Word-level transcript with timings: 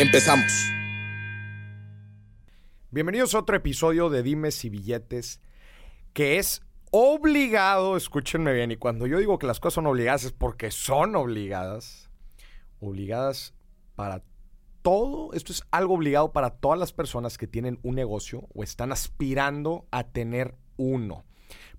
Empezamos. 0.00 0.72
Bienvenidos 2.90 3.32
a 3.32 3.38
otro 3.38 3.54
episodio 3.54 4.10
de 4.10 4.24
Dimes 4.24 4.64
y 4.64 4.68
Billetes, 4.68 5.40
que 6.12 6.38
es 6.38 6.62
obligado, 6.90 7.96
escúchenme 7.96 8.52
bien, 8.52 8.72
y 8.72 8.76
cuando 8.76 9.06
yo 9.06 9.20
digo 9.20 9.38
que 9.38 9.46
las 9.46 9.60
cosas 9.60 9.74
son 9.74 9.86
obligadas 9.86 10.24
es 10.24 10.32
porque 10.32 10.72
son 10.72 11.14
obligadas, 11.14 12.10
obligadas 12.80 13.54
para 13.94 14.24
todo, 14.82 15.32
esto 15.32 15.52
es 15.52 15.62
algo 15.70 15.94
obligado 15.94 16.32
para 16.32 16.50
todas 16.50 16.78
las 16.78 16.92
personas 16.92 17.38
que 17.38 17.46
tienen 17.46 17.78
un 17.84 17.94
negocio 17.94 18.48
o 18.52 18.64
están 18.64 18.90
aspirando 18.90 19.86
a 19.92 20.02
tener 20.08 20.56
uno. 20.76 21.24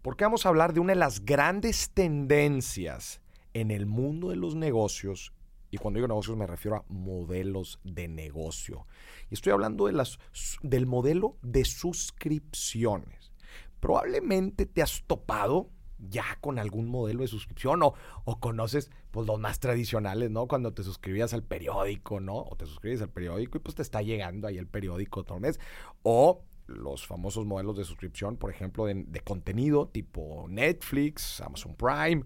Porque 0.01 0.23
vamos 0.23 0.45
a 0.45 0.49
hablar 0.49 0.71
de 0.71 0.79
una 0.79 0.93
de 0.93 0.99
las 0.99 1.25
grandes 1.25 1.89
tendencias 1.89 3.19
en 3.53 3.71
el 3.71 3.85
mundo 3.85 4.29
de 4.29 4.37
los 4.37 4.55
negocios 4.55 5.34
y 5.75 5.77
cuando 5.77 5.97
digo 5.97 6.07
negocios 6.07 6.37
me 6.37 6.47
refiero 6.47 6.77
a 6.77 6.85
modelos 6.87 7.79
de 7.83 8.07
negocio. 8.07 8.87
Y 9.29 9.33
estoy 9.33 9.51
hablando 9.51 9.87
de 9.87 9.93
las, 9.93 10.19
del 10.61 10.85
modelo 10.85 11.37
de 11.41 11.65
suscripciones. 11.65 13.33
Probablemente 13.79 14.65
te 14.65 14.81
has 14.81 15.03
topado 15.05 15.69
ya 15.99 16.37
con 16.41 16.59
algún 16.59 16.87
modelo 16.87 17.21
de 17.21 17.27
suscripción 17.27 17.83
o, 17.83 17.93
o, 18.23 18.39
conoces 18.39 18.89
pues 19.11 19.27
los 19.27 19.39
más 19.39 19.59
tradicionales, 19.59 20.31
¿no? 20.31 20.47
Cuando 20.47 20.73
te 20.73 20.83
suscribías 20.83 21.33
al 21.33 21.43
periódico, 21.43 22.19
¿no? 22.19 22.37
O 22.37 22.55
te 22.55 22.65
suscribes 22.65 23.01
al 23.01 23.09
periódico 23.09 23.57
y 23.57 23.61
pues 23.61 23.75
te 23.75 23.81
está 23.81 24.01
llegando 24.01 24.47
ahí 24.47 24.57
el 24.57 24.67
periódico 24.67 25.23
todo. 25.23 25.59
O 26.03 26.43
los 26.67 27.05
famosos 27.05 27.45
modelos 27.45 27.77
de 27.77 27.83
suscripción, 27.83 28.37
por 28.37 28.49
ejemplo, 28.49 28.85
de, 28.85 29.03
de 29.07 29.19
contenido 29.21 29.87
tipo 29.87 30.45
Netflix, 30.49 31.41
Amazon 31.41 31.75
Prime. 31.75 32.23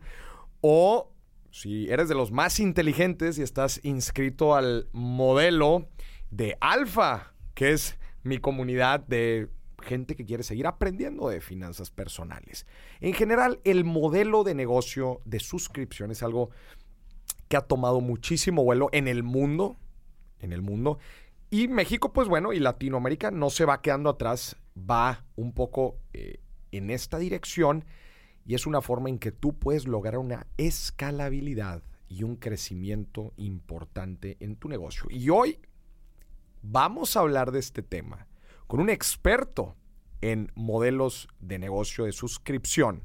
O 0.62 1.12
si 1.52 1.90
eres 1.90 2.10
de 2.10 2.16
los 2.16 2.32
más 2.32 2.60
inteligentes 2.60 3.38
y 3.38 3.42
estás 3.42 3.80
inscrito 3.84 4.56
al 4.56 4.88
modelo 4.92 5.90
de 6.30 6.58
Alfa, 6.62 7.34
que 7.54 7.72
es 7.72 7.98
mi 8.24 8.38
comunidad 8.38 9.00
de 9.00 9.50
gente 9.82 10.16
que 10.16 10.26
quiere 10.26 10.44
seguir 10.44 10.68
aprendiendo 10.68 11.30
de 11.30 11.42
finanzas 11.42 11.90
personales. 11.90 12.66
En 13.00 13.14
general, 13.14 13.60
el 13.64 13.86
modelo 13.86 14.44
de 14.44 14.54
negocio 14.54 15.22
de 15.26 15.40
suscripción 15.40 16.12
es 16.12 16.22
algo 16.22 16.50
que 17.48 17.58
ha 17.58 17.62
tomado 17.62 18.02
muchísimo 18.02 18.64
vuelo 18.64 18.90
en 18.92 19.08
el 19.08 19.24
mundo, 19.24 19.78
en 20.40 20.54
el 20.54 20.62
mundo. 20.62 21.00
Y 21.50 21.68
México, 21.68 22.14
pues 22.14 22.28
bueno, 22.28 22.54
y 22.54 22.60
Latinoamérica 22.60 23.32
no 23.32 23.50
se 23.50 23.66
va 23.66 23.82
quedando 23.82 24.10
atrás, 24.10 24.56
va 24.78 25.26
un 25.36 25.54
poco 25.54 25.98
eh, 26.14 26.40
en 26.72 26.92
esta 26.92 27.18
dirección 27.18 27.86
y 28.50 28.56
es 28.56 28.66
una 28.66 28.82
forma 28.82 29.10
en 29.10 29.20
que 29.20 29.32
tú 29.32 29.60
puedes 29.60 29.88
lograr 29.88 30.18
una 30.18 30.48
escalabilidad 30.58 31.84
y 32.08 32.24
un 32.24 32.36
crecimiento 32.36 33.32
importante 33.38 34.38
en 34.40 34.56
tu 34.56 34.68
negocio. 34.70 35.06
Y 35.12 35.30
hoy 35.30 35.60
vamos 36.64 37.16
a 37.16 37.20
hablar 37.20 37.52
de 37.52 37.60
este 37.60 37.84
tema 37.84 38.26
con 38.66 38.80
un 38.80 38.90
experto 38.90 39.76
en 40.22 40.52
modelos 40.56 41.28
de 41.40 41.60
negocio 41.60 42.06
de 42.06 42.12
suscripción, 42.12 43.04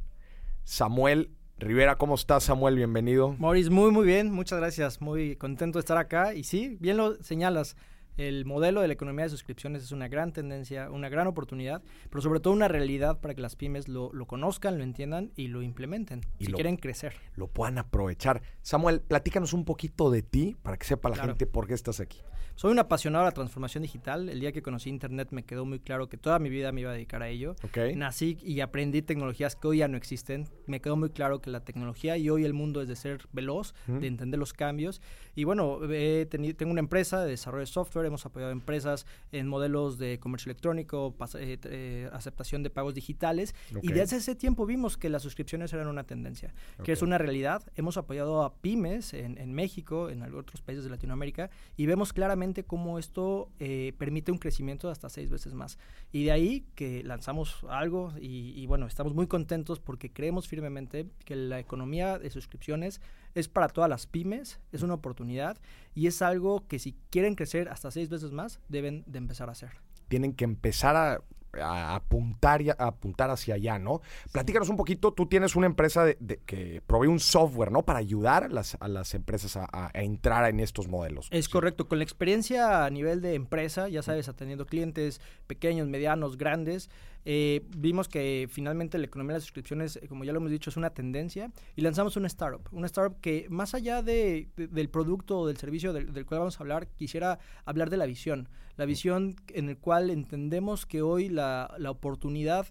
Samuel 0.63 1.31
Rivera. 1.59 1.99
¿Cómo 1.99 2.15
estás, 2.15 2.45
Samuel? 2.45 2.77
Bienvenido. 2.77 3.37
Maurice, 3.39 3.69
muy, 3.69 3.91
muy 3.91 4.07
bien. 4.07 4.33
Muchas 4.33 4.59
gracias. 4.59 5.03
Muy 5.03 5.37
contento 5.37 5.77
de 5.79 5.81
estar 5.81 5.99
acá. 5.99 6.33
Y 6.33 6.45
sí, 6.45 6.79
bien 6.81 6.97
lo 6.97 7.23
señalas. 7.23 7.77
El 8.17 8.45
modelo 8.45 8.81
de 8.81 8.87
la 8.87 8.95
economía 8.95 9.25
de 9.25 9.31
suscripciones 9.31 9.83
es 9.83 9.91
una 9.93 10.07
gran 10.09 10.33
tendencia, 10.33 10.91
una 10.91 11.09
gran 11.09 11.27
oportunidad, 11.27 11.83
pero 12.11 12.23
sobre 12.23 12.41
todo 12.41 12.53
una 12.53 12.69
realidad 12.69 13.21
para 13.21 13.35
que 13.35 13.41
las 13.41 13.57
pymes 13.57 13.89
lo, 13.89 14.13
lo 14.13 14.27
conozcan, 14.27 14.79
lo 14.79 14.85
entiendan 14.85 15.33
y 15.35 15.49
lo 15.49 15.63
implementen 15.63 16.21
y 16.39 16.45
si 16.45 16.51
lo, 16.53 16.57
quieren 16.57 16.77
crecer. 16.77 17.15
Lo 17.35 17.49
puedan 17.49 17.79
aprovechar. 17.79 18.43
Samuel, 18.63 19.01
platícanos 19.01 19.53
un 19.53 19.65
poquito 19.65 20.11
de 20.11 20.23
ti 20.23 20.57
para 20.63 20.77
que 20.77 20.87
sepa 20.87 21.09
la 21.09 21.15
Claro. 21.17 21.31
gente 21.31 21.47
por 21.47 21.67
qué 21.67 21.75
estás 21.75 21.99
aquí. 22.01 22.21
Soy 22.57 22.71
un 22.71 22.79
apasionado 22.79 23.25
de 23.25 23.31
la 23.31 23.35
transformación 23.35 23.83
digital. 23.83 24.29
El 24.29 24.39
día 24.39 24.53
que 24.53 24.63
conocí 24.63 24.89
Internet 24.89 25.29
me 25.33 25.43
quedó 25.43 25.65
muy 25.65 25.81
claro 25.81 26.09
que 26.09 26.17
toda 26.17 26.39
mi 26.39 26.51
vida 26.51 26.71
me 26.71 26.83
iba 26.83 26.91
a 26.91 26.95
dedicar 26.95 27.21
a 27.21 27.29
ello. 27.29 27.57
¿Ok? 27.65 27.79
Nací 27.97 28.39
y 28.43 28.61
aprendí 28.61 29.03
tecnologías 29.03 29.57
que 29.57 29.67
hoy 29.67 29.79
ya 29.79 29.89
no 29.89 29.97
existen. 29.97 30.47
Me 30.67 30.81
quedó 30.81 30.95
muy 30.95 31.11
claro 31.11 31.41
que 31.41 31.51
la 31.51 31.65
tecnología 31.65 32.17
y 32.17 32.31
hoy 32.31 32.45
el 32.45 32.55
mundo 32.55 32.81
es 32.81 32.87
de 32.87 32.95
ser 32.95 33.27
veloz, 33.33 33.75
Ujú. 33.89 33.99
de 33.99 34.07
entender 34.07 34.39
los 34.39 34.53
cambios. 34.53 35.03
Y 35.35 35.43
bueno, 35.43 35.81
he 35.93 36.27
tenido, 36.27 36.55
tengo 36.55 36.71
una 36.71 36.79
empresa 36.79 37.25
de 37.25 37.31
desarrollo 37.31 37.63
de 37.63 37.67
software. 37.67 38.07
Hemos 38.07 38.25
apoyado 38.25 38.53
empresas 38.53 39.05
en 39.33 39.49
modelos 39.49 39.99
de 39.99 40.21
comercio 40.21 40.51
electrónico, 40.51 41.17
eh, 41.37 41.59
eh, 41.65 42.09
aceptación 42.13 42.63
de 42.63 42.71
pagos 42.71 42.95
digitales. 42.95 43.53
Y 43.83 43.89
Ok. 43.89 43.95
desde 43.95 44.19
ese 44.19 44.37
tiempo 44.37 44.65
vimos 44.65 44.97
que 44.97 45.09
las 45.09 45.23
suscripciones 45.25 45.73
eran 45.73 45.89
una 45.89 46.05
tendencia, 46.05 46.55
que 46.85 46.93
es 46.93 47.03
una 47.03 47.19
realidad. 47.19 47.65
Hemos 47.75 47.97
apoyado 47.97 48.45
a 48.45 48.55
pymes 48.55 49.13
en, 49.13 49.39
en 49.39 49.53
México, 49.53 50.09
en 50.09 50.23
otros 50.23 50.63
países 50.63 50.85
de 50.85 50.91
Latinoamérica, 50.91 51.51
y 51.77 51.87
vemos 51.87 52.13
claramente 52.13 52.44
cómo 52.53 52.99
esto 52.99 53.49
eh, 53.59 53.95
permite 53.97 54.31
un 54.31 54.37
crecimiento 54.37 54.89
de 54.89 54.93
hasta 54.93 55.09
seis 55.09 55.31
veces 55.31 55.55
más. 55.55 55.79
Y 56.13 56.25
de 56.25 56.33
ahí 56.33 56.67
que 56.75 57.03
lanzamos 57.03 57.65
algo 57.71 58.13
y, 58.21 58.53
y 58.55 58.67
bueno, 58.67 58.87
estamos 58.87 59.15
muy 59.15 59.27
contentos 59.27 59.81
porque 59.81 60.13
creemos 60.13 60.47
firmemente 60.47 61.07
que 61.25 61.37
la 61.37 61.59
economía 61.59 62.19
de 62.19 62.29
suscripciones 62.29 63.01
es 63.35 63.49
para 63.49 63.69
todas 63.69 63.91
las 63.91 64.07
pymes, 64.07 64.61
es 64.73 64.83
una 64.83 64.95
oportunidad 64.95 65.57
y 65.95 66.07
es 66.07 66.23
algo 66.23 66.67
que 66.69 66.79
si 66.79 66.95
quieren 67.11 67.35
crecer 67.35 67.69
hasta 67.69 67.91
seis 67.91 68.09
veces 68.09 68.31
más, 68.31 68.61
deben 68.69 69.05
de 69.07 69.19
empezar 69.19 69.49
a 69.49 69.53
hacer. 69.53 69.71
Tienen 70.09 70.35
que 70.35 70.45
empezar 70.45 70.97
a, 70.97 71.23
a 71.61 71.95
apuntar, 71.95 72.63
y 72.63 72.71
a, 72.71 72.77
a 72.79 72.87
apuntar 72.89 73.31
hacia 73.31 73.55
allá, 73.55 73.79
¿no? 73.79 74.01
Platícanos 74.33 74.69
un 74.69 74.77
poquito. 74.77 75.13
Tú 75.13 75.27
tienes 75.27 75.57
una 75.57 75.67
empresa 75.67 76.05
de- 76.05 76.17
de- 76.21 76.39
que 76.47 76.83
provee 76.87 77.09
un 77.09 77.21
software, 77.21 77.71
¿no? 77.73 77.83
Para 77.83 77.99
ayudar 77.99 78.45
a 78.45 78.49
las, 78.49 78.77
a 78.81 78.89
las 78.89 79.15
empresas 79.15 79.57
a, 79.57 79.91
entrar 79.95 80.49
en 80.51 80.61
estos 80.61 80.89
modelos. 80.89 81.29
Es 81.31 81.47
Sí. 81.47 81.51
correcto, 81.51 81.87
con 81.89 81.99
la 81.99 82.05
experiencia 82.05 82.85
a 82.85 82.91
nivel 82.91 83.21
de 83.21 83.35
empresa, 83.35 83.89
ya 83.89 84.03
sabes, 84.03 84.29
atendiendo 84.29 84.67
clientes 84.67 85.21
pequeños, 85.47 85.89
medianos, 85.89 86.37
grandes, 86.39 86.91
eh, 87.25 87.63
vimos 87.77 88.09
que 88.09 88.49
finalmente 88.51 88.99
la 88.99 89.07
economía 89.07 89.33
de 89.33 89.37
las 89.39 89.45
suscripciones, 89.45 89.97
eh, 89.97 90.09
como 90.09 90.25
ya 90.25 90.33
lo 90.33 90.39
hemos 90.39 90.51
dicho, 90.51 90.71
es 90.71 90.77
una 90.77 90.91
tendencia 90.91 91.51
y 91.77 91.81
lanzamos 91.83 92.17
una 92.17 92.27
startup, 92.27 92.69
una 92.73 92.87
startup 92.87 93.21
que 93.21 93.47
más 93.51 93.75
allá 93.75 94.03
de, 94.03 94.49
de- 94.57 94.69
del 94.69 94.89
producto 94.89 95.39
o 95.41 95.47
del 95.47 95.57
servicio 95.57 95.93
del, 95.93 96.13
del 96.13 96.27
cual 96.27 96.41
vamos 96.41 96.59
a 96.61 96.63
hablar, 96.63 96.87
quisiera 96.89 97.39
hablar 97.65 97.89
de 97.91 97.97
la 97.97 98.07
visión, 98.07 98.49
la 98.77 98.85
visión 98.85 99.37
en 99.49 99.69
el 99.69 99.79
cual 99.79 100.11
entendemos 100.11 100.85
que 100.87 101.03
hoy 101.03 101.29
la, 101.29 101.75
la 101.79 101.91
oportunidad 101.91 102.67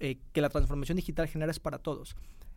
eh, 0.00 0.18
que 0.32 0.40
la 0.40 0.48
transformación 0.48 0.96
digital 0.96 1.28
genera 1.28 1.50
es 1.52 1.60
para 1.60 1.78
todos. 1.78 2.16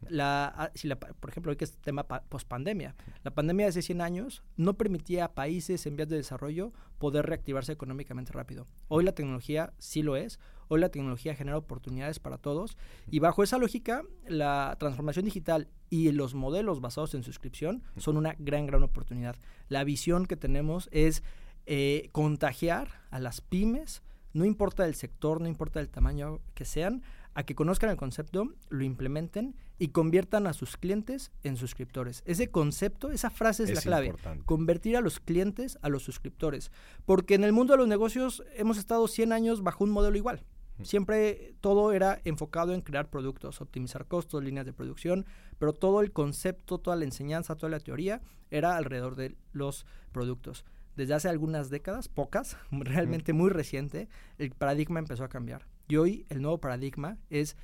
La, 0.09 0.46
ah, 0.56 0.72
si 0.75 0.88
la, 0.88 0.97
por 0.97 1.30
ejemplo, 1.30 1.52
hoy 1.52 1.58
que 1.58 1.66
es 1.66 1.74
tema 1.78 2.03
post 2.03 2.47
pandemia, 2.47 2.96
la 3.24 3.31
pandemia 3.31 3.66
de 3.66 3.69
hace 3.69 3.81
100 3.81 4.02
años 4.02 4.44
no 4.56 4.75
permitía 4.75 5.25
a 5.25 5.34
países 5.34 5.85
en 5.85 5.96
vías 5.96 6.08
de 6.08 6.18
desarrollo 6.18 6.72
poder 6.97 7.25
reactivarse 7.25 7.72
económicamente 7.72 8.31
rápido. 8.31 8.66
Hoy 8.88 9.03
la 9.03 9.13
tecnología 9.13 9.74
sí 9.80 10.03
lo 10.03 10.16
es, 10.16 10.40
hoy 10.68 10.80
la 10.80 10.90
tecnología 10.90 11.35
genera 11.35 11.58
oportunidades 11.58 12.19
para 12.19 12.38
todos 12.38 12.78
y 13.09 13.19
bajo 13.19 13.44
esa 13.44 13.58
lógica 13.58 14.03
la 14.28 14.75
transformación 14.80 15.25
digital 15.25 15.68
y 15.90 16.12
los 16.12 16.35
modelos 16.35 16.81
basados 16.81 17.14
en 17.14 17.24
suscripción 17.24 17.84
son 17.97 18.18
una 18.18 18.35
gran, 18.40 18.66
gran 18.66 18.84
oportunidad. 18.84 19.35
La 19.68 19.84
visión 19.84 20.25
que 20.25 20.35
tenemos 20.35 20.90
es 20.91 21.23
eh, 21.66 22.09
contagiar 22.11 23.02
a 23.09 23.20
las 23.20 23.41
pymes, 23.41 24.02
no 24.34 24.46
importa 24.46 24.85
el 24.85 24.96
sector, 24.96 25.41
no 25.41 25.47
importa 25.47 25.79
el 25.79 25.90
tamaño 25.90 26.40
que 26.53 26.66
sean, 26.66 27.03
a 27.34 27.43
que 27.43 27.55
conozcan 27.55 27.90
el 27.90 27.97
concepto, 27.97 28.53
lo 28.70 28.84
implementen 28.84 29.55
y 29.79 29.90
conviertan 29.90 30.47
a 30.47 30.53
sus 30.53 30.78
clientes 30.78 31.32
en 31.44 31.58
suscriptores. 31.58 32.24
Ese 32.26 32.50
concepto, 32.50 33.12
esa 33.12 33.29
frase 33.29 33.64
es, 33.64 33.70
Es 33.70 33.76
la 33.78 33.82
clave. 33.82 34.08
importante. 34.08 34.46
Convertir 34.46 34.97
a 34.97 35.02
los 35.02 35.20
clientes 35.20 35.78
a 35.82 35.90
los 35.90 36.03
suscriptores. 36.03 36.72
Porque 37.06 37.35
en 37.35 37.44
el 37.44 37.53
mundo 37.53 37.74
de 37.74 37.78
los 37.78 37.88
negocios 37.88 38.44
hemos 38.56 38.78
estado 38.78 39.08
100 39.08 39.32
años 39.32 39.64
bajo 39.64 39.84
un 39.84 39.91
modelo 39.91 40.18
igual. 40.18 40.44
Siempre 40.84 41.56
todo 41.59 41.91
era 41.91 42.22
enfocado 42.24 42.74
en 42.74 42.82
crear 42.82 43.09
productos, 43.09 43.62
optimizar 43.62 44.06
costos, 44.06 44.44
líneas 44.44 44.66
de 44.66 44.74
producción, 44.74 45.26
pero 45.58 45.74
todo 45.74 46.02
el 46.02 46.12
concepto, 46.12 46.78
toda 46.78 46.96
la 46.96 47.06
enseñanza, 47.06 47.56
toda 47.56 47.72
la 47.72 47.79
teoría 47.79 48.22
era 48.52 48.78
alrededor 48.78 49.16
de 49.16 49.35
los 49.53 49.88
productos. 50.12 50.66
Desde 50.96 51.16
hace 51.16 51.29
algunas 51.29 51.70
décadas, 51.70 52.09
pocas, 52.09 52.58
realmente 52.72 53.34
muy 53.34 53.50
reciente, 53.50 54.08
el 54.38 54.52
paradigma 54.52 55.00
empezó 55.00 55.24
a 55.24 55.29
cambiar. 55.29 55.68
Y 55.88 55.96
hoy 55.96 56.26
el 56.29 56.41
nuevo 56.41 56.59
paradigma 56.59 57.18
es 57.29 57.56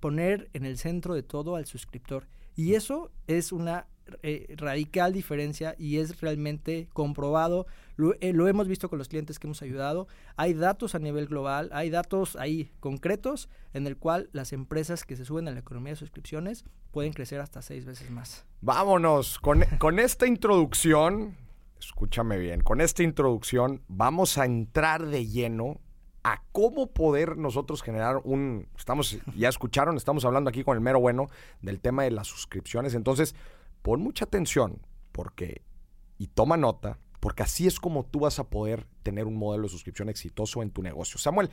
poner 0.00 0.48
en 0.52 0.64
el 0.64 0.78
centro 0.78 1.14
de 1.14 1.22
todo 1.22 1.56
al 1.56 1.66
suscriptor. 1.66 2.26
Y 2.54 2.74
eso 2.74 3.10
es 3.26 3.52
una 3.52 3.86
eh, 4.22 4.54
radical 4.56 5.12
diferencia 5.12 5.74
y 5.78 5.98
es 5.98 6.20
realmente 6.20 6.88
comprobado. 6.92 7.66
Lo, 7.96 8.14
eh, 8.20 8.32
lo, 8.32 8.46
hemos 8.46 8.68
visto 8.68 8.88
con 8.88 8.98
los 8.98 9.08
clientes 9.08 9.40
que 9.40 9.48
hemos 9.48 9.62
ayudado. 9.62 10.06
Hay 10.36 10.54
datos 10.54 10.94
a 10.94 11.00
nivel 11.00 11.26
global, 11.26 11.70
hay 11.72 11.90
datos 11.90 12.36
ahí 12.36 12.70
concretos 12.78 13.48
en 13.74 13.86
el 13.88 13.96
cual 13.96 14.30
las 14.32 14.52
empresas 14.52 15.04
que 15.04 15.16
se 15.16 15.24
suben 15.24 15.48
a 15.48 15.50
la 15.50 15.58
economía 15.58 15.92
de 15.92 15.96
suscripciones 15.96 16.64
pueden 16.92 17.12
crecer 17.12 17.40
hasta 17.40 17.62
seis 17.62 17.84
veces 17.84 18.08
más. 18.10 18.46
Vámonos, 18.60 19.40
con, 19.40 19.62
con 19.78 19.98
esta 19.98 20.28
introducción, 20.28 21.36
escúchame 21.80 22.38
bien, 22.38 22.60
con 22.60 22.80
esta 22.80 23.02
introducción 23.02 23.82
vamos 23.88 24.38
a 24.38 24.44
entrar 24.44 25.06
de 25.06 25.26
lleno 25.26 25.80
a 26.26 26.42
cómo 26.50 26.88
poder 26.88 27.36
nosotros 27.36 27.84
generar 27.84 28.20
un, 28.24 28.66
estamos, 28.76 29.16
ya 29.36 29.48
escucharon, 29.48 29.96
estamos 29.96 30.24
hablando 30.24 30.50
aquí 30.50 30.64
con 30.64 30.76
el 30.76 30.80
mero 30.80 30.98
bueno 30.98 31.28
del 31.62 31.78
tema 31.78 32.02
de 32.02 32.10
las 32.10 32.26
suscripciones, 32.26 32.94
entonces 32.94 33.36
pon 33.82 34.00
mucha 34.00 34.24
atención 34.24 34.82
porque, 35.12 35.62
y 36.18 36.26
toma 36.26 36.56
nota, 36.56 36.98
porque 37.20 37.44
así 37.44 37.68
es 37.68 37.78
como 37.78 38.04
tú 38.04 38.18
vas 38.18 38.40
a 38.40 38.50
poder 38.50 38.88
tener 39.04 39.26
un 39.26 39.36
modelo 39.36 39.62
de 39.62 39.68
suscripción 39.68 40.08
exitoso 40.08 40.64
en 40.64 40.72
tu 40.72 40.82
negocio. 40.82 41.16
Samuel, 41.16 41.48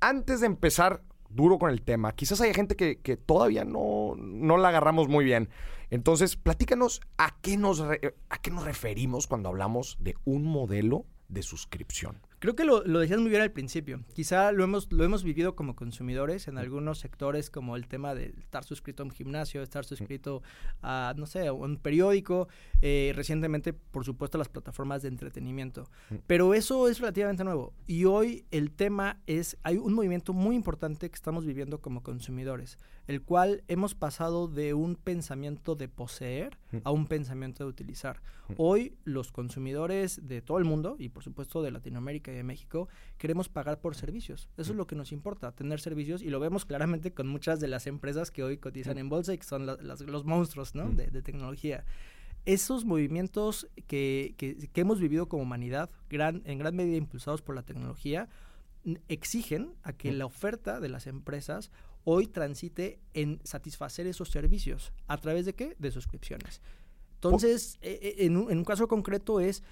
antes 0.00 0.40
de 0.40 0.46
empezar 0.46 1.02
duro 1.30 1.58
con 1.58 1.70
el 1.70 1.80
tema, 1.80 2.12
quizás 2.12 2.38
haya 2.42 2.52
gente 2.52 2.76
que, 2.76 3.16
todavía 3.16 3.64
no, 3.64 4.14
no 4.18 4.58
la 4.58 4.68
agarramos 4.68 5.08
muy 5.08 5.24
bien. 5.24 5.48
Entonces, 5.88 6.36
platícanos 6.36 7.00
a 7.16 7.34
qué, 7.40 7.56
nos 7.56 7.80
a 7.80 8.38
qué 8.42 8.50
nos 8.50 8.64
referimos 8.64 9.26
cuando 9.26 9.48
hablamos 9.48 9.96
de 10.00 10.16
un 10.26 10.44
modelo 10.44 11.06
de 11.28 11.42
suscripción. 11.42 12.20
Creo 12.42 12.56
que 12.56 12.64
lo, 12.64 12.82
lo, 12.82 12.98
decías 12.98 13.20
muy 13.20 13.30
bien 13.30 13.40
al 13.40 13.52
principio. 13.52 14.00
Quizá 14.14 14.50
lo 14.50 14.64
hemos, 14.64 14.92
lo 14.92 15.04
hemos 15.04 15.22
vivido 15.22 15.54
como 15.54 15.76
consumidores 15.76 16.48
en 16.48 16.58
algunos 16.58 16.98
sectores, 16.98 17.50
como 17.50 17.76
el 17.76 17.86
tema 17.86 18.16
de 18.16 18.34
estar 18.36 18.64
suscrito 18.64 19.04
a 19.04 19.06
un 19.06 19.12
gimnasio, 19.12 19.62
estar 19.62 19.84
suscrito 19.84 20.42
a, 20.82 21.14
no 21.16 21.26
sé, 21.26 21.46
a 21.46 21.52
un 21.52 21.76
periódico, 21.76 22.48
eh, 22.80 23.12
recientemente, 23.14 23.72
por 23.72 24.04
supuesto, 24.04 24.38
las 24.38 24.48
plataformas 24.48 25.02
de 25.02 25.08
entretenimiento. 25.10 25.88
Pero 26.26 26.52
eso 26.52 26.88
es 26.88 26.98
relativamente 26.98 27.44
nuevo. 27.44 27.74
Y 27.86 28.06
hoy 28.06 28.44
el 28.50 28.72
tema 28.72 29.20
es, 29.28 29.56
hay 29.62 29.76
un 29.76 29.94
movimiento 29.94 30.32
muy 30.32 30.56
importante 30.56 31.08
que 31.08 31.14
estamos 31.14 31.46
viviendo 31.46 31.80
como 31.80 32.02
consumidores, 32.02 32.76
el 33.06 33.22
cual 33.22 33.62
hemos 33.68 33.94
pasado 33.94 34.48
de 34.48 34.74
un 34.74 34.96
pensamiento 34.96 35.76
de 35.76 35.86
poseer 35.86 36.58
a 36.82 36.90
un 36.90 37.06
pensamiento 37.06 37.62
de 37.62 37.70
utilizar. 37.70 38.20
Hoy 38.56 38.96
los 39.04 39.30
consumidores 39.30 40.26
de 40.26 40.42
todo 40.42 40.58
el 40.58 40.64
mundo, 40.64 40.96
y 40.98 41.08
por 41.08 41.22
supuesto 41.22 41.62
de 41.62 41.70
Latinoamérica, 41.70 42.31
de 42.34 42.42
México, 42.42 42.88
queremos 43.18 43.48
pagar 43.48 43.80
por 43.80 43.94
servicios. 43.94 44.48
Eso 44.56 44.72
es 44.72 44.76
lo 44.76 44.86
que 44.86 44.96
nos 44.96 45.12
importa, 45.12 45.52
tener 45.52 45.80
servicios 45.80 46.22
y 46.22 46.30
lo 46.30 46.40
vemos 46.40 46.64
claramente 46.64 47.12
con 47.12 47.28
muchas 47.28 47.60
de 47.60 47.68
las 47.68 47.86
empresas 47.86 48.30
que 48.30 48.42
hoy 48.42 48.58
cotizan 48.58 48.98
en 48.98 49.08
bolsa 49.08 49.34
y 49.34 49.38
que 49.38 49.44
son 49.44 49.66
los 49.66 50.24
monstruos 50.24 50.74
¿no? 50.74 50.88
de, 50.90 51.06
de, 51.08 51.22
tecnología. 51.22 51.84
Esos 52.44 52.84
movimientos 52.84 53.68
que, 53.86 54.34
que, 54.36 54.56
que, 54.56 54.80
hemos 54.80 55.00
vivido 55.00 55.28
como 55.28 55.44
humanidad, 55.44 55.90
gran, 56.10 56.42
en 56.44 56.58
gran 56.58 56.74
medida 56.74 56.96
impulsados 56.96 57.42
por 57.42 57.54
la 57.54 57.62
tecnología, 57.62 58.28
exigen 59.08 59.74
a 59.82 59.92
que 59.92 60.12
la 60.12 60.26
oferta 60.26 60.80
de 60.80 60.88
las 60.88 61.06
empresas 61.06 61.70
hoy 62.04 62.26
transite 62.26 62.98
en 63.14 63.40
satisfacer 63.44 64.06
esos 64.06 64.30
servicios. 64.30 64.92
¿A 65.06 65.18
través 65.18 65.46
de 65.46 65.54
qué? 65.54 65.76
De 65.78 65.90
suscripciones. 65.90 66.60
Entonces, 67.14 67.78
en 67.82 68.36
un, 68.36 68.50
en 68.50 68.58
un 68.58 68.64
caso 68.64 68.88
concreto 68.88 69.38
es, 69.38 69.62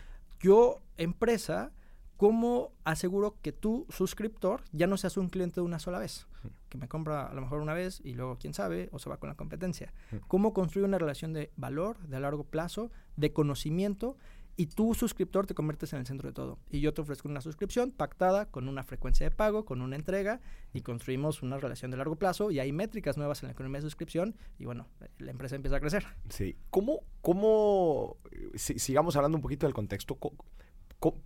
yo, 0.40 0.80
empresa, 0.96 1.72
¿cómo 2.20 2.74
aseguro 2.84 3.38
que 3.40 3.50
tú, 3.50 3.86
suscriptor, 3.88 4.62
ya 4.72 4.86
no 4.86 4.98
seas 4.98 5.16
un 5.16 5.30
cliente 5.30 5.54
de 5.54 5.60
una 5.62 5.78
sola 5.78 5.98
vez? 5.98 6.26
Que 6.68 6.76
me 6.76 6.86
compra 6.86 7.24
a 7.24 7.32
lo 7.32 7.40
mejor 7.40 7.62
una 7.62 7.72
vez 7.72 8.02
y 8.04 8.12
luego, 8.12 8.36
quién 8.36 8.52
sabe, 8.52 8.90
o 8.92 8.98
se 8.98 9.08
va 9.08 9.16
con 9.16 9.30
la 9.30 9.36
competencia. 9.36 9.94
¿Cómo 10.28 10.52
construir 10.52 10.84
una 10.84 10.98
relación 10.98 11.32
de 11.32 11.50
valor, 11.56 11.96
de 12.08 12.20
largo 12.20 12.44
plazo, 12.44 12.90
de 13.16 13.32
conocimiento? 13.32 14.18
Y 14.54 14.66
tú, 14.66 14.92
suscriptor, 14.92 15.46
te 15.46 15.54
conviertes 15.54 15.94
en 15.94 16.00
el 16.00 16.06
centro 16.06 16.28
de 16.28 16.34
todo. 16.34 16.58
Y 16.68 16.80
yo 16.80 16.92
te 16.92 17.00
ofrezco 17.00 17.26
una 17.26 17.40
suscripción 17.40 17.90
pactada 17.90 18.50
con 18.50 18.68
una 18.68 18.84
frecuencia 18.84 19.24
de 19.24 19.34
pago, 19.34 19.64
con 19.64 19.80
una 19.80 19.96
entrega, 19.96 20.42
y 20.74 20.82
construimos 20.82 21.42
una 21.42 21.56
relación 21.56 21.90
de 21.90 21.96
largo 21.96 22.16
plazo. 22.16 22.50
Y 22.50 22.58
hay 22.58 22.70
métricas 22.70 23.16
nuevas 23.16 23.42
en 23.42 23.46
la 23.46 23.52
economía 23.52 23.78
de 23.78 23.86
suscripción. 23.86 24.36
Y 24.58 24.66
bueno, 24.66 24.88
la 25.16 25.30
empresa 25.30 25.56
empieza 25.56 25.78
a 25.78 25.80
crecer. 25.80 26.04
Sí. 26.28 26.58
¿Cómo, 26.68 27.00
cómo 27.22 28.18
si, 28.56 28.78
sigamos 28.78 29.16
hablando 29.16 29.38
un 29.38 29.42
poquito 29.42 29.66
del 29.66 29.72
contexto, 29.72 30.16
¿cómo, 30.16 30.44
cómo 30.98 31.22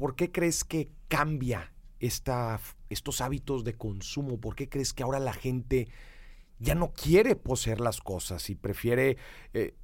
¿por 0.00 0.16
qué 0.16 0.32
crees 0.32 0.64
que 0.64 0.88
cambia 1.08 1.74
esta, 2.00 2.58
estos 2.88 3.20
hábitos 3.20 3.64
de 3.64 3.74
consumo? 3.74 4.40
¿Por 4.40 4.56
qué 4.56 4.66
crees 4.66 4.94
que 4.94 5.02
ahora 5.02 5.20
la 5.20 5.34
gente 5.34 5.88
ya 6.58 6.74
no 6.74 6.90
quiere 6.92 7.36
poseer 7.36 7.80
las 7.80 8.00
cosas 8.00 8.48
y 8.48 8.54
prefiere, 8.54 9.18
eh, 9.52 9.74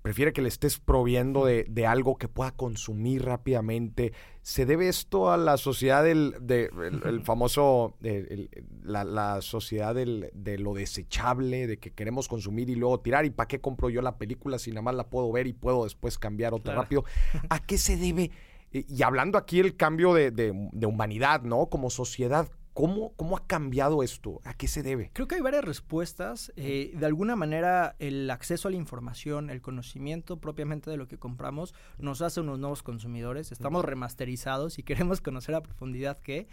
prefiere 0.00 0.32
que 0.32 0.42
le 0.42 0.48
estés 0.48 0.78
proviendo 0.78 1.44
de, 1.44 1.64
de, 1.68 1.86
algo 1.86 2.18
que 2.18 2.28
pueda 2.28 2.52
consumir 2.52 3.24
rápidamente? 3.24 4.12
¿Se 4.42 4.64
debe 4.64 4.88
esto 4.88 5.32
a 5.32 5.36
la 5.36 5.56
sociedad 5.56 6.04
del 6.04 6.36
de, 6.40 6.66
el, 6.66 7.02
el 7.04 7.20
famoso, 7.24 7.96
el, 8.04 8.50
la, 8.84 9.02
la, 9.02 9.42
sociedad 9.42 9.92
del, 9.92 10.30
de 10.34 10.56
lo 10.56 10.74
desechable, 10.74 11.66
de 11.66 11.78
que 11.78 11.90
queremos 11.90 12.28
consumir 12.28 12.70
y 12.70 12.76
luego 12.76 13.00
tirar? 13.00 13.24
¿Y 13.24 13.30
para 13.30 13.48
qué 13.48 13.60
compro 13.60 13.90
yo 13.90 14.02
la 14.02 14.18
película 14.18 14.60
si 14.60 14.70
nada 14.70 14.82
más 14.82 14.94
la 14.94 15.10
puedo 15.10 15.32
ver 15.32 15.48
y 15.48 15.52
puedo 15.52 15.82
después 15.82 16.16
cambiar 16.16 16.54
otra 16.54 16.74
claro. 16.74 16.82
rápido? 16.82 17.04
¿A 17.50 17.58
qué 17.58 17.76
se 17.76 17.96
debe? 17.96 18.30
Y 18.74 19.02
hablando 19.04 19.38
aquí 19.38 19.60
el 19.60 19.76
cambio 19.76 20.14
de, 20.14 20.32
de, 20.32 20.52
de, 20.72 20.86
humanidad, 20.86 21.42
¿no? 21.42 21.66
Como 21.66 21.90
sociedad, 21.90 22.48
¿cómo, 22.72 23.12
¿cómo 23.14 23.36
ha 23.36 23.46
cambiado 23.46 24.02
esto? 24.02 24.40
¿A 24.44 24.54
qué 24.54 24.66
se 24.66 24.82
debe? 24.82 25.10
Creo 25.12 25.28
que 25.28 25.36
hay 25.36 25.40
varias 25.40 25.64
respuestas. 25.64 26.52
Eh, 26.56 26.92
de 26.94 27.06
alguna 27.06 27.36
manera, 27.36 27.94
el 28.00 28.28
acceso 28.30 28.66
a 28.66 28.72
la 28.72 28.76
información, 28.76 29.48
el 29.48 29.62
conocimiento 29.62 30.40
propiamente 30.40 30.90
de 30.90 30.96
lo 30.96 31.06
que 31.06 31.18
compramos, 31.18 31.72
nos 31.98 32.20
hace 32.20 32.40
unos 32.40 32.58
nuevos 32.58 32.82
consumidores. 32.82 33.52
Estamos 33.52 33.84
remasterizados 33.84 34.78
y 34.78 34.82
queremos 34.82 35.20
conocer 35.20 35.54
a 35.54 35.62
profundidad 35.62 36.18
qué. 36.18 36.48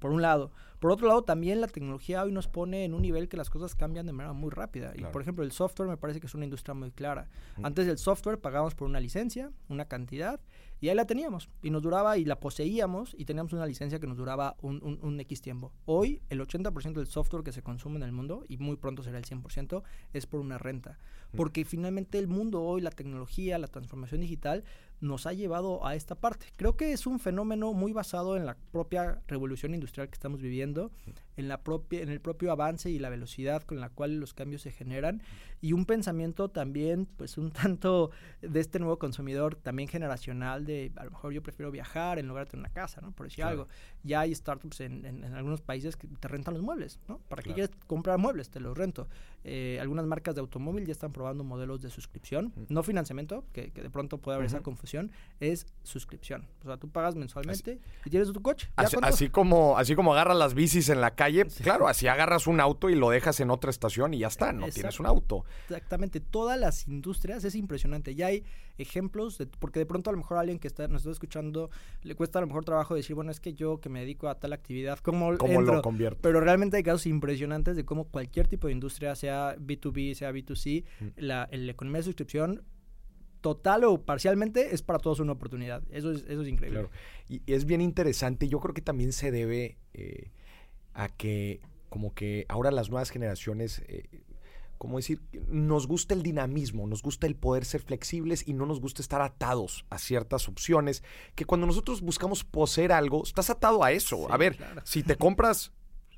Por 0.00 0.10
un 0.10 0.22
lado. 0.22 0.50
Por 0.80 0.90
otro 0.90 1.06
lado, 1.06 1.22
también 1.22 1.60
la 1.60 1.68
tecnología 1.68 2.24
hoy 2.24 2.32
nos 2.32 2.48
pone 2.48 2.84
en 2.84 2.94
un 2.94 3.02
nivel 3.02 3.28
que 3.28 3.36
las 3.36 3.48
cosas 3.48 3.74
cambian 3.74 4.06
de 4.06 4.12
manera 4.12 4.32
muy 4.32 4.50
rápida. 4.50 4.92
Claro. 4.92 5.08
Y 5.08 5.12
por 5.12 5.22
ejemplo, 5.22 5.44
el 5.44 5.52
software 5.52 5.88
me 5.88 5.96
parece 5.96 6.20
que 6.20 6.26
es 6.26 6.34
una 6.34 6.44
industria 6.44 6.74
muy 6.74 6.90
clara. 6.90 7.28
Mm. 7.58 7.66
Antes 7.66 7.86
del 7.86 7.98
software 7.98 8.40
pagábamos 8.40 8.74
por 8.74 8.88
una 8.88 8.98
licencia, 8.98 9.52
una 9.68 9.84
cantidad, 9.84 10.40
y 10.80 10.88
ahí 10.88 10.94
la 10.94 11.06
teníamos. 11.06 11.48
Y 11.62 11.70
nos 11.70 11.82
duraba 11.82 12.18
y 12.18 12.24
la 12.24 12.40
poseíamos 12.40 13.14
y 13.18 13.24
teníamos 13.24 13.52
una 13.52 13.66
licencia 13.66 13.98
que 13.98 14.06
nos 14.06 14.16
duraba 14.16 14.56
un, 14.60 14.82
un, 14.82 14.98
un 15.02 15.20
X 15.20 15.40
tiempo. 15.40 15.72
Hoy, 15.86 16.20
el 16.28 16.40
80% 16.40 16.94
del 16.94 17.06
software 17.06 17.44
que 17.44 17.52
se 17.52 17.62
consume 17.62 17.96
en 17.96 18.02
el 18.02 18.12
mundo, 18.12 18.44
y 18.48 18.58
muy 18.58 18.76
pronto 18.76 19.02
será 19.02 19.18
el 19.18 19.24
100%, 19.24 19.82
es 20.12 20.26
por 20.26 20.40
una 20.40 20.58
renta. 20.58 20.98
Porque 21.36 21.64
finalmente 21.64 22.18
el 22.18 22.28
mundo 22.28 22.62
hoy, 22.62 22.80
la 22.80 22.90
tecnología, 22.90 23.58
la 23.58 23.66
transformación 23.66 24.20
digital, 24.20 24.62
nos 25.00 25.26
ha 25.26 25.32
llevado 25.32 25.84
a 25.86 25.94
esta 25.94 26.14
parte. 26.14 26.46
Creo 26.56 26.76
que 26.76 26.92
es 26.92 27.06
un 27.06 27.18
fenómeno 27.18 27.72
muy 27.72 27.92
basado 27.92 28.36
en 28.36 28.46
la 28.46 28.56
propia 28.72 29.20
revolución 29.26 29.74
industrial 29.74 30.08
que 30.08 30.14
estamos 30.14 30.40
viviendo, 30.40 30.90
en, 31.36 31.48
la 31.48 31.62
propia, 31.62 32.00
en 32.00 32.08
el 32.08 32.20
propio 32.20 32.52
avance 32.52 32.90
y 32.90 32.98
la 32.98 33.08
velocidad 33.08 33.62
con 33.62 33.80
la 33.80 33.88
cual 33.88 34.20
los 34.20 34.34
cambios 34.34 34.62
se 34.62 34.70
generan, 34.70 35.22
y 35.60 35.72
un 35.72 35.86
pensamiento 35.86 36.50
también, 36.50 37.06
pues 37.16 37.38
un 37.38 37.50
tanto 37.50 38.10
de 38.42 38.60
este 38.60 38.78
nuevo 38.78 38.98
consumidor, 38.98 39.54
también 39.56 39.88
generacional, 39.88 40.66
de 40.66 40.92
a 40.96 41.04
lo 41.04 41.10
mejor 41.12 41.32
yo 41.32 41.42
prefiero 41.42 41.70
viajar 41.70 42.18
en 42.18 42.28
lugar 42.28 42.44
de 42.44 42.50
tener 42.50 42.66
una 42.66 42.74
casa, 42.74 43.00
¿no? 43.00 43.12
Por 43.12 43.26
decir 43.26 43.36
claro. 43.36 43.50
algo. 43.50 43.68
Ya 44.02 44.20
hay 44.20 44.34
startups 44.34 44.80
en, 44.80 45.06
en, 45.06 45.24
en, 45.24 45.34
algunos 45.34 45.62
países 45.62 45.96
que 45.96 46.06
te 46.06 46.28
rentan 46.28 46.52
los 46.52 46.62
muebles, 46.62 47.00
¿no? 47.08 47.18
¿Para 47.28 47.42
claro. 47.42 47.54
qué 47.54 47.54
quieres 47.54 47.70
comprar 47.86 48.18
muebles? 48.18 48.50
Te 48.50 48.60
los 48.60 48.76
rento. 48.76 49.08
Eh, 49.46 49.78
algunas 49.80 50.06
marcas 50.06 50.34
de 50.34 50.42
automóvil 50.42 50.86
ya 50.86 50.92
están 50.92 51.12
probando 51.12 51.44
modelos 51.44 51.82
de 51.82 51.90
suscripción, 51.90 52.52
uh 52.56 52.60
-huh. 52.60 52.66
no 52.68 52.82
financiamiento, 52.82 53.44
que, 53.52 53.72
que, 53.72 53.82
de 53.82 53.90
pronto 53.90 54.18
puede 54.18 54.36
haber 54.36 54.46
uh 54.46 54.52
-huh. 54.52 54.56
esa 54.56 54.62
confusión, 54.62 55.12
es 55.40 55.66
suscripción. 55.82 56.46
O 56.62 56.66
sea, 56.66 56.76
tú 56.76 56.88
pagas 56.90 57.14
mensualmente 57.14 57.72
así, 57.72 57.80
y 58.04 58.10
tienes 58.10 58.32
tu 58.32 58.40
coche. 58.42 58.70
Así, 58.76 58.96
así, 59.02 59.28
como, 59.28 59.78
así 59.78 59.94
como 59.94 60.12
agarras 60.12 60.36
las 60.36 60.54
bicis 60.54 60.88
en 60.88 61.00
la 61.00 61.14
calle, 61.14 61.23
sí. 61.48 61.62
claro, 61.62 61.88
así 61.88 62.06
agarras 62.06 62.46
un 62.46 62.60
auto 62.60 62.90
y 62.90 62.94
lo 62.94 63.10
dejas 63.10 63.40
en 63.40 63.50
otra 63.50 63.70
estación 63.70 64.14
y 64.14 64.18
ya 64.18 64.28
está, 64.28 64.52
no 64.52 64.60
Exacto. 64.60 64.74
tienes 64.74 65.00
un 65.00 65.06
auto. 65.06 65.44
Exactamente, 65.68 66.20
todas 66.20 66.58
las 66.58 66.88
industrias 66.88 67.44
es 67.44 67.54
impresionante. 67.54 68.14
Ya 68.14 68.26
hay 68.28 68.44
ejemplos, 68.78 69.38
de, 69.38 69.46
porque 69.46 69.78
de 69.78 69.86
pronto 69.86 70.10
a 70.10 70.12
lo 70.12 70.18
mejor 70.18 70.36
a 70.36 70.40
alguien 70.40 70.58
que 70.58 70.68
está, 70.68 70.88
nos 70.88 71.02
está 71.02 71.12
escuchando 71.12 71.70
le 72.02 72.14
cuesta 72.14 72.38
a 72.38 72.42
lo 72.42 72.46
mejor 72.46 72.64
trabajo 72.64 72.94
decir, 72.94 73.14
bueno, 73.14 73.30
es 73.30 73.40
que 73.40 73.54
yo 73.54 73.80
que 73.80 73.88
me 73.88 74.00
dedico 74.00 74.28
a 74.28 74.38
tal 74.38 74.52
actividad, 74.52 74.98
¿cómo, 74.98 75.36
¿Cómo 75.36 75.60
entro? 75.60 75.76
lo 75.76 75.82
convierto? 75.82 76.18
Pero 76.22 76.40
realmente 76.40 76.76
hay 76.76 76.82
casos 76.82 77.06
impresionantes 77.06 77.76
de 77.76 77.84
cómo 77.84 78.04
cualquier 78.04 78.48
tipo 78.48 78.66
de 78.66 78.72
industria, 78.72 79.14
sea 79.14 79.56
B2B, 79.56 80.14
sea 80.14 80.32
B2C, 80.32 80.84
mm. 81.00 81.06
la, 81.16 81.48
la 81.50 81.70
economía 81.70 81.98
de 81.98 82.04
suscripción 82.04 82.62
total 83.44 83.84
o 83.84 84.00
parcialmente 84.00 84.74
es 84.74 84.80
para 84.80 84.98
todos 84.98 85.20
una 85.20 85.32
oportunidad. 85.32 85.82
Eso 85.90 86.10
es, 86.10 86.24
eso 86.26 86.40
es 86.40 86.48
increíble. 86.48 86.80
Claro. 86.80 86.90
Y 87.28 87.42
es 87.46 87.66
bien 87.66 87.82
interesante. 87.82 88.48
Yo 88.48 88.58
creo 88.58 88.72
que 88.72 88.80
también 88.80 89.12
se 89.12 89.30
debe 89.30 89.76
eh, 89.92 90.30
a 90.94 91.08
que 91.08 91.60
como 91.88 92.14
que 92.14 92.46
ahora 92.48 92.70
las 92.70 92.90
nuevas 92.90 93.10
generaciones 93.10 93.82
eh, 93.86 94.08
¿cómo 94.84 94.98
decir? 94.98 95.22
Nos 95.48 95.86
gusta 95.86 96.12
el 96.12 96.22
dinamismo, 96.22 96.86
nos 96.86 97.02
gusta 97.02 97.26
el 97.26 97.36
poder 97.36 97.64
ser 97.64 97.80
flexibles 97.80 98.46
y 98.46 98.52
no 98.52 98.66
nos 98.66 98.80
gusta 98.80 99.00
estar 99.00 99.22
atados 99.22 99.86
a 99.88 99.98
ciertas 99.98 100.46
opciones, 100.46 101.02
que 101.34 101.46
cuando 101.46 101.66
nosotros 101.66 102.02
buscamos 102.02 102.44
poseer 102.44 102.92
algo, 102.92 103.22
estás 103.24 103.48
atado 103.48 103.82
a 103.82 103.92
eso. 103.92 104.16
Sí, 104.16 104.26
a 104.28 104.36
ver, 104.36 104.56
claro. 104.56 104.82
si 104.84 105.02
te 105.02 105.16
compras 105.16 105.72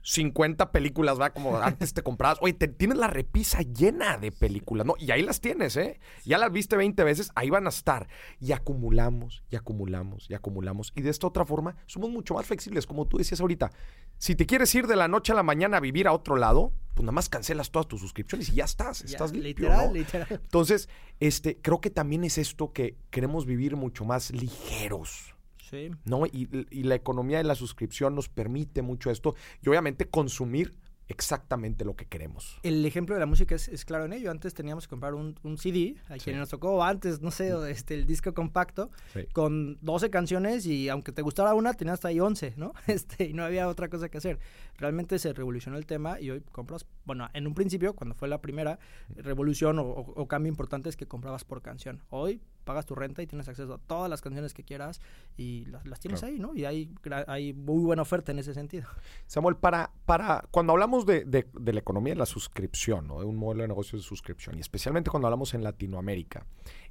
50 0.06 0.70
películas, 0.70 1.20
va, 1.20 1.30
como 1.30 1.58
antes 1.58 1.92
te 1.92 2.00
comprabas. 2.00 2.38
Oye, 2.40 2.52
te, 2.52 2.68
tienes 2.68 2.96
la 2.96 3.08
repisa 3.08 3.62
llena 3.62 4.18
de 4.18 4.30
películas, 4.30 4.86
¿no? 4.86 4.94
Y 4.98 5.10
ahí 5.10 5.22
las 5.22 5.40
tienes, 5.40 5.76
¿eh? 5.76 5.98
Ya 6.24 6.38
las 6.38 6.52
viste 6.52 6.76
20 6.76 7.02
veces, 7.02 7.32
ahí 7.34 7.50
van 7.50 7.66
a 7.66 7.70
estar. 7.70 8.06
Y 8.38 8.52
acumulamos, 8.52 9.42
y 9.50 9.56
acumulamos, 9.56 10.30
y 10.30 10.34
acumulamos. 10.34 10.92
Y 10.94 11.02
de 11.02 11.10
esta 11.10 11.26
otra 11.26 11.44
forma, 11.44 11.74
somos 11.86 12.08
mucho 12.10 12.34
más 12.34 12.46
flexibles, 12.46 12.86
como 12.86 13.06
tú 13.08 13.18
decías 13.18 13.40
ahorita. 13.40 13.72
Si 14.16 14.36
te 14.36 14.46
quieres 14.46 14.72
ir 14.76 14.86
de 14.86 14.94
la 14.94 15.08
noche 15.08 15.32
a 15.32 15.34
la 15.34 15.42
mañana 15.42 15.78
a 15.78 15.80
vivir 15.80 16.06
a 16.06 16.12
otro 16.12 16.36
lado, 16.36 16.72
pues 16.94 17.02
nada 17.02 17.12
más 17.12 17.28
cancelas 17.28 17.72
todas 17.72 17.88
tus 17.88 18.00
suscripciones 18.00 18.48
y 18.50 18.54
ya 18.54 18.64
estás, 18.64 19.02
estás 19.02 19.32
limpio, 19.32 19.48
literal, 19.48 19.88
¿no? 19.88 19.92
literal. 19.92 20.28
Entonces, 20.30 20.88
este, 21.18 21.60
creo 21.60 21.80
que 21.80 21.90
también 21.90 22.22
es 22.22 22.38
esto 22.38 22.72
que 22.72 22.96
queremos 23.10 23.44
vivir 23.44 23.74
mucho 23.74 24.04
más 24.04 24.30
ligeros. 24.30 25.35
Sí. 25.70 25.90
¿no? 26.04 26.26
Y, 26.26 26.48
y 26.70 26.82
la 26.84 26.94
economía 26.94 27.38
de 27.38 27.44
la 27.44 27.54
suscripción 27.54 28.14
nos 28.14 28.28
permite 28.28 28.82
mucho 28.82 29.10
esto 29.10 29.34
y 29.62 29.68
obviamente 29.68 30.06
consumir 30.08 30.74
exactamente 31.08 31.84
lo 31.84 31.94
que 31.94 32.04
queremos. 32.06 32.58
El 32.64 32.84
ejemplo 32.84 33.14
de 33.14 33.20
la 33.20 33.26
música 33.26 33.54
es, 33.54 33.68
es 33.68 33.84
claro 33.84 34.06
en 34.06 34.12
ello. 34.12 34.28
Antes 34.32 34.54
teníamos 34.54 34.86
que 34.86 34.90
comprar 34.90 35.14
un, 35.14 35.38
un 35.44 35.56
CD, 35.56 35.94
a 36.08 36.14
Sí. 36.14 36.24
quien 36.24 36.38
nos 36.38 36.48
tocó 36.48 36.82
antes, 36.82 37.20
no 37.20 37.30
sé, 37.30 37.52
este, 37.70 37.94
el 37.94 38.06
disco 38.06 38.34
compacto, 38.34 38.90
Sí. 39.12 39.20
con 39.32 39.78
12 39.82 40.10
canciones 40.10 40.66
y 40.66 40.88
aunque 40.88 41.12
te 41.12 41.22
gustara 41.22 41.54
una, 41.54 41.74
tenías 41.74 41.94
hasta 41.94 42.08
ahí 42.08 42.18
11, 42.18 42.54
¿no? 42.56 42.72
Este, 42.88 43.24
y 43.26 43.34
no 43.34 43.44
había 43.44 43.68
otra 43.68 43.88
cosa 43.88 44.08
que 44.08 44.18
hacer. 44.18 44.40
Realmente 44.78 45.20
se 45.20 45.32
revolucionó 45.32 45.76
el 45.78 45.86
tema 45.86 46.20
y 46.20 46.30
hoy 46.30 46.40
compras, 46.50 46.86
bueno, 47.04 47.28
en 47.34 47.46
un 47.46 47.54
principio, 47.54 47.94
cuando 47.94 48.16
fue 48.16 48.26
la 48.26 48.40
primera 48.42 48.80
revolución 49.14 49.78
o, 49.78 49.82
o- 49.84 50.12
o 50.22 50.26
cambio 50.26 50.50
importante 50.50 50.88
es 50.88 50.96
que 50.96 51.06
comprabas 51.06 51.44
por 51.44 51.62
canción. 51.62 52.02
Hoy 52.10 52.40
pagas 52.66 52.84
tu 52.84 52.94
renta 52.94 53.22
y 53.22 53.26
tienes 53.26 53.48
acceso 53.48 53.72
a 53.72 53.78
todas 53.78 54.10
las 54.10 54.20
canciones 54.20 54.52
que 54.52 54.62
quieras 54.64 55.00
y 55.38 55.64
las, 55.66 55.86
las 55.86 56.00
tienes 56.00 56.20
Claro. 56.20 56.34
ahí, 56.34 56.38
¿no? 56.40 56.54
Y 56.54 56.64
hay, 56.66 57.52
muy 57.54 57.82
buena 57.82 58.02
oferta 58.02 58.32
en 58.32 58.40
ese 58.40 58.52
sentido. 58.52 58.86
Samuel, 59.26 59.56
para, 59.56 59.92
para 60.04 60.44
cuando 60.50 60.72
hablamos 60.74 61.06
de, 61.06 61.24
de- 61.24 61.46
de 61.58 61.72
la 61.72 61.80
economía 61.80 62.12
de 62.12 62.18
la 62.18 62.26
suscripción, 62.26 63.06
¿no? 63.06 63.20
de 63.20 63.24
un 63.24 63.36
modelo 63.36 63.62
de 63.62 63.68
negocio 63.68 63.96
de 63.98 64.02
suscripción, 64.04 64.58
y 64.58 64.60
especialmente 64.60 65.08
cuando 65.10 65.28
hablamos 65.28 65.54
en 65.54 65.62
Latinoamérica, 65.64 66.44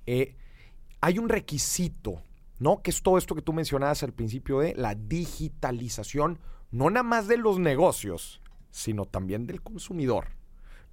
eh, 0.07 0.35
hay 1.01 1.19
un 1.19 1.29
requisito, 1.29 2.23
¿no? 2.57 2.81
Que 2.81 2.89
es 2.89 3.03
todo 3.03 3.17
esto 3.17 3.35
que 3.35 3.41
tú 3.43 3.53
mencionabas 3.53 4.01
al 4.01 4.13
principio 4.13 4.59
de 4.59 4.73
la 4.75 4.95
digitalización, 4.95 6.39
no 6.71 6.89
nada 6.89 7.03
más 7.03 7.27
de 7.27 7.37
los 7.37 7.59
negocios, 7.59 8.41
sino 8.71 9.05
también 9.05 9.45
del 9.45 9.61
consumidor, 9.61 10.29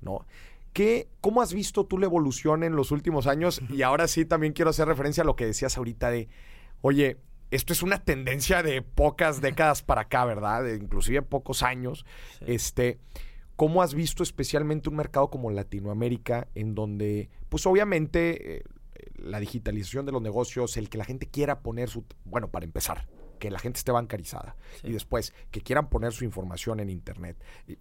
¿no? 0.01 0.27
¿Qué, 0.73 1.09
¿Cómo 1.21 1.43
has 1.43 1.53
visto 1.53 1.85
tú 1.85 1.99
la 1.99 2.07
evolución 2.07 2.63
en 2.63 2.77
los 2.77 2.91
últimos 2.91 3.27
años? 3.27 3.61
Y 3.69 3.83
ahora 3.83 4.09
sí 4.09 4.25
también 4.25 4.53
quiero 4.53 4.71
hacer 4.71 4.89
referencia 4.89 5.23
a 5.23 5.27
lo 5.27 5.37
que 5.37 5.47
decías 5.47 5.77
ahorita 5.77 6.11
de, 6.11 6.29
oye, 6.81 7.19
esto 7.51 7.75
es 7.75 7.83
una 7.83 8.03
tendencia 8.03 8.63
de 8.63 8.81
pocas 8.81 9.43
décadas 9.43 9.83
para 9.83 10.03
acá, 10.03 10.25
¿verdad? 10.25 10.65
De 10.65 10.77
inclusive 10.77 11.21
pocos 11.21 11.63
años. 11.63 12.07
Este, 12.41 12.99
¿Cómo 13.57 13.83
has 13.83 13.93
visto 13.95 14.23
especialmente 14.23 14.89
un 14.89 14.97
mercado 14.97 15.29
como 15.29 15.51
Latinoamérica 15.51 16.49
en 16.55 16.75
donde, 16.75 17.29
pues 17.51 17.67
obviamente, 17.67 18.57
eh, 18.57 18.65
la 19.17 19.39
digitalización 19.41 20.07
de 20.07 20.13
los 20.13 20.23
negocios, 20.23 20.79
el 20.79 20.89
que 20.89 20.97
la 20.97 21.05
gente 21.05 21.27
quiera 21.27 21.61
poner 21.61 21.91
su, 21.91 22.05
bueno, 22.25 22.49
para 22.51 22.65
empezar, 22.65 23.07
que 23.39 23.51
la 23.51 23.59
gente 23.59 23.79
esté 23.79 23.93
bancarizada 23.93 24.57
Sí. 24.81 24.89
y 24.89 24.93
después 24.93 25.35
que 25.51 25.61
quieran 25.61 25.91
poner 25.91 26.13
su 26.13 26.25
información 26.25 26.81
en 26.81 26.89
Internet. 26.89 27.37
Y, 27.69 27.77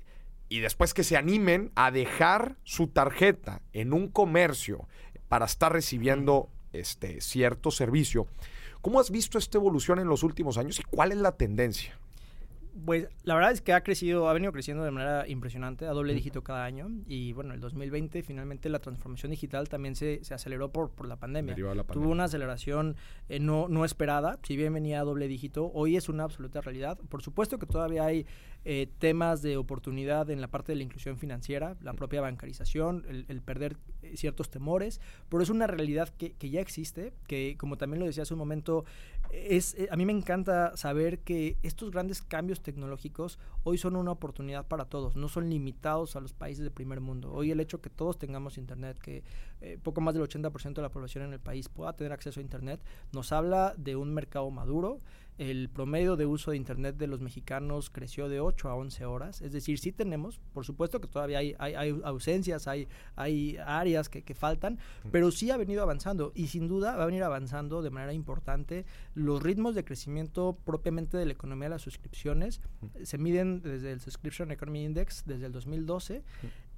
y 0.51 0.59
después 0.59 0.93
que 0.93 1.05
se 1.05 1.15
animen 1.15 1.71
a 1.75 1.91
dejar 1.91 2.57
su 2.65 2.87
tarjeta 2.87 3.61
en 3.71 3.93
un 3.93 4.09
comercio 4.09 4.85
para 5.29 5.45
estar 5.45 5.71
recibiendo 5.71 6.49
este 6.73 7.21
cierto 7.21 7.71
servicio. 7.71 8.27
¿Cómo 8.81 8.99
has 8.99 9.11
visto 9.11 9.37
esta 9.37 9.57
evolución 9.57 9.99
en 9.99 10.09
los 10.09 10.23
últimos 10.23 10.57
años 10.57 10.77
y 10.77 10.83
cuál 10.83 11.13
es 11.13 11.19
la 11.19 11.37
tendencia? 11.37 11.97
Pues 12.85 13.07
la 13.23 13.35
verdad 13.35 13.51
es 13.51 13.61
que 13.61 13.73
ha 13.73 13.83
crecido, 13.83 14.29
ha 14.29 14.33
venido 14.33 14.51
creciendo 14.51 14.83
de 14.83 14.91
manera 14.91 15.27
impresionante, 15.27 15.85
a 15.85 15.91
doble 15.91 16.13
dígito 16.13 16.43
cada 16.43 16.63
año. 16.63 16.89
Y 17.05 17.33
bueno, 17.33 17.53
el 17.53 17.59
2020 17.59 18.23
finalmente 18.23 18.69
la 18.69 18.79
transformación 18.79 19.31
digital 19.31 19.67
también 19.67 19.95
se, 19.95 20.23
se 20.23 20.33
aceleró 20.33 20.71
por, 20.71 20.91
por 20.91 21.07
la 21.07 21.17
pandemia. 21.17 21.55
Tuvo 21.55 22.09
una 22.09 22.25
aceleración 22.25 22.95
eh, 23.29 23.39
no, 23.39 23.67
no 23.67 23.85
esperada, 23.85 24.39
si 24.43 24.55
bien 24.55 24.73
venía 24.73 25.01
a 25.01 25.03
doble 25.03 25.27
dígito, 25.27 25.71
hoy 25.73 25.97
es 25.97 26.09
una 26.09 26.23
absoluta 26.23 26.61
realidad. 26.61 26.97
Por 27.09 27.21
supuesto 27.21 27.59
que 27.59 27.65
todavía 27.65 28.05
hay 28.05 28.25
eh, 28.63 28.87
temas 28.99 29.41
de 29.41 29.57
oportunidad 29.57 30.29
en 30.29 30.39
la 30.39 30.47
parte 30.47 30.71
de 30.71 30.75
la 30.77 30.83
inclusión 30.83 31.17
financiera, 31.17 31.75
la 31.81 31.93
propia 31.93 32.21
bancarización, 32.21 33.05
el, 33.09 33.25
el 33.27 33.41
perder 33.41 33.77
eh, 34.03 34.15
ciertos 34.17 34.49
temores, 34.49 35.01
pero 35.29 35.41
es 35.41 35.49
una 35.49 35.67
realidad 35.67 36.09
que, 36.09 36.33
que 36.33 36.49
ya 36.49 36.61
existe, 36.61 37.13
que 37.27 37.55
como 37.57 37.77
también 37.77 37.99
lo 37.99 38.05
decía 38.05 38.23
hace 38.23 38.33
un 38.33 38.39
momento, 38.39 38.85
es, 39.31 39.75
eh, 39.75 39.87
a 39.91 39.95
mí 39.95 40.05
me 40.05 40.11
encanta 40.11 40.75
saber 40.75 41.19
que 41.19 41.57
estos 41.63 41.91
grandes 41.91 42.21
cambios 42.21 42.61
tecnológicos 42.61 43.39
hoy 43.63 43.77
son 43.77 43.95
una 43.95 44.11
oportunidad 44.11 44.67
para 44.67 44.85
todos, 44.85 45.15
no 45.15 45.29
son 45.29 45.49
limitados 45.49 46.15
a 46.15 46.21
los 46.21 46.33
países 46.33 46.63
de 46.63 46.71
primer 46.71 46.99
mundo. 46.99 47.31
Hoy 47.31 47.51
el 47.51 47.59
hecho 47.59 47.81
que 47.81 47.89
todos 47.89 48.17
tengamos 48.17 48.57
internet, 48.57 48.99
que 48.99 49.23
eh, 49.61 49.77
poco 49.81 50.01
más 50.01 50.13
del 50.13 50.23
80% 50.23 50.73
de 50.73 50.81
la 50.81 50.89
población 50.89 51.25
en 51.25 51.33
el 51.33 51.39
país 51.39 51.69
pueda 51.69 51.93
tener 51.93 52.11
acceso 52.11 52.39
a 52.39 52.43
internet, 52.43 52.81
nos 53.11 53.31
habla 53.31 53.73
de 53.77 53.95
un 53.95 54.13
mercado 54.13 54.49
maduro. 54.51 54.99
El 55.41 55.69
promedio 55.69 56.17
de 56.17 56.27
uso 56.27 56.51
de 56.51 56.57
internet 56.57 56.97
de 56.97 57.07
los 57.07 57.19
mexicanos 57.19 57.89
creció 57.89 58.29
de 58.29 58.39
8 58.39 58.69
a 58.69 58.75
11 58.75 59.05
horas, 59.05 59.41
es 59.41 59.51
decir, 59.51 59.79
sí 59.79 59.91
tenemos, 59.91 60.39
por 60.53 60.65
supuesto 60.65 61.01
que 61.01 61.07
todavía 61.07 61.39
hay, 61.39 61.55
hay, 61.57 61.73
hay 61.73 61.99
ausencias, 62.03 62.67
hay, 62.67 62.87
hay 63.15 63.57
áreas 63.57 64.07
que, 64.07 64.21
que 64.21 64.35
faltan, 64.35 64.77
pero 65.11 65.31
sí 65.31 65.49
ha 65.49 65.57
venido 65.57 65.81
avanzando 65.81 66.31
y 66.35 66.49
sin 66.49 66.67
duda 66.67 66.95
va 66.95 67.01
a 67.01 67.05
venir 67.07 67.23
avanzando 67.23 67.81
de 67.81 67.89
manera 67.89 68.13
importante. 68.13 68.85
Los 69.15 69.41
ritmos 69.41 69.73
de 69.73 69.83
crecimiento 69.83 70.59
propiamente 70.63 71.17
de 71.17 71.25
la 71.25 71.33
economía 71.33 71.69
de 71.69 71.71
las 71.71 71.81
suscripciones. 71.81 72.61
Se 73.01 73.17
miden 73.17 73.63
desde 73.63 73.93
el 73.93 73.99
Subscription 73.99 74.51
Economy 74.51 74.85
Index 74.85 75.23
desde 75.25 75.47
el 75.47 75.53
2012 75.53 76.23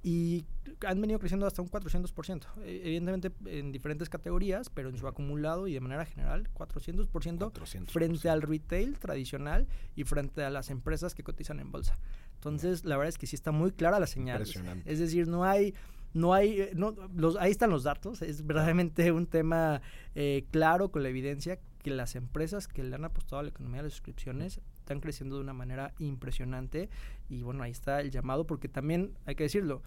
y 0.04 0.44
han 0.86 1.00
venido 1.00 1.18
creciendo 1.18 1.46
hasta 1.46 1.62
un 1.62 1.70
400%. 1.70 2.44
Eh, 2.62 2.82
Evidentemente 2.84 3.32
en 3.46 3.72
diferentes 3.72 4.10
categorías, 4.10 4.68
pero 4.68 4.90
en 4.90 4.98
su 4.98 5.08
acumulado 5.08 5.66
y 5.66 5.72
de 5.72 5.80
manera 5.80 6.04
general, 6.04 6.50
400%, 6.52 7.10
400%. 7.10 7.90
frente 7.90 8.28
al 8.28 8.42
retail 8.42 8.98
tradicional 8.98 9.66
y 9.96 10.04
frente 10.04 10.44
a 10.44 10.50
las 10.50 10.68
empresas 10.68 11.14
que 11.14 11.22
cotizan 11.24 11.58
en 11.58 11.72
bolsa. 11.72 11.98
Entonces, 12.34 12.84
la 12.84 12.98
verdad 12.98 13.08
es 13.08 13.18
que 13.18 13.26
sí 13.26 13.34
está 13.34 13.50
muy 13.50 13.72
clara 13.72 13.98
la 13.98 14.06
señal. 14.06 14.44
Es 14.84 14.98
decir, 14.98 15.26
no 15.26 15.44
hay 15.44 15.74
no 16.12 16.32
hay, 16.32 16.68
no, 16.74 16.94
los, 17.16 17.36
ahí 17.36 17.50
están 17.50 17.70
los 17.70 17.82
datos, 17.82 18.22
es 18.22 18.46
verdaderamente 18.46 19.10
un 19.10 19.26
tema 19.26 19.82
eh, 20.14 20.46
claro 20.52 20.92
con 20.92 21.02
la 21.02 21.08
evidencia 21.08 21.58
que 21.82 21.90
las 21.90 22.14
empresas 22.14 22.68
que 22.68 22.84
le 22.84 22.94
han 22.94 23.04
apostado 23.04 23.40
a 23.40 23.42
la 23.42 23.48
economía 23.48 23.78
de 23.78 23.88
las 23.88 23.94
suscripciones 23.94 24.60
están 24.84 25.00
creciendo 25.00 25.36
de 25.36 25.40
una 25.40 25.54
manera 25.54 25.94
impresionante 25.98 26.90
y 27.30 27.42
bueno, 27.42 27.62
ahí 27.62 27.70
está 27.70 28.00
el 28.02 28.10
llamado 28.10 28.46
porque 28.46 28.68
también 28.68 29.12
hay 29.24 29.34
que 29.34 29.44
decirlo, 29.44 29.82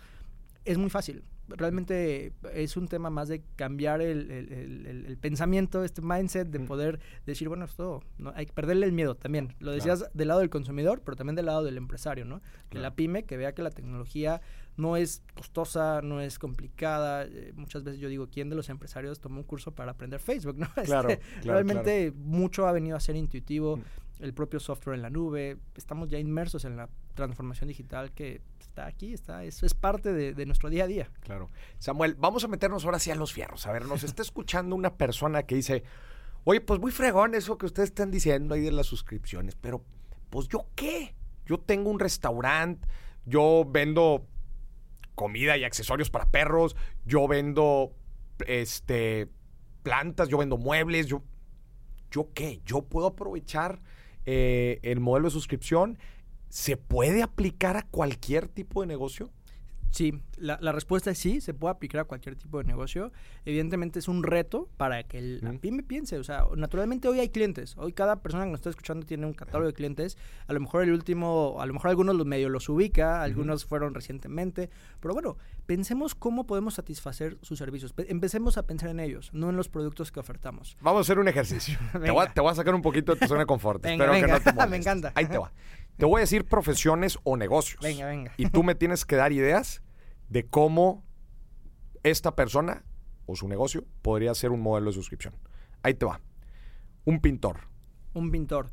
es 0.65 0.77
muy 0.79 0.89
fácil. 0.89 1.23
Realmente 1.49 2.33
es 2.53 2.75
un 2.75 2.89
tema 2.89 3.09
más 3.09 3.29
de 3.29 3.41
cambiar 3.55 4.01
el, 4.01 4.29
el- 4.31 4.85
el- 4.85 5.17
pensamiento, 5.17 5.81
este 5.85 6.01
mindset 6.01 6.49
de 6.49 6.59
Mm. 6.59 6.65
poder 6.65 6.99
decir, 7.25 7.47
bueno, 7.47 7.63
esto, 7.63 8.01
no, 8.17 8.33
hay 8.35 8.47
que 8.47 8.51
perderle 8.51 8.85
el 8.85 8.91
miedo 8.91 9.15
también. 9.15 9.53
Lo 9.59 9.71
decías 9.71 9.99
Claro. 9.99 10.11
del 10.13 10.27
lado 10.27 10.39
del 10.41 10.49
consumidor, 10.49 11.03
pero 11.05 11.15
también 11.15 11.35
del 11.37 11.45
lado 11.45 11.63
del 11.63 11.77
empresario, 11.77 12.25
¿no? 12.25 12.39
De 12.39 12.43
Claro. 12.71 12.81
la 12.81 12.95
pyme, 12.95 13.23
que 13.23 13.37
vea 13.37 13.53
que 13.53 13.61
la 13.61 13.69
tecnología 13.71 14.41
no 14.75 14.97
es 14.97 15.23
costosa, 15.35 16.01
no 16.03 16.19
es 16.19 16.37
complicada. 16.37 17.23
Eh, 17.23 17.53
muchas 17.55 17.83
veces 17.85 18.01
yo 18.01 18.09
digo, 18.09 18.27
¿quién 18.29 18.49
de 18.49 18.57
los 18.57 18.67
empresarios 18.67 19.21
tomó 19.21 19.37
un 19.37 19.43
curso 19.45 19.71
para 19.73 19.91
aprender 19.91 20.19
Facebook? 20.19 20.57
¿no? 20.59 20.67
Claro, 20.83 21.07
Este, 21.09 21.23
realmente 21.43 22.11
mucho 22.13 22.67
ha 22.67 22.73
venido 22.73 22.97
a 22.97 22.99
ser 22.99 23.15
intuitivo, 23.15 23.77
Mm. 23.77 23.81
El 24.19 24.33
propio 24.33 24.59
software 24.59 24.95
en 24.95 25.01
la 25.01 25.09
nube, 25.09 25.57
estamos 25.75 26.09
ya 26.09 26.17
inmersos 26.17 26.65
en 26.65 26.77
la 26.77 26.89
transformación 27.13 27.67
digital 27.67 28.11
que 28.11 28.41
está 28.59 28.85
aquí, 28.85 29.13
está, 29.13 29.43
eso 29.43 29.65
es 29.65 29.73
parte 29.73 30.13
de, 30.13 30.33
de 30.33 30.45
nuestro 30.45 30.69
día 30.69 30.85
a 30.85 30.87
día. 30.87 31.11
Claro. 31.21 31.49
Samuel, 31.79 32.15
vamos 32.15 32.43
a 32.43 32.47
meternos 32.47 32.85
ahora 32.85 32.99
sí 32.99 33.11
a 33.11 33.15
los 33.15 33.33
fierros. 33.33 33.67
A 33.67 33.71
ver, 33.71 33.85
nos 33.85 34.03
está 34.03 34.21
escuchando 34.23 34.75
una 34.75 34.95
persona 34.95 35.43
que 35.43 35.55
dice, 35.55 35.83
oye, 36.43 36.61
pues 36.61 36.79
muy 36.79 36.91
fregón 36.91 37.35
eso 37.35 37.57
que 37.57 37.65
ustedes 37.65 37.89
están 37.89 38.11
diciendo 38.11 38.55
ahí 38.55 38.61
de 38.61 38.71
las 38.71 38.87
suscripciones, 38.87 39.55
pero 39.55 39.83
pues 40.29 40.47
yo 40.47 40.67
qué? 40.75 41.15
Yo 41.45 41.59
tengo 41.59 41.89
un 41.89 41.99
restaurante, 41.99 42.87
yo 43.25 43.65
vendo 43.67 44.27
comida 45.15 45.57
y 45.57 45.63
accesorios 45.63 46.09
para 46.09 46.29
perros, 46.29 46.75
yo 47.05 47.27
vendo 47.27 47.93
este 48.45 49.29
plantas, 49.81 50.27
yo 50.29 50.37
vendo 50.37 50.57
muebles, 50.57 51.07
yo 51.07 51.23
¿yo 52.11 52.29
qué? 52.33 52.61
¿Yo 52.65 52.83
puedo 52.83 53.07
aprovechar 53.07 53.81
eh, 54.27 54.79
el 54.83 54.99
modelo 54.99 55.29
de 55.29 55.31
suscripción? 55.31 55.97
¿Se 56.49 56.77
puede 56.77 57.23
aplicar 57.23 57.77
a 57.77 57.83
cualquier 57.83 58.47
tipo 58.47 58.81
de 58.81 58.87
negocio? 58.87 59.31
Sí, 59.97 60.13
la, 60.37 60.59
la 60.61 60.71
respuesta 60.71 61.09
es 61.09 61.17
sí, 61.17 61.41
se 61.41 61.55
puede 61.55 61.71
aplicar 61.71 62.01
a 62.01 62.03
cualquier 62.03 62.35
tipo 62.35 62.59
de 62.59 62.65
negocio. 62.65 63.11
Evidentemente 63.45 63.97
es 63.97 64.07
un 64.07 64.21
reto 64.21 64.69
para 64.77 65.01
que 65.01 65.17
el, 65.17 65.39
la 65.41 65.51
pyme 65.53 65.81
piense. 65.81 66.19
O 66.19 66.23
sea, 66.23 66.45
naturalmente 66.55 67.07
hoy 67.07 67.19
hay 67.19 67.29
clientes. 67.29 67.73
Hoy 67.77 67.93
cada 67.93 68.21
persona 68.21 68.43
que 68.45 68.51
nos 68.51 68.59
está 68.59 68.69
escuchando 68.69 69.07
tiene 69.07 69.25
un 69.25 69.33
catálogo 69.33 69.65
de 69.65 69.73
clientes. 69.73 70.15
A 70.45 70.53
lo 70.53 70.59
mejor 70.59 70.83
el 70.83 70.91
último, 70.93 71.57
a 71.59 71.65
lo 71.65 71.73
mejor 71.73 71.89
algunos 71.89 72.15
los 72.15 72.27
medio 72.27 72.47
los 72.49 72.69
ubica, 72.69 73.23
algunos 73.23 73.65
fueron 73.65 73.95
recientemente. 73.95 74.69
Pero 74.99 75.15
bueno, 75.15 75.35
pensemos 75.65 76.13
cómo 76.13 76.45
podemos 76.45 76.75
satisfacer 76.75 77.39
sus 77.41 77.57
servicios. 77.57 77.91
Pe- 77.91 78.05
empecemos 78.11 78.59
a 78.59 78.67
pensar 78.67 78.89
en 78.91 78.99
ellos, 78.99 79.31
no 79.33 79.49
en 79.49 79.55
los 79.55 79.67
productos 79.67 80.11
que 80.11 80.19
ofertamos. 80.19 80.77
Vamos 80.79 80.99
a 80.99 81.01
hacer 81.01 81.17
un 81.17 81.27
ejercicio. 81.27 81.79
te, 81.91 81.97
voy 81.97 82.09
a, 82.09 82.13
Venga. 82.13 82.33
te 82.35 82.41
voy 82.41 82.51
a 82.51 82.55
sacar 82.55 82.75
un 82.75 82.83
poquito 82.83 83.15
de 83.15 83.19
tu 83.21 83.25
zona 83.27 83.39
de 83.39 83.45
confort. 83.47 83.81
Venga, 83.83 84.03
Espero 84.05 84.13
que 84.13 84.21
venga. 84.21 84.51
no 84.53 84.61
te 84.63 84.67
Me 84.69 84.77
encanta. 84.77 85.11
Ahí 85.15 85.25
te 85.25 85.39
va. 85.39 85.51
Te 85.97 86.05
voy 86.05 86.19
a 86.19 86.21
decir 86.21 86.45
profesiones 86.45 87.17
o 87.23 87.35
negocios. 87.37 87.81
Venga, 87.81 88.05
venga. 88.05 88.31
Y 88.37 88.45
tú 88.51 88.61
me 88.61 88.75
tienes 88.75 89.03
que 89.03 89.15
dar 89.15 89.31
ideas 89.31 89.81
de 90.29 90.45
cómo 90.45 91.05
esta 92.03 92.35
persona 92.35 92.83
o 93.25 93.35
su 93.35 93.47
negocio 93.47 93.85
podría 94.01 94.33
ser 94.33 94.51
un 94.51 94.61
modelo 94.61 94.87
de 94.87 94.93
suscripción. 94.93 95.35
Ahí 95.83 95.93
te 95.93 96.05
va. 96.05 96.21
Un 97.05 97.19
pintor. 97.19 97.59
Un 98.13 98.31
pintor. 98.31 98.71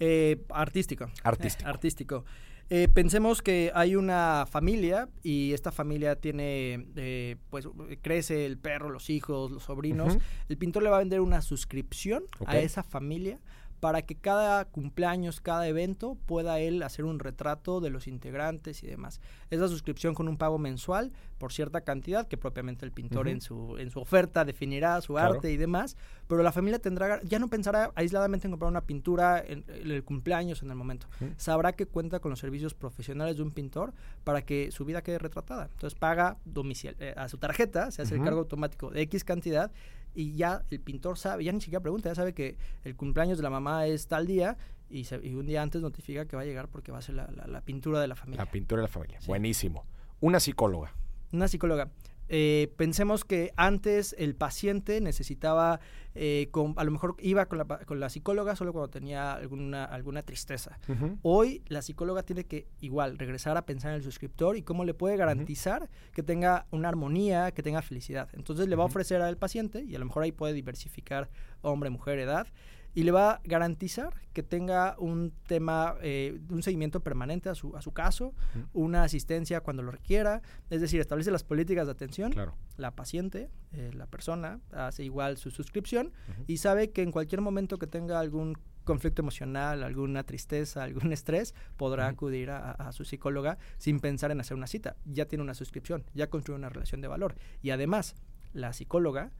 Eh, 0.00 0.44
artístico. 0.50 1.10
Artístico. 1.22 1.68
Eh, 1.68 1.70
artístico. 1.70 2.24
Eh, 2.70 2.88
pensemos 2.88 3.42
que 3.42 3.70
hay 3.74 3.94
una 3.94 4.46
familia 4.50 5.08
y 5.22 5.52
esta 5.52 5.70
familia 5.70 6.16
tiene, 6.16 6.86
eh, 6.96 7.36
pues 7.50 7.68
crece 8.00 8.46
el 8.46 8.56
perro, 8.56 8.88
los 8.88 9.10
hijos, 9.10 9.50
los 9.50 9.64
sobrinos. 9.64 10.16
El 10.48 10.56
pintor 10.56 10.82
le 10.82 10.88
va 10.88 10.96
a 10.96 11.00
vender 11.00 11.20
una 11.20 11.42
suscripción 11.42 12.24
a 12.46 12.58
esa 12.58 12.82
familia 12.82 13.38
para 13.80 14.02
que 14.02 14.14
cada 14.14 14.64
cumpleaños, 14.64 15.40
cada 15.40 15.68
evento, 15.68 16.16
pueda 16.26 16.58
él 16.58 16.82
hacer 16.82 17.04
un 17.04 17.18
retrato 17.18 17.80
de 17.80 17.90
los 17.90 18.06
integrantes 18.06 18.82
y 18.82 18.86
demás. 18.86 19.20
Esa 19.50 19.68
suscripción 19.68 20.14
con 20.14 20.28
un 20.28 20.36
pago 20.36 20.58
mensual 20.58 21.12
por 21.38 21.52
cierta 21.52 21.82
cantidad 21.82 22.26
que 22.26 22.36
propiamente 22.38 22.86
el 22.86 22.92
pintor 22.92 23.28
en, 23.28 23.40
su, 23.40 23.76
en 23.78 23.90
su 23.90 24.00
oferta 24.00 24.44
definirá 24.44 25.00
su 25.00 25.14
Claro. 25.14 25.34
arte 25.34 25.52
y 25.52 25.56
demás, 25.56 25.96
pero 26.26 26.42
la 26.42 26.52
familia 26.52 26.78
tendrá, 26.78 27.20
ya 27.24 27.38
no 27.38 27.48
pensará 27.48 27.90
aisladamente 27.94 28.46
en 28.46 28.52
comprar 28.52 28.70
una 28.70 28.80
pintura 28.80 29.42
en, 29.46 29.64
en 29.68 29.90
el 29.90 30.02
cumpleaños 30.02 30.62
en 30.62 30.70
el 30.70 30.76
momento. 30.76 31.06
Sabrá 31.36 31.72
que 31.72 31.86
cuenta 31.86 32.20
con 32.20 32.30
los 32.30 32.38
servicios 32.40 32.72
profesionales 32.74 33.36
de 33.36 33.42
un 33.42 33.50
pintor 33.50 33.92
para 34.24 34.42
que 34.42 34.70
su 34.70 34.84
vida 34.84 35.02
quede 35.02 35.18
retratada. 35.18 35.68
Entonces 35.70 35.98
paga 35.98 36.38
domicil 36.44 36.96
eh, 37.00 37.12
a 37.16 37.28
su 37.28 37.36
tarjeta, 37.38 37.90
se 37.90 38.02
hace 38.02 38.14
el 38.14 38.22
cargo 38.22 38.40
automático 38.40 38.90
de 38.90 39.02
X 39.02 39.24
cantidad 39.24 39.70
y 40.14 40.34
ya 40.36 40.64
el 40.70 40.80
pintor 40.80 41.18
sabe, 41.18 41.44
ya 41.44 41.52
ni 41.52 41.60
siquiera 41.60 41.80
pregunta, 41.82 42.08
ya 42.08 42.14
sabe 42.14 42.32
que 42.34 42.56
el 42.84 42.96
cumpleaños 42.96 43.36
de 43.38 43.42
la 43.42 43.50
mamá 43.50 43.86
es 43.86 44.06
tal 44.06 44.26
día 44.26 44.56
y, 44.90 45.04
se- 45.04 45.20
y 45.26 45.34
un 45.34 45.46
día 45.46 45.62
antes 45.62 45.82
notifica 45.82 46.26
que 46.26 46.36
va 46.36 46.42
a 46.42 46.44
llegar 46.44 46.68
porque 46.68 46.92
va 46.92 46.98
a 46.98 47.02
ser 47.02 47.14
la, 47.16 47.28
la- 47.30 47.46
la 47.46 47.60
pintura 47.62 48.00
de 48.00 48.08
la 48.08 48.14
familia. 48.14 48.44
La 48.44 48.50
pintura 48.50 48.80
de 48.82 48.88
la 48.88 48.92
familia. 48.92 49.20
Sí. 49.20 49.26
Buenísimo. 49.28 49.84
Una 50.20 50.40
psicóloga. 50.40 50.92
Una 51.32 51.48
psicóloga. 51.48 51.90
Eh, 52.28 52.72
pensemos 52.76 53.24
que 53.24 53.52
antes 53.56 54.14
el 54.18 54.34
paciente 54.34 55.00
necesitaba, 55.00 55.80
eh, 56.14 56.48
con- 56.50 56.74
a 56.76 56.84
lo 56.84 56.90
mejor 56.90 57.16
iba 57.18 57.46
con 57.46 57.58
la, 57.58 57.64
con 57.64 58.00
la 58.00 58.08
psicóloga 58.08 58.56
solo 58.56 58.72
cuando 58.72 58.88
tenía 58.88 59.32
alguna, 59.34 59.84
alguna 59.84 60.22
tristeza. 60.22 60.78
Hoy 61.22 61.62
la 61.68 61.82
psicóloga 61.82 62.22
tiene 62.22 62.44
que 62.44 62.66
igual 62.80 63.18
regresar 63.18 63.56
a 63.56 63.66
pensar 63.66 63.90
en 63.90 63.96
el 63.96 64.02
suscriptor 64.02 64.56
y 64.56 64.62
cómo 64.62 64.84
le 64.84 64.94
puede 64.94 65.16
garantizar 65.16 65.90
que 66.12 66.22
tenga 66.22 66.66
una 66.70 66.88
armonía, 66.88 67.50
que 67.52 67.62
tenga 67.62 67.82
felicidad. 67.82 68.28
Entonces 68.32 68.68
le 68.68 68.76
va 68.76 68.84
a 68.84 68.86
ofrecer 68.86 69.20
al 69.20 69.36
paciente 69.36 69.82
y 69.84 69.94
a 69.94 69.98
lo 69.98 70.06
mejor 70.06 70.22
ahí 70.22 70.32
puede 70.32 70.54
diversificar 70.54 71.28
hombre, 71.62 71.90
mujer, 71.90 72.18
edad 72.18 72.46
y 72.94 73.02
le 73.02 73.10
va 73.10 73.32
a 73.32 73.40
garantizar 73.44 74.14
que 74.32 74.42
tenga 74.42 74.96
un 74.98 75.32
tema, 75.46 75.96
eh, 76.02 76.40
un 76.50 76.62
seguimiento 76.62 77.00
permanente 77.00 77.48
a 77.48 77.54
su, 77.54 77.76
a 77.76 77.82
su 77.82 77.92
caso, 77.92 78.34
una 78.72 79.02
asistencia 79.02 79.60
cuando 79.60 79.82
lo 79.82 79.90
requiera, 79.90 80.42
es 80.70 80.80
decir, 80.80 81.00
establece 81.00 81.30
las 81.30 81.44
políticas 81.44 81.86
de 81.86 81.92
atención 81.92 82.32
Claro. 82.32 82.56
la 82.76 82.92
paciente, 82.92 83.50
eh, 83.72 83.90
la 83.94 84.06
persona, 84.06 84.60
hace 84.72 85.04
igual 85.04 85.36
su 85.36 85.50
suscripción 85.50 86.12
y 86.46 86.56
sabe 86.58 86.90
que 86.90 87.02
en 87.02 87.10
cualquier 87.12 87.40
momento 87.40 87.78
que 87.78 87.86
tenga 87.86 88.18
algún 88.20 88.56
conflicto 88.84 89.22
emocional, 89.22 89.82
alguna 89.82 90.24
tristeza, 90.24 90.82
algún 90.82 91.12
estrés, 91.12 91.54
podrá 91.76 92.06
acudir 92.06 92.50
a, 92.50 92.72
a 92.72 92.92
su 92.92 93.04
psicóloga 93.04 93.56
sin 93.78 93.98
pensar 93.98 94.30
en 94.30 94.40
hacer 94.40 94.56
una 94.56 94.66
cita. 94.66 94.96
Ya 95.06 95.24
tiene 95.26 95.42
una 95.42 95.54
suscripción, 95.54 96.04
ya 96.12 96.28
construye 96.28 96.58
una 96.58 96.68
relación 96.68 97.00
de 97.00 97.08
valor. 97.08 97.34
Y 97.62 97.70
además, 97.70 98.14
la 98.52 98.72
psicóloga 98.74 99.32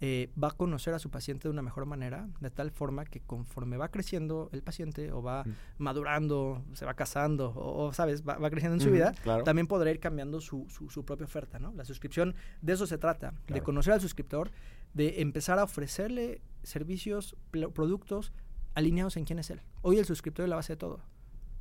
eh, 0.00 0.30
va 0.40 0.48
a 0.48 0.50
conocer 0.52 0.94
a 0.94 0.98
su 0.98 1.10
paciente 1.10 1.48
de 1.48 1.52
una 1.52 1.62
mejor 1.62 1.84
manera, 1.86 2.28
de 2.40 2.50
tal 2.50 2.70
forma 2.70 3.04
que 3.04 3.20
conforme 3.20 3.76
va 3.76 3.88
creciendo 3.90 4.48
el 4.52 4.62
paciente 4.62 5.12
o 5.12 5.22
va 5.22 5.40
Ujú. 5.40 5.50
madurando, 5.78 6.62
se 6.74 6.84
va 6.84 6.94
casando 6.94 7.50
o, 7.50 7.86
o, 7.86 7.92
¿sabes?, 7.92 8.22
va, 8.22 8.38
va 8.38 8.50
creciendo 8.50 8.76
en 8.76 8.80
su 8.80 8.90
vida, 8.90 9.12
claro. 9.22 9.42
también 9.44 9.66
podrá 9.66 9.90
ir 9.90 9.98
cambiando 9.98 10.40
su, 10.40 10.66
su, 10.68 10.88
su 10.88 11.04
propia 11.04 11.24
oferta, 11.24 11.58
¿no? 11.58 11.72
La 11.74 11.84
suscripción, 11.84 12.34
de 12.62 12.72
eso 12.74 12.86
se 12.86 12.98
trata, 12.98 13.34
de 13.48 13.60
conocer 13.62 13.92
al 13.92 14.00
suscriptor, 14.00 14.50
de 14.94 15.20
empezar 15.20 15.58
a 15.58 15.64
ofrecerle 15.64 16.40
servicios, 16.62 17.36
productos 17.74 18.32
alineados 18.74 19.16
en 19.16 19.24
quién 19.24 19.38
es 19.38 19.50
él. 19.50 19.60
Hoy 19.82 19.98
el 19.98 20.04
suscriptor 20.04 20.44
es 20.44 20.48
la 20.50 20.56
base 20.56 20.74
de 20.74 20.76
todo. 20.76 21.00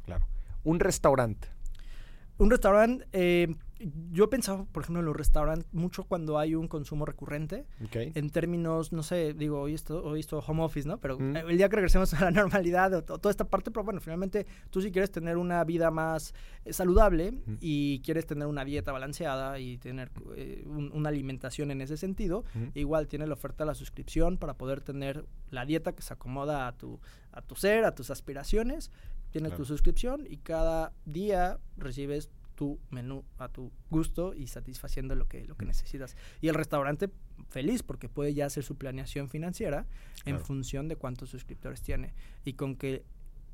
Claro. 0.06 0.28
Un 0.64 0.80
restaurante. 0.80 1.48
Un 2.40 2.52
restaurante, 2.52 3.08
eh, 3.14 3.48
yo 4.12 4.26
he 4.26 4.28
pensado, 4.28 4.66
por 4.72 4.84
ejemplo, 4.84 5.00
en 5.02 5.06
los 5.06 5.16
restaurantes 5.16 5.68
mucho 5.72 6.04
cuando 6.04 6.38
hay 6.40 6.54
un 6.56 6.68
consumo 6.68 7.06
recurrente, 7.06 7.66
en 8.16 8.30
términos, 8.30 8.92
no 8.92 9.02
sé, 9.04 9.34
digo, 9.34 9.60
hoy 9.62 9.74
esto, 9.74 10.04
hoy 10.04 10.20
esto 10.20 10.40
home 10.46 10.64
office, 10.64 10.88
¿no? 10.88 11.00
Pero 11.00 11.18
Mm. 11.20 11.36
el 11.36 11.58
día 11.58 11.68
que 11.70 11.76
regresemos 11.78 12.14
a 12.14 12.26
la 12.26 12.32
normalidad, 12.64 12.94
o 12.94 13.04
to- 13.04 13.18
toda 13.20 13.32
esta 13.32 13.46
parte, 13.46 13.72
pero 13.72 13.84
bueno, 13.84 14.00
finalmente 14.02 14.46
tú 14.70 14.82
si 14.82 14.92
quieres 14.92 15.12
tener 15.12 15.38
una 15.38 15.64
vida 15.64 15.90
más 15.92 16.34
eh, 16.66 16.74
saludable 16.74 17.32
Mm. 17.32 17.56
y 17.60 18.00
quieres 18.02 18.26
tener 18.28 18.48
una 18.48 18.66
dieta 18.66 18.92
balanceada 18.92 19.60
y 19.60 19.78
tener 19.80 20.12
eh, 20.36 20.64
un- 20.68 20.92
una 20.94 21.10
alimentación 21.10 21.72
en 21.72 21.82
ese 21.82 21.98
sentido, 21.98 22.44
igual 22.76 23.08
tiene 23.08 23.26
la 23.28 23.34
oferta 23.34 23.64
de 23.64 23.68
la 23.70 23.76
suscripción 23.76 24.38
para 24.38 24.56
poder 24.56 24.82
tener 24.82 25.26
la 25.50 25.66
dieta 25.66 25.94
que 25.94 26.02
se 26.04 26.14
acomoda 26.14 26.68
a 26.68 26.72
tu, 26.78 27.00
a 27.32 27.42
tu 27.42 27.56
ser, 27.56 27.84
a 27.86 27.94
tus 27.96 28.10
aspiraciones. 28.12 28.92
Tienes 29.32 29.50
Claro. 29.52 29.64
tu 29.64 29.66
suscripción 29.66 30.26
y 30.30 30.38
cada 30.38 30.94
día 31.06 31.60
recibes 31.78 32.30
tu 32.56 32.80
menú 32.90 33.24
a 33.38 33.50
tu 33.50 33.72
gusto 33.92 34.34
y 34.34 34.48
satisfaciendo 34.48 35.14
lo 35.16 35.28
que, 35.28 35.46
lo 35.46 35.56
que 35.56 35.66
Mm. 35.66 35.68
necesitas. 35.68 36.16
Y 36.42 36.48
el 36.48 36.56
restaurante 36.56 37.10
feliz 37.50 37.84
porque 37.84 38.10
puede 38.10 38.34
ya 38.34 38.48
hacer 38.48 38.64
su 38.64 38.76
planeación 38.76 39.30
financiera 39.30 39.86
en 40.26 40.40
función 40.40 40.88
de 40.88 40.96
cuántos 40.96 41.30
suscriptores 41.30 41.82
tiene. 41.84 42.14
Y 42.46 42.54
con 42.54 42.76
que 42.76 43.04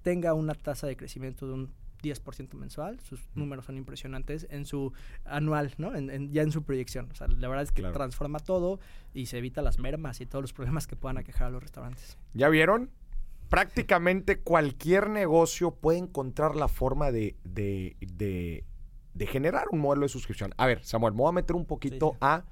tenga 0.04 0.34
una 0.34 0.54
tasa 0.54 0.88
de 0.88 0.96
crecimiento 0.96 1.48
de 1.48 1.54
un 1.54 1.74
10% 2.02 2.58
mensual, 2.58 3.00
sus 3.02 3.20
Mm. 3.22 3.40
números 3.40 3.66
son 3.66 3.78
impresionantes 3.78 4.46
en 4.50 4.66
su 4.66 4.94
anual, 5.26 5.74
¿no? 5.78 5.96
En- 5.96 6.10
en- 6.10 6.32
ya 6.32 6.42
en 6.42 6.52
su 6.52 6.64
proyección. 6.64 7.10
O 7.12 7.16
sea, 7.16 7.28
la 7.28 7.48
verdad 7.50 7.64
es 7.64 7.72
que 7.72 7.82
Claro. 7.82 7.94
transforma 7.96 8.40
todo 8.40 8.80
y 9.14 9.26
se 9.28 9.38
evita 9.38 9.62
las 9.62 9.80
mermas 9.80 10.20
y 10.22 10.26
todos 10.26 10.44
los 10.44 10.54
problemas 10.54 10.88
que 10.88 10.96
puedan 10.98 11.18
aquejar 11.18 11.48
a 11.48 11.50
los 11.52 11.62
restaurantes. 11.64 12.18
¿Ya 12.34 12.48
vieron? 12.50 12.90
Prácticamente 13.54 14.40
cualquier 14.40 15.10
negocio 15.10 15.76
puede 15.76 16.00
encontrar 16.00 16.56
la 16.56 16.68
forma 16.68 17.12
de, 17.12 17.36
de, 17.44 17.96
de- 18.02 18.66
de 19.14 19.28
generar 19.28 19.66
un 19.72 19.80
modelo 19.80 20.02
de 20.06 20.10
suscripción. 20.10 20.56
A 20.58 20.66
ver, 20.66 20.84
Samuel, 20.84 21.14
me 21.14 21.20
voy 21.20 21.30
a 21.30 21.34
meter 21.34 21.56
un 21.56 21.66
poquito 21.66 22.14
sí. 22.14 22.18
a 22.22 22.46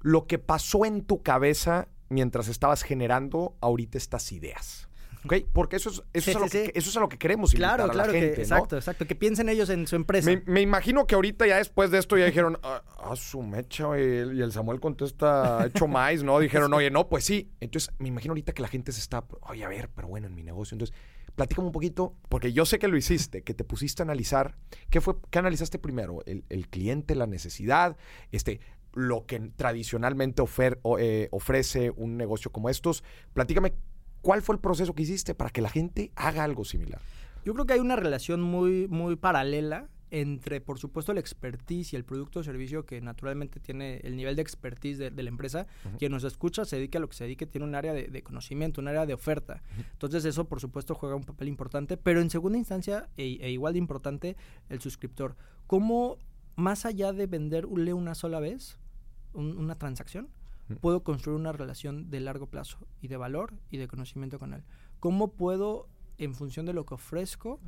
lo 0.00 0.26
que 0.26 0.38
pasó 0.38 0.86
en 0.86 1.02
tu 1.04 1.22
cabeza 1.22 1.88
mientras 2.08 2.48
estabas 2.48 2.82
generando 2.82 3.54
ahorita 3.60 3.98
estas 3.98 4.32
ideas. 4.32 4.88
¿Ok? 5.24 5.34
Porque 5.52 5.76
eso 5.76 5.90
es, 5.90 6.02
eso 6.12 6.24
Sí, 6.24 6.30
es, 6.30 6.36
a, 6.36 6.38
lo 6.40 6.44
sí, 6.46 6.52
que, 6.58 6.64
sí. 6.66 6.70
eso 6.74 6.90
es 6.90 6.96
a 6.96 7.00
lo 7.00 7.08
que 7.08 7.16
queremos 7.18 7.52
Claro, 7.54 7.84
a 7.84 7.86
la 7.86 7.92
claro 7.92 8.12
gente, 8.12 8.30
que, 8.32 8.36
¿no? 8.36 8.42
exacto, 8.42 8.76
exacto. 8.76 9.06
Que 9.06 9.14
piensen 9.14 9.48
ellos 9.48 9.70
en 9.70 9.86
su 9.86 9.96
empresa. 9.96 10.30
Me, 10.30 10.42
me 10.46 10.60
imagino 10.60 11.06
que 11.06 11.14
ahorita 11.14 11.46
ya 11.46 11.56
después 11.56 11.90
de 11.90 11.98
esto 11.98 12.16
ya 12.18 12.26
dijeron, 12.26 12.58
ah, 12.62 12.82
ah, 12.98 13.16
su 13.16 13.42
mecha, 13.42 13.86
güey", 13.86 14.36
y 14.36 14.42
el 14.42 14.52
Samuel 14.52 14.80
contesta, 14.80 15.66
hecho 15.66 15.86
más, 15.86 16.22
¿no? 16.22 16.38
Dijeron, 16.38 16.72
oye, 16.74 16.90
no, 16.90 17.08
pues 17.08 17.24
sí. 17.24 17.50
Entonces, 17.60 17.90
me 17.98 18.08
imagino 18.08 18.32
ahorita 18.32 18.52
que 18.52 18.62
la 18.62 18.68
gente 18.68 18.92
se 18.92 19.00
está, 19.00 19.24
oye, 19.42 19.64
a 19.64 19.68
ver, 19.68 19.88
pero 19.94 20.08
bueno, 20.08 20.26
en 20.26 20.34
mi 20.34 20.42
negocio. 20.42 20.74
Entonces, 20.74 20.94
platícame 21.34 21.66
un 21.66 21.72
poquito, 21.72 22.14
porque 22.28 22.52
yo 22.52 22.66
sé 22.66 22.78
que 22.78 22.86
lo 22.88 22.96
hiciste, 22.96 23.42
que 23.42 23.54
te 23.54 23.64
pusiste 23.64 24.02
a 24.02 24.04
analizar, 24.04 24.56
¿qué 24.90 25.00
fue, 25.00 25.14
qué 25.30 25.38
analizaste 25.38 25.78
primero? 25.78 26.20
¿El, 26.26 26.44
el 26.50 26.68
cliente, 26.68 27.14
la 27.14 27.26
necesidad, 27.26 27.96
este, 28.30 28.60
lo 28.92 29.26
que 29.26 29.40
tradicionalmente 29.56 30.42
ofer- 30.42 30.78
eh, 31.00 31.28
ofrece 31.32 31.90
un 31.96 32.16
negocio 32.16 32.52
como 32.52 32.68
estos? 32.68 33.02
Platícame, 33.32 33.72
¿cuál 34.24 34.42
fue 34.42 34.56
el 34.56 34.60
proceso 34.60 34.92
que 34.94 35.02
hiciste 35.02 35.34
para 35.34 35.50
que 35.50 35.60
la 35.62 35.68
gente 35.68 36.10
haga 36.16 36.42
algo 36.42 36.64
similar? 36.64 37.00
Yo 37.44 37.52
creo 37.54 37.66
que 37.66 37.74
hay 37.74 37.80
una 37.80 37.94
relación 37.96 38.40
muy, 38.42 38.88
muy 38.88 39.14
paralela 39.16 39.88
entre, 40.10 40.60
por 40.60 40.78
supuesto, 40.78 41.10
el 41.12 41.18
expertise 41.18 41.92
y 41.92 41.96
el 41.96 42.04
producto 42.04 42.38
o 42.40 42.42
servicio 42.44 42.86
que 42.86 43.00
naturalmente 43.00 43.58
tiene 43.60 43.96
el 44.04 44.16
nivel 44.16 44.36
de 44.36 44.42
expertise 44.42 44.96
de, 44.96 45.10
de 45.10 45.22
la 45.24 45.28
empresa. 45.28 45.66
Quien 45.98 46.12
nos 46.12 46.22
escucha 46.24 46.64
se 46.64 46.76
dedique 46.76 46.98
a 46.98 47.00
lo 47.00 47.08
que 47.08 47.16
se 47.16 47.24
dedique, 47.24 47.46
tiene 47.46 47.66
un 47.66 47.74
área 47.74 47.92
de, 47.92 48.04
de 48.08 48.22
conocimiento, 48.22 48.80
un 48.80 48.88
área 48.88 49.06
de 49.06 49.14
oferta. 49.14 49.62
Entonces 49.92 50.24
eso, 50.24 50.44
por 50.46 50.60
supuesto, 50.60 50.94
juega 50.94 51.16
un 51.16 51.24
papel 51.24 51.48
importante, 51.48 51.96
pero 51.96 52.20
en 52.20 52.30
segunda 52.30 52.56
instancia, 52.58 53.08
e, 53.16 53.38
e 53.40 53.50
igual 53.50 53.72
de 53.74 53.80
importante, 53.80 54.36
el 54.68 54.80
suscriptor. 54.80 55.36
¿Cómo, 55.66 56.16
más 56.56 56.86
allá 56.86 57.12
de 57.12 57.26
venderle 57.26 57.92
una 57.92 58.14
sola 58.14 58.38
vez 58.40 58.78
un- 59.32 59.58
una 59.58 59.74
transacción. 59.76 60.28
Puedo 60.80 61.02
construir 61.02 61.38
una 61.38 61.52
relación 61.52 62.10
de 62.10 62.20
largo 62.20 62.46
plazo 62.46 62.78
y 63.00 63.08
de 63.08 63.16
valor 63.16 63.52
y 63.70 63.76
de 63.78 63.86
conocimiento 63.88 64.38
con 64.38 64.54
él? 64.54 64.62
¿Cómo 65.00 65.32
puedo, 65.32 65.88
en 66.18 66.34
función 66.34 66.64
de 66.66 66.72
lo 66.72 66.86
que 66.86 66.94
ofrezco, 66.94 67.60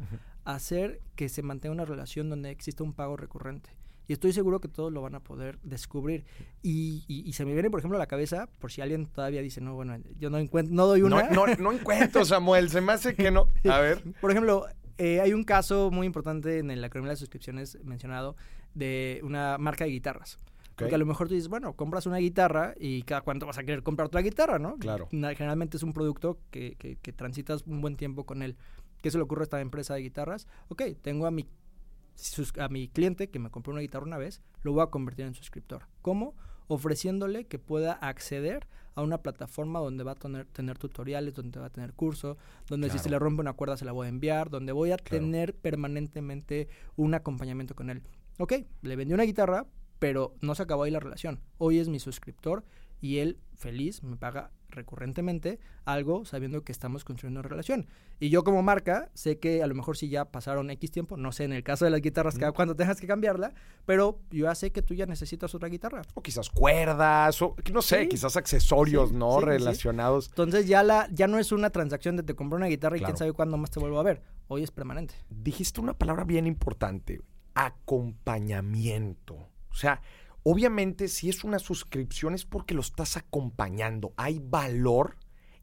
hacer 0.45 1.01
que 1.15 1.29
se 1.29 1.43
mantenga 1.43 1.73
una 1.75 1.85
relación 1.85 2.29
donde 2.29 2.51
exista 2.51 2.85
un 2.85 2.93
pago 2.93 3.17
recurrente? 3.17 3.71
Y 4.09 4.13
estoy 4.13 4.33
seguro 4.33 4.61
que 4.61 4.69
todos 4.69 4.93
lo 4.93 5.03
van 5.03 5.17
a 5.17 5.21
poder 5.21 5.59
descubrir. 5.65 6.25
Y, 6.63 7.05
y- 7.09 7.29
y 7.29 7.33
se 7.33 7.45
me 7.45 7.53
viene, 7.55 7.71
por 7.71 7.81
ejemplo, 7.81 7.97
a 7.97 7.99
la 7.99 8.07
cabeza, 8.07 8.49
por 8.61 8.71
si 8.71 8.81
alguien 8.81 9.07
todavía 9.07 9.43
dice, 9.43 9.61
no, 9.61 9.75
bueno, 9.75 9.97
yo 10.19 10.31
no 10.31 10.39
encuentro, 10.39 10.73
no 10.75 10.87
doy 10.87 11.03
una. 11.03 11.29
No, 11.31 11.47
no, 11.49 11.55
no 11.57 11.73
encuentro, 11.73 12.25
Samuel, 12.25 12.71
se 12.71 12.81
me 12.81 12.93
hace 12.93 13.17
que 13.17 13.33
no. 13.33 13.49
A 13.69 13.81
ver. 13.81 14.05
Por 14.21 14.31
ejemplo, 14.31 14.67
eh, 14.99 15.21
hay 15.21 15.33
un 15.33 15.43
caso 15.43 15.91
muy 15.91 16.07
importante 16.07 16.61
en 16.61 16.81
la 16.81 16.87
economía 16.87 17.11
de 17.11 17.17
suscripciones 17.17 17.79
mencionado 17.85 18.37
de 18.75 19.21
una 19.25 19.59
marca 19.59 19.85
de 19.85 19.91
guitarras. 19.91 20.39
Porque 20.85 20.95
a 20.95 20.99
lo 20.99 21.07
mejor 21.07 21.29
tú 21.29 21.35
dices, 21.35 21.49
bueno, 21.49 21.73
compras 21.75 22.07
una 22.07 22.19
guitarra 22.19 22.75
y 22.79 23.03
cada 23.03 23.23
cuánto 23.23 23.47
vas 23.47 23.59
a 23.59 23.65
querer 23.65 23.83
comprar 23.83 24.07
otra 24.07 24.21
guitarra, 24.21 24.59
¿no? 24.59 24.77
Claro. 24.77 25.09
Generalmente 25.11 25.77
es 25.79 25.83
un 25.83 25.93
producto 25.93 26.39
que, 26.51 26.75
que- 26.79 26.97
que 26.97 27.13
transitas 27.13 27.63
un 27.67 27.81
buen 27.81 27.97
tiempo 27.97 28.25
con 28.27 28.43
él. 28.43 28.57
¿Qué 29.03 29.11
se 29.11 29.17
le 29.19 29.25
ocurre 29.25 29.43
a 29.43 29.45
esta 29.45 29.61
empresa 29.61 29.95
de 29.95 30.01
guitarras? 30.03 30.47
Ok, 30.69 30.83
tengo 31.03 31.27
a 31.27 31.31
mi, 31.31 31.47
a 32.59 32.69
mi 32.69 32.89
cliente 32.89 33.29
que 33.29 33.39
me 33.39 33.51
compró 33.51 33.73
una 33.73 33.81
guitarra 33.83 34.05
una 34.07 34.19
vez, 34.19 34.43
lo 34.63 34.73
voy 34.73 34.83
a 34.83 34.87
convertir 34.87 35.27
en 35.27 35.35
suscriptor. 35.35 35.87
¿Cómo? 36.03 36.35
Ofreciéndole 36.69 37.45
que 37.47 37.59
pueda 37.59 37.93
acceder 37.93 38.67
a 38.97 39.03
una 39.03 39.19
plataforma 39.19 39.79
donde 39.79 40.03
va 40.05 40.13
a 40.13 40.15
tener, 40.17 40.47
tener 40.47 40.79
tutoriales, 40.79 41.35
donde 41.35 41.61
va 41.61 41.67
a 41.67 41.71
tener 41.71 41.93
curso, 41.93 42.37
donde 42.69 42.89
si 42.91 42.99
se 42.99 43.11
le 43.11 43.19
rompe 43.19 43.41
una 43.43 43.53
cuerda 43.53 43.77
se 43.77 43.85
la 43.85 43.93
voy 43.93 44.07
a 44.07 44.09
enviar, 44.09 44.51
donde 44.51 44.73
voy 44.73 44.91
a 44.91 44.97
tener 45.21 45.55
permanentemente 45.55 46.69
un 46.97 47.15
acompañamiento 47.15 47.75
con 47.75 47.91
él. 47.91 48.03
Ok, 48.39 48.55
le 48.83 48.97
vendí 48.97 49.15
una 49.15 49.23
guitarra, 49.25 49.67
pero 49.99 50.35
no 50.41 50.55
se 50.55 50.63
acabó 50.63 50.85
ahí 50.85 50.91
la 50.91 51.01
relación. 51.01 51.41
Hoy 51.59 51.79
es 51.79 51.89
mi 51.89 51.99
suscriptor 51.99 52.65
y 53.01 53.19
él 53.19 53.39
feliz 53.55 54.03
me 54.03 54.17
paga 54.17 54.51
recurrentemente 54.69 55.59
algo 55.85 56.25
sabiendo 56.25 56.63
que 56.63 56.73
estamos 56.73 57.05
construyendo 57.05 57.41
una 57.41 57.49
relación. 57.49 57.87
Y 58.21 58.31
yo 58.31 58.45
como 58.45 58.63
marca 58.63 59.11
sé 59.15 59.39
que 59.39 59.63
a 59.63 59.67
lo 59.67 59.75
mejor 59.75 59.97
si 59.97 60.09
ya 60.09 60.27
pasaron 60.27 60.71
X 60.71 60.91
tiempo, 60.91 61.17
no 61.17 61.33
sé, 61.33 61.45
en 61.45 61.53
el 61.53 61.63
caso 61.63 61.85
de 61.85 61.91
las 61.91 62.01
guitarras, 62.01 62.39
cada 62.39 62.53
cuando 62.53 62.77
tengas 62.77 63.01
que 63.01 63.07
cambiarla, 63.07 63.55
pero 63.85 64.21
yo 64.31 64.45
ya 64.45 64.55
sé 64.55 64.73
que 64.73 64.83
tú 64.83 64.95
ya 64.95 65.07
necesitas 65.07 65.55
otra 65.55 65.69
guitarra. 65.69 66.03
O 66.15 66.23
quizás 66.23 66.51
cuerdas, 66.51 67.41
o 67.43 67.57
no 67.73 67.83
sé, 67.83 68.09
quizás 68.09 68.37
accesorios, 68.37 69.13
¿no? 69.13 69.41
Relacionados. 69.41 70.29
Entonces 70.29 70.67
ya, 70.67 70.83
la, 70.83 71.09
ya 71.13 71.27
no 71.27 71.39
es 71.39 71.53
una 71.53 71.71
transacción 71.71 72.17
de 72.17 72.23
te 72.23 72.35
compré 72.35 72.57
una 72.57 72.67
guitarra 72.67 72.97
y 72.97 73.01
quién 73.01 73.17
sabe 73.17 73.33
cuándo 73.33 73.57
más 73.57 73.71
te 73.71 73.81
vuelvo 73.81 73.99
a 73.99 74.03
ver. 74.03 74.23
Hoy 74.49 74.63
es 74.63 74.71
permanente. 74.71 75.15
Dijiste 75.29 75.81
una 75.81 75.95
palabra 75.95 76.25
bien 76.25 76.47
importante, 76.47 77.21
acompañamiento. 77.55 79.49
O 79.77 79.79
sea, 79.79 80.01
Obviamente, 80.49 81.09
si 81.09 81.29
es 81.29 81.43
una 81.43 81.59
suscripción 81.59 82.33
es 82.33 82.45
porque 82.45 82.73
lo 82.73 82.81
estás 82.81 83.17
acompañando. 83.17 84.15
Hay 84.17 84.39
valor 84.39 85.17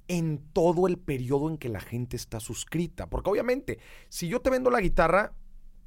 en 0.09 0.43
todo 0.51 0.87
el 0.87 0.97
periodo 0.97 1.49
en 1.49 1.57
que 1.57 1.69
la 1.69 1.79
gente 1.79 2.17
está 2.17 2.41
suscrita. 2.41 3.09
Porque 3.09 3.29
obviamente, 3.29 3.79
si 4.09 4.27
yo 4.27 4.41
te 4.41 4.49
vendo 4.49 4.69
la 4.69 4.81
guitarra, 4.81 5.31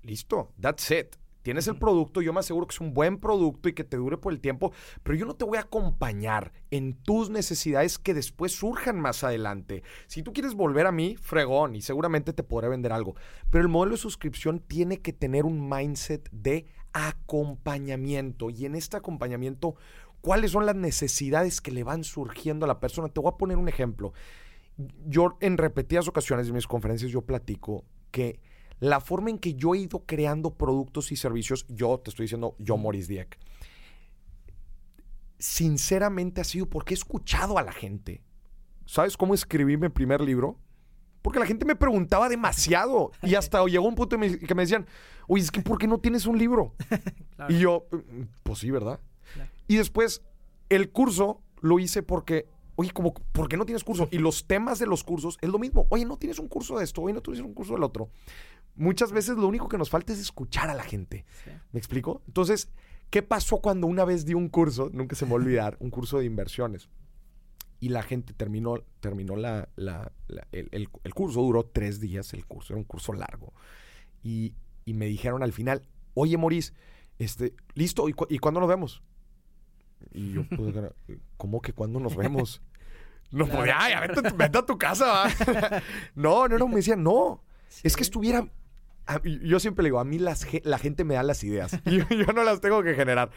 listo, 0.02 0.54
that's 0.58 0.90
it. 0.90 1.16
Tienes 1.42 1.68
el 1.68 1.78
producto, 1.78 2.22
yo 2.22 2.32
me 2.32 2.40
aseguro 2.40 2.66
que 2.66 2.72
es 2.72 2.80
un 2.80 2.94
buen 2.94 3.18
producto 3.18 3.68
y 3.68 3.74
que 3.74 3.84
te 3.84 3.98
dure 3.98 4.16
por 4.16 4.32
el 4.32 4.40
tiempo, 4.40 4.72
pero 5.02 5.16
yo 5.16 5.26
no 5.26 5.36
te 5.36 5.44
voy 5.44 5.58
a 5.58 5.60
acompañar 5.60 6.52
en 6.70 6.94
tus 6.94 7.28
necesidades 7.28 7.98
que 7.98 8.14
después 8.14 8.50
surjan 8.50 8.98
más 8.98 9.22
adelante. 9.22 9.82
Si 10.06 10.22
tú 10.22 10.32
quieres 10.32 10.54
volver 10.54 10.86
a 10.86 10.92
mí, 10.92 11.16
fregón, 11.20 11.76
y 11.76 11.82
seguramente 11.82 12.32
te 12.32 12.42
podré 12.42 12.68
vender 12.68 12.92
algo. 12.92 13.14
Pero 13.50 13.62
el 13.62 13.68
modelo 13.68 13.92
de 13.92 14.00
suscripción 14.00 14.58
tiene 14.58 15.02
que 15.02 15.12
tener 15.12 15.44
un 15.44 15.68
mindset 15.68 16.28
de 16.32 16.66
acompañamiento. 16.96 18.48
Y 18.48 18.64
en 18.64 18.74
este 18.74 18.96
acompañamiento, 18.96 19.76
¿cuáles 20.22 20.52
son 20.52 20.64
las 20.64 20.76
necesidades 20.76 21.60
que 21.60 21.70
le 21.70 21.84
van 21.84 22.04
surgiendo 22.04 22.64
a 22.64 22.68
la 22.68 22.80
persona? 22.80 23.08
Te 23.08 23.20
voy 23.20 23.30
a 23.32 23.36
poner 23.36 23.58
un 23.58 23.68
ejemplo. 23.68 24.14
Yo 25.06 25.36
en 25.40 25.58
repetidas 25.58 26.08
ocasiones 26.08 26.48
en 26.48 26.54
mis 26.54 26.66
conferencias 26.66 27.10
yo 27.10 27.20
platico 27.20 27.84
que 28.10 28.40
la 28.80 29.00
forma 29.00 29.30
en 29.30 29.38
que 29.38 29.54
yo 29.54 29.74
he 29.74 29.78
ido 29.78 30.04
creando 30.06 30.54
productos 30.54 31.12
y 31.12 31.16
servicios, 31.16 31.66
yo 31.68 31.98
te 31.98 32.10
estoy 32.10 32.24
diciendo, 32.24 32.56
yo 32.58 32.76
Maurice 32.78 33.12
Dieck, 33.12 33.38
sinceramente 35.38 36.40
ha 36.40 36.44
sido 36.44 36.66
porque 36.66 36.94
he 36.94 36.96
escuchado 36.96 37.58
a 37.58 37.62
la 37.62 37.72
gente. 37.72 38.22
¿Sabes 38.86 39.16
cómo 39.16 39.34
escribí 39.34 39.76
mi 39.76 39.90
primer 39.90 40.22
libro? 40.22 40.58
Porque 41.26 41.40
la 41.40 41.46
gente 41.46 41.64
me 41.64 41.74
preguntaba 41.74 42.28
demasiado. 42.28 43.10
Y 43.20 43.34
hasta 43.34 43.64
llegó 43.66 43.88
un 43.88 43.96
punto 43.96 44.16
que 44.16 44.54
me 44.54 44.62
decían, 44.62 44.86
oye, 45.26 45.42
es 45.42 45.50
que 45.50 45.60
¿por 45.60 45.76
qué 45.76 45.88
no 45.88 45.98
tienes 45.98 46.24
un 46.24 46.38
libro? 46.38 46.76
Y 47.48 47.58
yo, 47.58 47.88
pues 48.44 48.60
sí, 48.60 48.70
¿verdad? 48.70 49.00
Y 49.66 49.74
después, 49.74 50.22
el 50.68 50.92
curso 50.92 51.42
lo 51.60 51.80
hice 51.80 52.04
porque, 52.04 52.46
oye, 52.76 52.92
como, 52.92 53.12
¿por 53.12 53.48
qué 53.48 53.56
no 53.56 53.66
tienes 53.66 53.82
curso? 53.82 54.06
Y 54.12 54.18
los 54.18 54.46
temas 54.46 54.78
de 54.78 54.86
los 54.86 55.02
cursos 55.02 55.36
es 55.40 55.50
lo 55.50 55.58
mismo. 55.58 55.88
Oye, 55.90 56.04
no 56.04 56.16
tienes 56.16 56.38
un 56.38 56.46
curso 56.46 56.78
de 56.78 56.84
esto, 56.84 57.02
oye, 57.02 57.12
no 57.12 57.22
tienes 57.22 57.42
un 57.42 57.54
curso 57.54 57.72
del 57.72 57.82
otro. 57.82 58.08
Muchas 58.76 59.10
veces 59.10 59.36
lo 59.36 59.48
único 59.48 59.68
que 59.68 59.78
nos 59.78 59.90
falta 59.90 60.12
es 60.12 60.20
escuchar 60.20 60.70
a 60.70 60.74
la 60.74 60.84
gente. 60.84 61.24
¿Me 61.72 61.80
explico? 61.80 62.22
Entonces, 62.28 62.70
¿qué 63.10 63.24
pasó 63.24 63.58
cuando 63.58 63.88
una 63.88 64.04
vez 64.04 64.26
di 64.26 64.34
un 64.34 64.48
curso? 64.48 64.90
Nunca 64.92 65.16
se 65.16 65.24
me 65.24 65.32
va 65.32 65.38
a 65.38 65.40
olvidar, 65.40 65.76
un 65.80 65.90
curso 65.90 66.20
de 66.20 66.24
inversiones 66.24 66.88
y 67.86 67.88
la 67.88 68.02
gente 68.02 68.32
terminó, 68.32 68.82
terminó 68.98 69.36
la, 69.36 69.68
el, 70.50 70.88
curso, 71.14 71.40
duró 71.40 71.66
tres 71.66 72.00
días 72.00 72.34
el 72.34 72.44
curso, 72.44 72.72
era 72.72 72.78
un 72.78 72.84
curso 72.84 73.12
largo. 73.12 73.52
Y, 74.24 74.54
me 74.86 75.06
dijeron 75.06 75.44
al 75.44 75.52
final, 75.52 75.86
oye 76.14 76.36
Maurice, 76.36 76.72
este, 77.20 77.54
listo, 77.74 78.08
¿y, 78.08 78.14
¿y 78.28 78.38
cuándo 78.38 78.58
nos 78.58 78.68
vemos? 78.68 79.04
Y 80.12 80.32
yo, 80.32 80.42
pues, 80.48 80.74
¿cómo 81.36 81.62
que 81.62 81.72
cuándo 81.72 82.00
nos 82.00 82.16
vemos? 82.16 82.60
No, 83.32 83.44
pues 83.48 83.66
ya, 83.66 84.00
vete, 84.00 84.58
a 84.58 84.66
tu 84.66 84.78
casa. 84.78 85.24
no, 86.14 86.46
no, 86.46 86.58
no, 86.58 86.68
me 86.68 86.76
decían, 86.76 87.02
no, 87.02 87.42
es 87.82 87.96
que 87.96 88.04
estuviera 88.04 88.48
yo 89.24 89.60
siempre 89.60 89.82
le 89.84 89.88
digo, 89.88 90.00
a 90.00 90.04
mí 90.04 90.18
las, 90.18 90.46
la 90.64 90.78
gente 90.78 91.04
me 91.04 91.14
da 91.14 91.22
las 91.22 91.44
ideas. 91.44 91.80
Yo, 91.84 92.04
yo, 92.10 92.32
no 92.32 92.42
las 92.42 92.60
tengo 92.60 92.82
que 92.82 92.94
generar. 92.94 93.30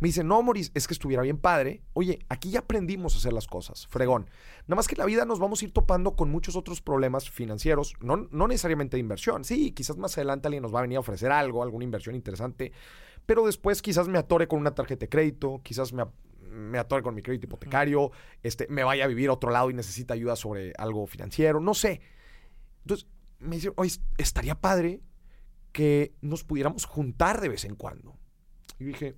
Me 0.00 0.08
dice, 0.08 0.22
no, 0.22 0.40
Moris, 0.42 0.70
es 0.74 0.86
que 0.86 0.94
estuviera 0.94 1.22
bien 1.22 1.38
padre. 1.38 1.82
Oye, 1.92 2.20
aquí 2.28 2.50
ya 2.50 2.60
aprendimos 2.60 3.14
a 3.14 3.18
hacer 3.18 3.32
las 3.32 3.48
cosas. 3.48 3.88
Fregón. 3.88 4.30
Nada 4.66 4.76
más 4.76 4.86
que 4.86 4.94
en 4.94 5.00
la 5.00 5.04
vida 5.06 5.24
nos 5.24 5.40
vamos 5.40 5.60
a 5.60 5.64
ir 5.64 5.72
topando 5.72 6.14
con 6.14 6.30
muchos 6.30 6.54
otros 6.54 6.80
problemas 6.80 7.30
financieros. 7.30 7.94
No, 8.00 8.28
no 8.30 8.46
necesariamente 8.46 8.96
de 8.96 9.00
inversión. 9.00 9.44
Sí, 9.44 9.72
quizás 9.72 9.96
más 9.96 10.16
adelante 10.16 10.46
alguien 10.46 10.62
nos 10.62 10.72
va 10.72 10.78
a 10.78 10.82
venir 10.82 10.98
a 10.98 11.00
ofrecer 11.00 11.32
algo, 11.32 11.64
alguna 11.64 11.84
inversión 11.84 12.14
interesante. 12.14 12.72
Pero 13.26 13.44
después 13.44 13.82
quizás 13.82 14.06
me 14.06 14.18
atore 14.18 14.46
con 14.46 14.60
una 14.60 14.74
tarjeta 14.74 15.00
de 15.00 15.08
crédito. 15.08 15.60
Quizás 15.64 15.92
me, 15.92 16.04
me 16.48 16.78
atore 16.78 17.02
con 17.02 17.14
mi 17.14 17.22
crédito 17.22 17.46
hipotecario. 17.46 18.12
Este, 18.44 18.68
me 18.68 18.84
vaya 18.84 19.04
a 19.04 19.08
vivir 19.08 19.30
a 19.30 19.32
otro 19.32 19.50
lado 19.50 19.68
y 19.70 19.74
necesita 19.74 20.14
ayuda 20.14 20.36
sobre 20.36 20.72
algo 20.78 21.08
financiero. 21.08 21.58
No 21.58 21.74
sé. 21.74 22.00
Entonces, 22.82 23.08
me 23.40 23.56
dice, 23.56 23.72
oye, 23.76 23.92
estaría 24.16 24.54
padre 24.54 25.00
que 25.78 26.12
nos 26.22 26.42
pudiéramos 26.42 26.86
juntar 26.86 27.40
de 27.40 27.50
vez 27.50 27.64
en 27.64 27.76
cuando. 27.76 28.18
Y 28.80 28.84
dije, 28.86 29.14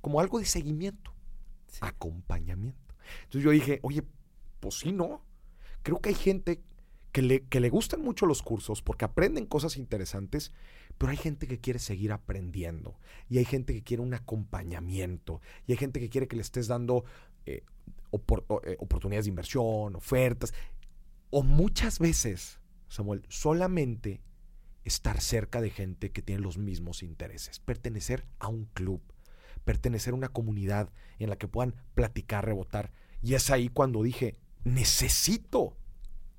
como 0.00 0.20
algo 0.20 0.38
de 0.38 0.46
seguimiento, 0.46 1.14
acompañamiento. 1.82 2.94
Entonces 3.24 3.42
yo 3.42 3.50
dije, 3.50 3.78
oye, 3.82 4.02
pues 4.58 4.78
sí, 4.78 4.90
¿no? 4.90 5.22
Creo 5.82 6.00
que 6.00 6.08
hay 6.08 6.14
gente 6.14 6.62
que 7.12 7.20
le, 7.20 7.44
que 7.44 7.60
le 7.60 7.68
gustan 7.68 8.00
mucho 8.00 8.24
los 8.24 8.40
cursos 8.40 8.80
porque 8.80 9.04
aprenden 9.04 9.44
cosas 9.44 9.76
interesantes, 9.76 10.50
pero 10.96 11.10
hay 11.10 11.18
gente 11.18 11.46
que 11.46 11.60
quiere 11.60 11.78
seguir 11.78 12.12
aprendiendo 12.12 12.98
y 13.28 13.36
hay 13.36 13.44
gente 13.44 13.74
que 13.74 13.82
quiere 13.82 14.02
un 14.02 14.14
acompañamiento 14.14 15.42
y 15.66 15.72
hay 15.72 15.76
gente 15.76 16.00
que 16.00 16.08
quiere 16.08 16.26
que 16.26 16.36
le 16.36 16.42
estés 16.42 16.68
dando 16.68 17.04
eh, 17.44 17.64
eh, 18.12 18.76
oportunidades 18.78 19.26
de 19.26 19.30
inversión, 19.30 19.94
ofertas, 19.94 20.54
o 21.28 21.42
muchas 21.42 21.98
veces, 21.98 22.60
Samuel, 22.88 23.26
solamente 23.28 24.22
estar 24.84 25.20
cerca 25.20 25.60
de 25.60 25.70
gente 25.70 26.10
que 26.10 26.22
tiene 26.22 26.42
los 26.42 26.58
mismos 26.58 27.02
intereses, 27.02 27.60
pertenecer 27.60 28.24
a 28.38 28.48
un 28.48 28.64
club, 28.66 29.00
pertenecer 29.64 30.12
a 30.12 30.16
una 30.16 30.28
comunidad 30.28 30.90
en 31.18 31.30
la 31.30 31.36
que 31.36 31.48
puedan 31.48 31.74
platicar, 31.94 32.44
rebotar. 32.44 32.92
Y 33.22 33.34
es 33.34 33.50
ahí 33.50 33.68
cuando 33.68 34.02
dije, 34.02 34.36
necesito 34.64 35.76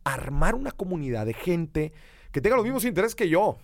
armar 0.04 0.56
una 0.56 0.72
comunidad 0.72 1.26
de 1.26 1.34
gente 1.34 1.94
que 2.32 2.42
tenga 2.42 2.58
los 2.58 2.66
mismos 2.66 2.86
intereses 2.86 3.16
que 3.16 3.30
yo, 3.30 3.58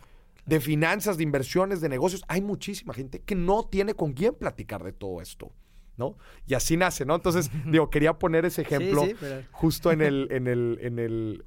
de 0.45 0.59
finanzas, 0.59 1.17
de 1.17 1.23
inversiones, 1.23 1.81
de 1.81 1.89
negocios. 1.89 2.23
Hay 2.27 2.41
muchísima 2.41 2.93
gente 2.93 3.19
que 3.21 3.35
no 3.35 3.65
tiene 3.65 3.93
con 3.93 4.13
quién 4.13 4.33
platicar 4.33 4.83
de 4.83 4.93
todo 4.93 5.21
esto. 5.21 5.51
¿no? 5.97 6.17
Y 6.47 6.53
así 6.53 6.77
nace, 6.77 7.05
¿no? 7.05 7.13
Entonces, 7.13 7.51
digo, 7.65 7.89
quería 7.89 8.17
poner 8.17 8.45
ese 8.45 8.61
ejemplo 8.61 9.03
justo 9.51 9.91
en 9.91 10.01
el, 10.01 10.27
en 10.31 10.47
el, 10.47 10.79
en 10.81 10.97
el, 10.97 11.43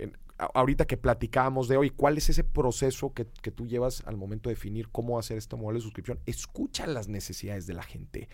ahorita 0.55 0.87
que 0.87 0.97
platicábamos 0.97 1.69
de 1.69 1.77
hoy, 1.77 1.91
¿cuál 1.91 2.19
es 2.19 2.29
ese 2.29 2.45
proceso 2.45 3.13
que, 3.13 3.25
tú 3.25 3.67
llevas 3.67 4.03
al 4.07 4.17
momento 4.17 4.49
de 4.49 4.55
definir 4.55 4.89
cómo 4.89 5.19
hacer 5.19 5.39
este 5.39 5.57
modelo 5.57 5.79
de 5.79 5.85
suscripción? 5.85 6.21
Escucha 6.27 6.87
las 6.87 7.09
necesidades 7.09 7.67
de 7.67 7.75
la 7.75 7.83
gente. 7.83 8.29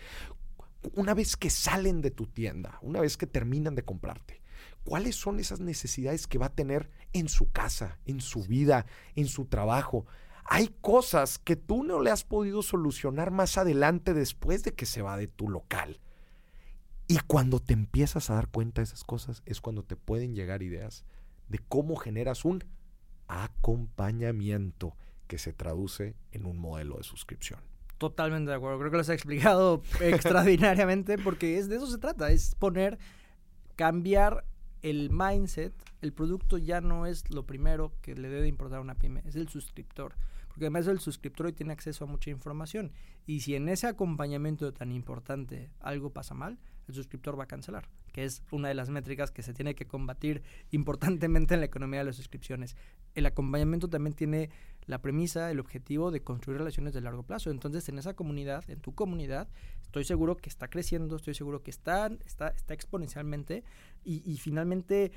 Una 0.95 1.13
vez 1.13 1.35
que 1.35 1.49
salen 1.49 2.01
de 2.01 2.11
tu 2.11 2.25
tienda, 2.25 2.79
una 2.81 3.01
vez 3.01 3.17
que 3.17 3.27
terminan 3.27 3.75
de 3.75 3.83
comprarte, 3.83 4.41
¿cuáles 4.83 5.15
son 5.15 5.39
esas 5.39 5.59
necesidades 5.59 6.27
que 6.27 6.37
va 6.37 6.47
a 6.47 6.55
tener 6.55 6.89
en 7.13 7.27
su 7.27 7.51
casa, 7.51 7.99
en 8.05 8.21
su 8.21 8.43
vida, 8.43 8.85
en 9.15 9.27
su 9.27 9.45
trabajo? 9.45 10.05
Hay 10.45 10.75
cosas 10.81 11.37
que 11.37 11.55
tú 11.55 11.83
no 11.83 12.01
le 12.01 12.11
has 12.11 12.23
podido 12.23 12.63
solucionar 12.63 13.29
más 13.29 13.57
adelante 13.57 14.13
después 14.13 14.63
de 14.63 14.73
que 14.73 14.85
se 14.85 15.01
va 15.01 15.17
de 15.17 15.27
tu 15.27 15.49
local. 15.49 15.99
Y 17.07 17.19
cuando 17.27 17.59
te 17.59 17.73
empiezas 17.73 18.29
a 18.29 18.35
dar 18.35 18.49
cuenta 18.49 18.81
de 18.81 18.85
esas 18.85 19.03
cosas 19.03 19.41
es 19.45 19.61
cuando 19.61 19.83
te 19.83 19.95
pueden 19.95 20.35
llegar 20.35 20.63
ideas 20.63 21.05
de 21.49 21.59
cómo 21.59 21.95
generas 21.95 22.45
un 22.45 22.63
acompañamiento 23.27 24.95
que 25.27 25.37
se 25.37 25.53
traduce 25.53 26.15
en 26.31 26.45
un 26.45 26.57
modelo 26.57 26.97
de 26.97 27.03
suscripción. 27.03 27.59
Totalmente 27.97 28.49
de 28.49 28.57
acuerdo. 28.57 28.79
Creo 28.79 28.91
que 28.91 28.97
lo 28.97 29.01
has 29.01 29.09
explicado 29.09 29.83
extraordinariamente 30.01 31.17
porque 31.17 31.57
es 31.57 31.67
de 31.67 31.75
eso 31.75 31.87
se 31.87 31.97
trata, 31.97 32.31
es 32.31 32.55
poner, 32.55 32.97
cambiar 33.75 34.45
el 34.81 35.09
mindset. 35.11 35.73
El 36.01 36.13
producto 36.13 36.57
ya 36.57 36.81
no 36.81 37.05
es 37.05 37.29
lo 37.29 37.45
primero 37.45 37.93
que 38.01 38.15
le 38.15 38.29
debe 38.29 38.47
importar 38.47 38.79
a 38.79 38.81
una 38.81 38.95
pyme, 38.95 39.21
es 39.25 39.35
el 39.35 39.49
suscriptor. 39.49 40.15
Porque 40.47 40.65
además 40.65 40.87
el 40.87 40.99
suscriptor 40.99 41.47
hoy 41.47 41.53
tiene 41.53 41.73
acceso 41.73 42.05
a 42.05 42.07
mucha 42.07 42.31
información. 42.31 42.91
Y 43.27 43.41
si 43.41 43.55
en 43.55 43.69
ese 43.69 43.85
acompañamiento 43.85 44.73
tan 44.73 44.91
importante 44.91 45.69
algo 45.79 46.11
pasa 46.11 46.33
mal, 46.33 46.57
el 46.87 46.95
suscriptor 46.95 47.37
va 47.37 47.43
a 47.43 47.47
cancelar 47.47 47.87
es 48.25 48.43
una 48.51 48.67
de 48.67 48.73
las 48.73 48.89
métricas 48.89 49.31
que 49.31 49.41
se 49.41 49.53
tiene 49.53 49.75
que 49.75 49.85
combatir 49.85 50.41
importantemente 50.71 51.53
en 51.53 51.61
la 51.61 51.65
economía 51.65 51.99
de 51.99 52.05
las 52.05 52.15
suscripciones. 52.15 52.75
El 53.15 53.25
acompañamiento 53.25 53.87
también 53.87 54.13
tiene 54.13 54.49
la 54.85 55.01
premisa, 55.01 55.51
el 55.51 55.59
objetivo 55.59 56.11
de 56.11 56.21
construir 56.21 56.59
relaciones 56.59 56.93
de 56.93 57.01
largo 57.01 57.23
plazo. 57.23 57.51
Entonces, 57.51 57.87
en 57.89 57.99
esa 57.99 58.13
comunidad, 58.13 58.69
en 58.69 58.79
tu 58.79 58.93
comunidad, 58.93 59.47
estoy 59.81 60.03
seguro 60.03 60.37
que 60.37 60.49
está 60.49 60.67
creciendo, 60.67 61.15
estoy 61.15 61.33
seguro 61.33 61.61
que 61.61 61.71
está, 61.71 62.09
está, 62.25 62.49
está 62.49 62.73
exponencialmente 62.73 63.63
y, 64.03 64.37
finalmente 64.37 65.11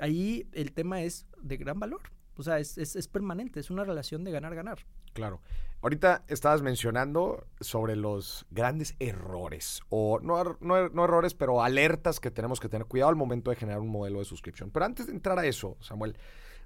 ahí 0.00 0.46
el 0.52 0.72
tema 0.72 1.02
es 1.02 1.26
de 1.42 1.56
gran 1.56 1.78
valor. 1.78 2.00
O 2.36 2.42
sea, 2.42 2.58
es, 2.58 2.78
es 2.78 3.08
permanente, 3.08 3.60
es 3.60 3.70
una 3.70 3.84
relación 3.84 4.24
de 4.24 4.30
ganar-ganar. 4.30 4.78
Claro. 5.18 5.40
Ahorita 5.82 6.24
estabas 6.28 6.62
mencionando 6.62 7.44
sobre 7.60 7.96
los 7.96 8.46
grandes 8.50 8.94
errores, 9.00 9.80
o 9.88 10.20
no, 10.20 10.40
er, 10.40 10.56
no, 10.60 10.88
no, 10.90 11.04
errores, 11.04 11.34
pero 11.34 11.60
alertas 11.60 12.20
que 12.20 12.30
tenemos 12.30 12.60
que 12.60 12.68
tener 12.68 12.86
cuidado 12.86 13.10
al 13.10 13.16
momento 13.16 13.50
de 13.50 13.56
generar 13.56 13.80
un 13.80 13.88
modelo 13.88 14.20
de 14.20 14.24
suscripción. 14.24 14.70
Pero 14.70 14.84
antes 14.84 15.06
de 15.06 15.12
entrar 15.12 15.36
a 15.40 15.44
eso, 15.44 15.76
Samuel, 15.80 16.16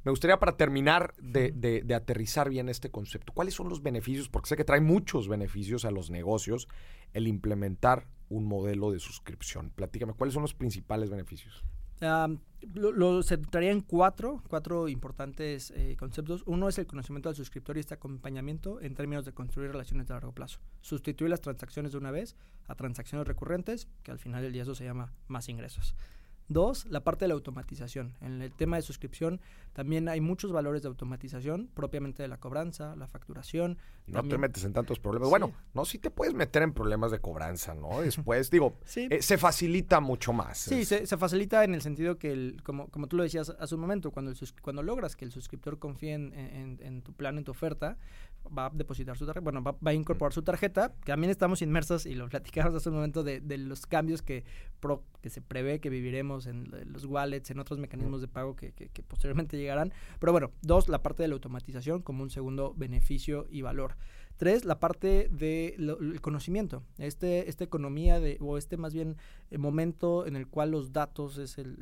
me 0.04 0.10
gustaría 0.10 0.38
para 0.38 0.58
terminar 0.58 1.14
de, 1.18 1.50
de, 1.52 1.94
aterrizar 1.94 2.50
bien 2.50 2.68
este 2.68 2.90
concepto, 2.90 3.32
¿cuáles 3.32 3.54
son 3.54 3.70
los 3.70 3.82
beneficios? 3.82 4.28
Porque 4.28 4.50
sé 4.50 4.56
que 4.56 4.64
trae 4.64 4.82
muchos 4.82 5.28
beneficios 5.28 5.86
a 5.86 5.90
los 5.90 6.10
negocios 6.10 6.68
el 7.14 7.26
implementar 7.26 8.06
un 8.28 8.44
modelo 8.44 8.90
de 8.90 8.98
suscripción. 8.98 9.70
Platícame, 9.70 10.12
¿cuáles 10.12 10.34
son 10.34 10.42
los 10.42 10.54
principales 10.54 11.08
beneficios? 11.08 11.64
Lo, 12.74 13.22
se 13.22 13.38
traerían 13.38 13.80
cuatro, 13.80 14.42
cuatro 14.48 14.88
importantes 14.88 15.72
eh, 15.76 15.96
conceptos. 15.98 16.42
Uno 16.46 16.68
es 16.68 16.78
el 16.78 16.86
conocimiento 16.86 17.28
del 17.28 17.36
suscriptor 17.36 17.76
y 17.76 17.80
este 17.80 17.94
acompañamiento 17.94 18.80
en 18.80 18.94
términos 18.94 19.24
de 19.24 19.32
construir 19.32 19.70
relaciones 19.70 20.06
de 20.06 20.14
largo 20.14 20.32
plazo. 20.32 20.60
Sustituir 20.80 21.30
las 21.30 21.40
transacciones 21.40 21.92
de 21.92 21.98
una 21.98 22.10
vez 22.10 22.36
a 22.66 22.74
transacciones 22.74 23.26
recurrentes, 23.26 23.88
que 24.02 24.10
al 24.10 24.18
final 24.18 24.42
del 24.42 24.52
día 24.52 24.62
eso 24.62 24.74
se 24.74 24.84
llama 24.84 25.12
más 25.28 25.48
ingresos. 25.48 25.94
Dos, 26.48 26.86
la 26.86 27.02
parte 27.02 27.24
de 27.24 27.28
la 27.28 27.34
automatización. 27.34 28.14
En 28.20 28.42
el 28.42 28.52
tema 28.52 28.76
de 28.76 28.82
suscripción 28.82 29.40
también 29.72 30.08
hay 30.08 30.20
muchos 30.20 30.52
valores 30.52 30.82
de 30.82 30.88
automatización, 30.88 31.70
propiamente 31.72 32.22
de 32.22 32.28
la 32.28 32.38
cobranza, 32.38 32.94
la 32.96 33.06
facturación. 33.06 33.78
No 34.06 34.22
te 34.22 34.36
metes 34.36 34.64
en 34.64 34.74
tantos 34.74 34.98
problemas. 34.98 35.30
Bueno, 35.30 35.52
no, 35.72 35.84
sí 35.86 35.98
te 35.98 36.10
puedes 36.10 36.34
meter 36.34 36.62
en 36.62 36.74
problemas 36.74 37.10
de 37.10 37.20
cobranza, 37.20 37.74
¿no? 37.74 38.00
Después, 38.02 38.50
digo, 38.50 38.76
eh, 38.96 39.22
se 39.22 39.38
facilita 39.38 40.00
mucho 40.00 40.32
más. 40.32 40.58
Sí, 40.58 40.84
se, 40.84 41.06
facilita 41.16 41.64
en 41.64 41.74
el 41.74 41.80
sentido 41.80 42.18
que, 42.18 42.32
el, 42.32 42.62
como, 42.62 42.88
como 42.88 43.06
tú 43.06 43.16
lo 43.16 43.22
decías 43.22 43.48
hace 43.48 43.74
un 43.74 43.80
momento, 43.80 44.10
cuando, 44.10 44.32
cuando 44.60 44.82
logras 44.82 45.16
que 45.16 45.24
el 45.24 45.32
suscriptor 45.32 45.78
confíe 45.78 46.14
en, 46.14 47.02
tu 47.02 47.14
plan, 47.14 47.38
en 47.38 47.44
tu 47.44 47.52
oferta, 47.52 47.96
va 48.46 48.66
a 48.66 48.70
depositar 48.70 49.16
su 49.16 49.24
tarjeta, 49.24 49.42
bueno, 49.42 49.62
va, 49.62 49.76
a 49.82 49.94
incorporar 49.94 50.32
su 50.32 50.42
tarjeta, 50.42 50.92
que 51.04 51.12
también 51.12 51.30
estamos 51.30 51.62
inmersos, 51.62 52.04
y 52.04 52.14
lo 52.14 52.28
platicamos 52.28 52.74
hace 52.74 52.88
un 52.90 52.96
momento, 52.96 53.22
de, 53.22 53.40
los 53.56 53.86
cambios 53.86 54.20
que, 54.20 54.44
que 55.20 55.30
se 55.30 55.40
prevé 55.40 55.80
que 55.80 55.88
viviremos 55.88 56.31
en, 56.40 56.70
los 56.86 57.04
wallets, 57.04 57.50
en 57.50 57.58
otros 57.58 57.78
mecanismos 57.78 58.20
de 58.20 58.28
pago 58.28 58.56
que, 58.56 58.72
que 58.72 59.02
posteriormente 59.02 59.56
llegarán. 59.56 59.92
Pero 60.18 60.32
bueno, 60.32 60.50
dos, 60.62 60.88
la 60.88 61.02
parte 61.02 61.22
de 61.22 61.28
la 61.28 61.34
automatización 61.34 62.02
como 62.02 62.22
un 62.22 62.30
segundo 62.30 62.74
beneficio 62.76 63.46
y 63.50 63.62
valor. 63.62 63.96
Tres, 64.42 64.64
la 64.64 64.80
parte 64.80 65.28
del 65.30 66.20
conocimiento, 66.20 66.82
este, 66.98 67.48
esta 67.48 67.62
economía 67.62 68.18
de, 68.18 68.38
o 68.40 68.58
este 68.58 68.76
más 68.76 68.92
bien 68.92 69.16
el 69.52 69.60
momento 69.60 70.26
en 70.26 70.34
el 70.34 70.48
cual 70.48 70.72
los 70.72 70.92
datos 70.92 71.38
es 71.38 71.58
el, 71.58 71.76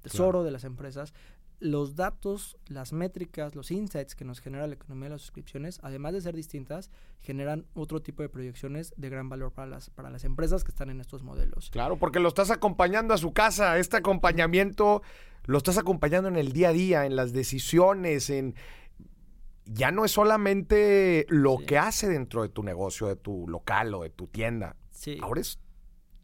tesoro 0.00 0.42
de 0.42 0.50
las 0.50 0.64
empresas, 0.64 1.12
los 1.60 1.94
datos, 1.94 2.56
las 2.68 2.94
métricas, 2.94 3.54
los 3.54 3.70
insights 3.70 4.14
que 4.14 4.24
nos 4.24 4.40
genera 4.40 4.66
la 4.66 4.72
economía 4.72 5.10
de 5.10 5.16
las 5.16 5.20
suscripciones, 5.20 5.78
además 5.82 6.14
de 6.14 6.22
ser 6.22 6.34
distintas, 6.34 6.90
generan 7.20 7.66
otro 7.74 8.00
tipo 8.00 8.22
de 8.22 8.30
proyecciones 8.30 8.94
de 8.96 9.10
gran 9.10 9.28
valor 9.28 9.52
para 9.52 9.68
las, 9.68 9.90
para 9.90 10.08
las 10.08 10.24
empresas 10.24 10.64
que 10.64 10.70
están 10.70 10.88
en 10.88 11.02
estos 11.02 11.22
modelos. 11.22 11.68
Claro, 11.68 11.98
porque 11.98 12.18
lo 12.18 12.28
estás 12.28 12.50
acompañando 12.50 13.12
a 13.12 13.18
su 13.18 13.34
casa, 13.34 13.76
este 13.76 13.98
acompañamiento 13.98 15.02
lo 15.44 15.58
estás 15.58 15.76
acompañando 15.76 16.30
en 16.30 16.36
el 16.36 16.54
día 16.54 16.70
a 16.70 16.72
día, 16.72 17.04
en 17.04 17.14
las 17.14 17.34
decisiones, 17.34 18.30
en... 18.30 18.54
Ya 19.66 19.90
no 19.90 20.04
es 20.04 20.12
solamente 20.12 21.26
lo 21.28 21.58
que 21.58 21.78
hace 21.78 22.08
dentro 22.08 22.42
de 22.42 22.48
tu 22.48 22.62
negocio, 22.62 23.08
de 23.08 23.16
tu 23.16 23.48
local 23.48 23.94
o 23.94 24.02
de 24.02 24.10
tu 24.10 24.28
tienda. 24.28 24.76
Sí. 24.90 25.18
Ahora 25.20 25.40
es 25.40 25.58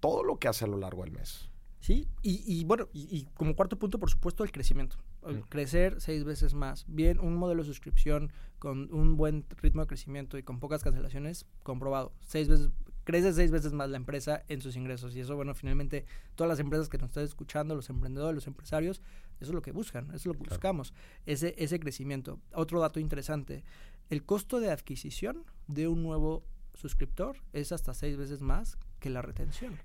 todo 0.00 0.22
lo 0.22 0.38
que 0.38 0.48
hace 0.48 0.64
a 0.64 0.68
lo 0.68 0.78
largo 0.78 1.02
del 1.02 1.12
mes. 1.12 1.52
Sí, 1.83 2.07
y, 2.22 2.64
bueno, 2.64 2.88
y, 2.92 3.26
como 3.35 3.57
cuarto 3.57 3.76
punto, 3.76 3.98
por 3.98 4.09
supuesto, 4.09 4.44
el 4.44 4.52
crecimiento. 4.52 4.98
Mm. 5.26 5.40
crecer 5.48 6.00
seis 6.00 6.22
veces 6.22 6.55
más. 6.55 6.85
Bien, 6.87 7.18
un 7.18 7.35
modelo 7.35 7.62
de 7.62 7.66
suscripción 7.66 8.31
con 8.61 8.92
un 8.94 9.16
buen 9.16 9.44
ritmo 9.61 9.83
de 9.83 9.88
crecimiento 9.88 10.38
y 10.38 10.44
con 10.44 10.61
pocas 10.61 10.85
cancelaciones, 10.85 11.44
comprobado. 11.64 12.12
Seis 12.20 12.48
veces, 12.48 12.70
crece 13.05 13.33
seis 13.33 13.51
veces 13.51 13.73
más 13.73 13.91
la 13.91 13.97
empresa 13.97 14.43
en 14.49 14.61
sus 14.61 14.77
ingresos. 14.77 15.15
Y 15.15 15.21
eso, 15.21 15.37
bueno, 15.37 15.55
finalmente, 15.55 16.05
todas 16.35 16.49
las 16.49 16.61
empresas 16.61 16.88
que 16.88 16.99
nos 16.99 17.09
están 17.11 17.25
escuchando, 17.25 17.75
los 17.75 17.91
emprendedores, 17.91 18.35
los 18.35 18.47
empresarios, 18.47 19.01
eso 19.41 19.51
es 19.51 19.55
lo 19.55 19.62
que 19.62 19.73
buscan, 19.73 20.07
eso 20.07 20.17
es 20.17 20.27
lo 20.27 20.35
que 20.35 20.49
buscamos, 20.49 20.95
ese, 21.27 21.55
ese 21.59 21.79
crecimiento. 21.81 22.41
Otro 22.55 22.81
dato 22.81 23.01
interesante, 23.01 23.65
el 24.11 24.25
costo 24.25 24.61
de 24.61 24.71
adquisición 24.71 25.45
de 25.67 25.88
un 25.88 26.03
nuevo 26.03 26.45
suscriptor 26.75 27.37
es 27.53 27.73
hasta 27.73 27.95
seis 27.95 28.17
veces 28.17 28.41
más 28.41 28.79
que 28.99 29.11
la 29.11 29.21
retención. 29.21 29.79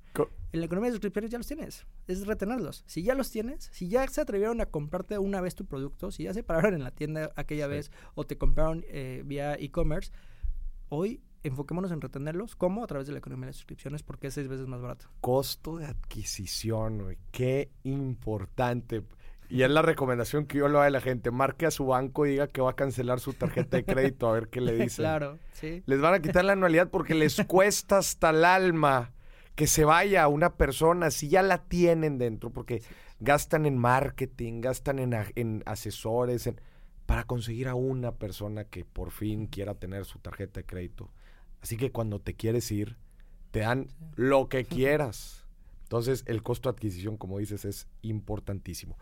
en 0.51 0.60
la 0.60 0.65
economía 0.65 0.89
de 0.89 0.93
suscriptores 0.93 1.32
ya 1.32 1.38
los 1.38 1.47
tienes, 1.47 1.86
es 2.08 2.25
retenerlos. 2.25 2.84
Si 2.88 3.03
ya 3.03 3.15
los 3.15 3.32
tienes, 3.32 3.69
si 3.73 3.89
ya 3.89 4.08
se 4.08 4.21
atrevieron 4.21 4.62
a 4.62 4.67
comprarte 4.67 5.17
una 5.17 5.41
vez 5.41 5.56
tu 5.56 5.65
producto, 5.65 6.12
si 6.12 6.23
ya 6.23 6.34
se 6.34 6.43
pararon 6.43 6.75
en 6.75 6.84
la 6.84 6.91
tienda 6.91 7.32
aquella 7.36 7.67
vez 7.67 7.91
o 8.15 8.25
te 8.25 8.38
compraron 8.38 8.86
eh, 8.88 9.23
vía 9.25 9.56
e-commerce, 9.56 10.12
hoy 10.89 11.21
enfoquémonos 11.43 11.91
en 11.91 12.02
retenerlos. 12.02 12.56
¿Cómo? 12.56 12.84
A 12.84 12.88
través 12.88 13.08
de 13.08 13.13
la 13.13 13.19
economía 13.19 13.47
de 13.47 13.54
suscripciones, 13.54 14.04
porque 14.04 14.28
es 14.28 14.34
seis 14.34 14.47
veces 14.47 14.67
más 14.67 14.82
barato. 14.82 15.08
Costo 15.21 15.78
de 15.78 15.86
adquisición, 15.86 17.17
qué 17.32 17.69
importante. 17.84 19.04
Y 19.50 19.62
es 19.62 19.69
la 19.69 19.82
recomendación 19.82 20.45
que 20.45 20.58
yo 20.58 20.67
le 20.67 20.73
doy 20.73 20.88
a 20.88 20.89
la 20.89 21.02
gente. 21.02 21.32
Marque 21.32 21.65
a 21.65 21.71
su 21.71 21.86
banco 21.86 22.26
y 22.26 22.32
diga 22.32 22.47
que 22.47 22.62
va 22.62 22.71
a 22.71 22.76
cancelar 22.76 23.19
su 23.19 23.34
tarjeta 23.34 23.78
de 23.78 23.86
crédito 23.86 24.28
a 24.28 24.34
ver 24.34 24.50
qué 24.50 24.60
le 24.60 24.73
dicen. 24.73 25.04
claro, 25.06 25.39
sí. 25.54 25.84
Les 25.86 26.02
van 26.02 26.13
a 26.13 26.19
quitar 26.19 26.43
la 26.43 26.54
anualidad 26.54 26.89
porque 26.89 27.15
les 27.15 27.41
cuesta 27.45 28.00
hasta 28.00 28.32
el 28.32 28.43
alma 28.43 29.13
que 29.56 29.65
se 29.65 29.86
vaya 29.86 30.28
una 30.28 30.54
persona 30.56 31.10
si 31.10 31.30
ya 31.30 31.41
la 31.41 31.63
tienen 31.63 32.19
dentro, 32.19 32.52
porque 32.52 32.84
gastan 33.19 33.65
en 33.65 33.78
marketing, 33.78 34.62
gastan 34.62 35.00
en, 35.00 35.15
en 35.36 35.63
asesores, 35.65 36.47
para 37.08 37.23
conseguir 37.23 37.67
a 37.67 37.73
una 37.73 38.12
persona 38.12 38.65
que 38.65 38.86
por 38.86 39.10
fin 39.12 39.47
quiera 39.47 39.73
tener 39.73 40.06
su 40.06 40.19
tarjeta 40.19 40.60
de 40.60 40.65
crédito. 40.65 41.10
Así 41.67 41.75
que 41.75 41.91
cuando 41.91 42.21
te 42.21 42.34
quieres 42.34 42.71
ir, 42.71 42.95
te 43.51 43.60
dan 43.60 43.89
lo 44.15 44.47
que 44.47 44.63
quieras. 44.65 45.43
Entonces, 45.84 46.23
el 46.25 46.41
costo 46.41 46.69
de 46.69 46.77
adquisición, 46.77 47.17
como 47.17 47.39
dices, 47.39 47.65
es 47.65 47.89
importantísimo. 48.03 48.97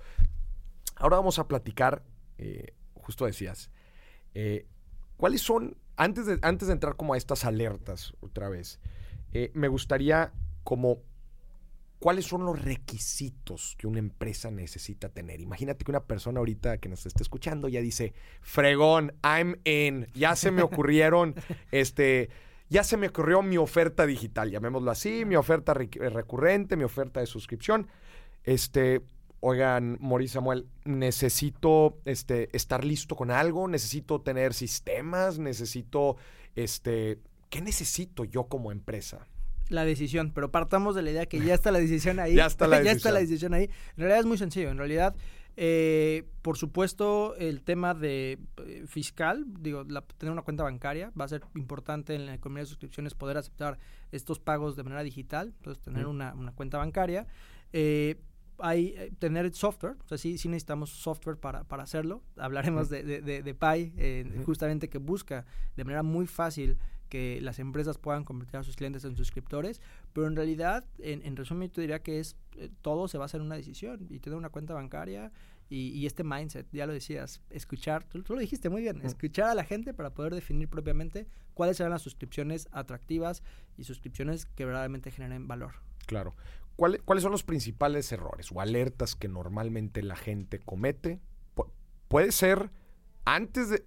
Ahora 0.95 1.17
vamos 1.17 1.37
a 1.37 1.47
platicar, 1.47 2.01
eh, 2.39 2.73
justo 2.95 3.27
decías, 3.27 3.69
eh, 4.33 4.65
¿cuáles 5.15 5.41
son, 5.41 5.77
antes 5.95 6.25
de, 6.25 6.39
antes 6.41 6.67
de 6.67 6.73
entrar 6.73 6.95
como 6.95 7.13
a 7.13 7.17
estas 7.17 7.45
alertas 7.45 8.15
otra 8.19 8.49
vez, 8.49 8.79
eh, 9.31 9.51
me 9.53 9.67
gustaría 9.67 10.33
como, 10.63 11.03
¿cuáles 11.99 12.25
son 12.25 12.45
los 12.45 12.59
requisitos 12.59 13.75
que 13.77 13.85
una 13.85 13.99
empresa 13.99 14.49
necesita 14.49 15.09
tener? 15.09 15.39
Imagínate 15.39 15.85
que 15.85 15.91
una 15.91 16.05
persona 16.05 16.39
ahorita 16.39 16.79
que 16.79 16.89
nos 16.89 17.05
esté 17.05 17.21
escuchando 17.21 17.67
ya 17.67 17.81
dice, 17.81 18.15
fregón, 18.41 19.13
I'm 19.23 19.55
in, 19.65 20.07
ya 20.15 20.35
se 20.35 20.49
me 20.49 20.63
ocurrieron, 20.63 21.35
este 21.69 22.31
ya 22.69 22.83
se 22.83 22.97
me 22.97 23.07
ocurrió 23.07 23.41
mi 23.41 23.57
oferta 23.57 24.05
digital, 24.05 24.49
llamémoslo 24.49 24.91
así, 24.91 25.25
mi 25.25 25.35
oferta 25.35 25.73
recurrente, 25.73 26.75
mi 26.75 26.83
oferta 26.83 27.19
de 27.19 27.27
suscripción. 27.27 27.87
Este, 28.43 29.01
oigan, 29.39 29.97
Maurice 30.01 30.33
Samuel, 30.33 30.67
necesito 30.83 31.99
este, 32.05 32.49
estar 32.53 32.83
listo 32.83 33.15
con 33.15 33.31
algo, 33.31 33.67
necesito 33.67 34.21
tener 34.21 34.53
sistemas, 34.53 35.37
necesito, 35.37 36.17
este, 36.55 37.19
¿qué 37.49 37.61
necesito 37.61 38.23
yo 38.25 38.45
como 38.45 38.71
empresa? 38.71 39.27
La 39.69 39.83
decisión, 39.83 40.31
pero 40.31 40.51
partamos 40.51 40.95
de 40.95 41.01
la 41.01 41.11
idea 41.11 41.25
que 41.25 41.39
ya 41.39 41.53
está 41.55 41.71
la 41.71 41.79
decisión 41.79 42.19
ahí. 42.19 42.35
ya 42.35 42.45
está 42.47 42.67
la 42.67 42.77
decisión. 42.77 42.93
ya 42.93 42.97
está 42.97 43.11
la 43.11 43.19
decisión 43.19 43.53
ahí. 43.53 43.63
En 43.63 43.97
realidad 43.97 44.19
es 44.19 44.25
muy 44.25 44.37
sencillo. 44.37 44.69
En 44.69 44.77
realidad, 44.77 45.15
eh, 45.57 46.27
por 46.41 46.57
supuesto, 46.57 47.35
el 47.35 47.61
tema 47.61 47.93
de 47.93 48.39
eh, 48.57 48.83
fiscal, 48.87 49.45
digo, 49.47 49.85
tener 50.17 50.31
una 50.31 50.41
cuenta 50.41 50.63
bancaria 50.63 51.11
va 51.19 51.25
a 51.25 51.29
ser 51.29 51.43
importante 51.55 52.13
en 52.13 52.25
la 52.25 52.33
economía 52.33 52.63
de 52.63 52.67
suscripciones 52.67 53.13
poder 53.13 53.37
aceptar 53.37 53.77
estos 54.11 54.39
pagos 54.39 54.75
de 54.75 54.83
manera 54.83 55.03
digital, 55.03 55.53
entonces 55.57 55.83
tener 55.83 56.07
una, 56.07 56.33
una, 56.33 56.51
cuenta 56.51 56.77
bancaria. 56.77 57.27
Eh, 57.71 58.21
hay 58.59 58.93
eh, 58.97 59.11
tener 59.19 59.53
software, 59.53 59.95
o 60.03 60.07
sea, 60.07 60.17
sí, 60.17 60.37
sí 60.37 60.47
necesitamos 60.47 60.89
software 60.89 61.37
para, 61.37 61.63
para 61.63 61.83
hacerlo. 61.83 62.21
Hablaremos 62.37 62.89
de, 62.89 63.03
de, 63.03 63.21
de, 63.21 63.53
Pi, 63.53 63.93
eh, 63.97 64.41
justamente 64.45 64.89
que 64.89 64.97
busca 64.97 65.45
de 65.75 65.83
manera 65.83 66.03
muy 66.03 66.27
fácil 66.27 66.77
que 67.09 67.39
las 67.41 67.59
empresas 67.59 67.97
puedan 67.97 68.23
convertir 68.23 68.57
a 68.57 68.63
sus 68.63 68.75
clientes 68.75 69.05
en 69.05 69.15
suscriptores, 69.15 69.79
pero 70.13 70.27
en 70.27 70.35
realidad, 70.35 70.85
en, 70.99 71.21
en 71.21 71.35
resumen, 71.35 71.69
yo 71.71 71.81
diría 71.81 72.01
que 72.01 72.19
es 72.19 72.35
eh, 72.57 72.69
todo 72.81 73.07
se 73.07 73.17
basa 73.17 73.37
en 73.37 73.43
una 73.43 73.55
decisión 73.55 74.07
y 74.09 74.19
tener 74.19 74.37
una 74.37 74.49
cuenta 74.49 74.73
bancaria 74.73 75.31
y, 75.69 75.89
y 75.89 76.05
este 76.05 76.23
mindset, 76.23 76.67
ya 76.71 76.85
lo 76.85 76.93
decías, 76.93 77.41
escuchar, 77.49 78.03
tú, 78.03 78.23
lo 78.27 78.39
dijiste 78.39 78.69
muy 78.69 78.81
bien, 78.81 79.01
escuchar 79.03 79.49
a 79.49 79.55
la 79.55 79.63
gente 79.63 79.93
para 79.93 80.11
poder 80.11 80.33
definir 80.33 80.69
propiamente 80.69 81.27
cuáles 81.53 81.77
serán 81.77 81.91
las 81.91 82.01
suscripciones 82.01 82.67
atractivas 82.71 83.43
y 83.77 83.83
suscripciones 83.83 84.45
que 84.45 84.65
verdaderamente 84.65 85.11
generen 85.11 85.47
valor. 85.47 85.73
Claro. 86.05 86.35
¿Cuál- 86.75 87.01
¿cuáles 87.03 87.23
son 87.23 87.31
los 87.31 87.43
principales 87.43 88.11
errores 88.11 88.51
o 88.51 88.61
alertas 88.61 89.15
que 89.15 89.27
normalmente 89.27 90.01
la 90.03 90.15
gente 90.15 90.59
comete? 90.59 91.19
Pu- 91.55 91.69
puede 92.07 92.31
ser 92.31 92.71
antes 93.25 93.69
de, 93.69 93.85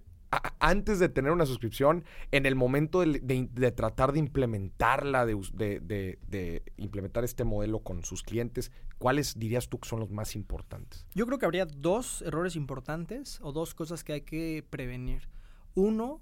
antes 0.59 0.99
de 0.99 1.09
tener 1.09 1.31
una 1.31 1.45
suscripción, 1.47 2.03
en 2.31 2.45
el 2.45 2.55
momento 2.55 2.99
de, 3.01 3.19
de- 3.51 3.71
tratar 3.71 4.11
de 4.11 4.19
implementarla, 4.19 5.25
de, 5.25 5.35
de- 5.53 6.63
implementar 6.77 7.23
este 7.23 7.43
modelo 7.43 7.79
con 7.79 8.03
sus 8.03 8.21
clientes, 8.21 8.71
¿cuáles 8.99 9.39
dirías 9.39 9.69
tú 9.69 9.79
que 9.79 9.89
son 9.89 9.99
los 10.01 10.11
más 10.11 10.35
importantes? 10.35 11.07
Yo 11.15 11.25
creo 11.25 11.39
que 11.39 11.45
habría 11.45 11.65
dos 11.65 12.21
errores 12.21 12.55
importantes 12.55 13.39
o 13.41 13.51
dos 13.51 13.73
cosas 13.73 14.03
que 14.03 14.13
hay 14.13 14.21
que 14.21 14.63
prevenir. 14.69 15.29
Uno, 15.73 16.21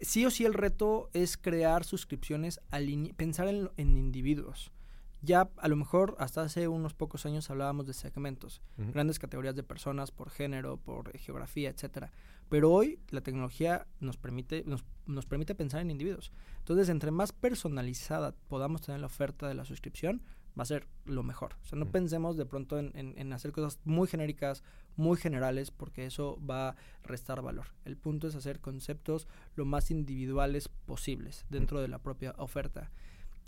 sí 0.00 0.26
o 0.26 0.30
sí 0.30 0.44
el 0.44 0.52
reto 0.54 1.08
es 1.14 1.36
crear 1.38 1.84
suscripciones, 1.84 2.60
pensar 3.16 3.48
en, 3.48 3.70
en 3.76 3.96
individuos. 3.96 4.72
Ya 5.24 5.48
a 5.56 5.68
lo 5.68 5.76
mejor 5.76 6.16
hasta 6.18 6.42
hace 6.42 6.68
unos 6.68 6.92
pocos 6.92 7.24
años 7.24 7.48
hablábamos 7.48 7.86
de 7.86 7.94
segmentos, 7.94 8.60
grandes 8.76 9.18
categorías 9.18 9.54
de 9.56 9.62
personas 9.62 10.10
por 10.10 10.28
género, 10.30 10.76
por 10.76 11.16
geografía, 11.18 11.70
etcétera. 11.70 12.12
Pero 12.50 12.70
hoy 12.70 12.98
la 13.10 13.22
tecnología 13.22 13.86
nos 14.00 14.16
permite, 14.18 14.64
nos, 14.66 14.84
nos 15.06 15.24
permite 15.24 15.54
pensar 15.54 15.80
en 15.80 15.90
individuos. 15.90 16.30
Entonces, 16.58 16.88
entre 16.90 17.10
más 17.10 17.32
personalizada 17.32 18.34
podamos 18.48 18.82
tener 18.82 19.00
la 19.00 19.06
oferta 19.06 19.48
de 19.48 19.54
la 19.54 19.64
suscripción, 19.64 20.20
va 20.58 20.62
a 20.62 20.66
ser 20.66 20.86
lo 21.06 21.22
mejor. 21.22 21.56
O 21.62 21.66
sea, 21.66 21.78
no 21.78 21.86
Mm. 21.86 21.90
pensemos 21.90 22.36
de 22.36 22.46
pronto 22.46 22.78
en, 22.78 22.92
en- 22.94 23.14
en 23.18 23.32
hacer 23.32 23.50
cosas 23.50 23.80
muy 23.84 24.06
genéricas, 24.06 24.62
muy 24.96 25.16
generales, 25.16 25.70
porque 25.70 26.04
eso 26.06 26.38
va 26.48 26.68
a 26.70 26.76
restar 27.02 27.40
valor. 27.42 27.66
El 27.84 27.96
punto 27.96 28.28
es 28.28 28.34
hacer 28.36 28.60
conceptos 28.60 29.26
lo 29.56 29.64
más 29.64 29.90
individuales 29.90 30.68
posibles 30.68 31.44
dentro 31.48 31.80
de 31.80 31.88
la 31.88 31.98
propia 31.98 32.34
oferta. 32.38 32.90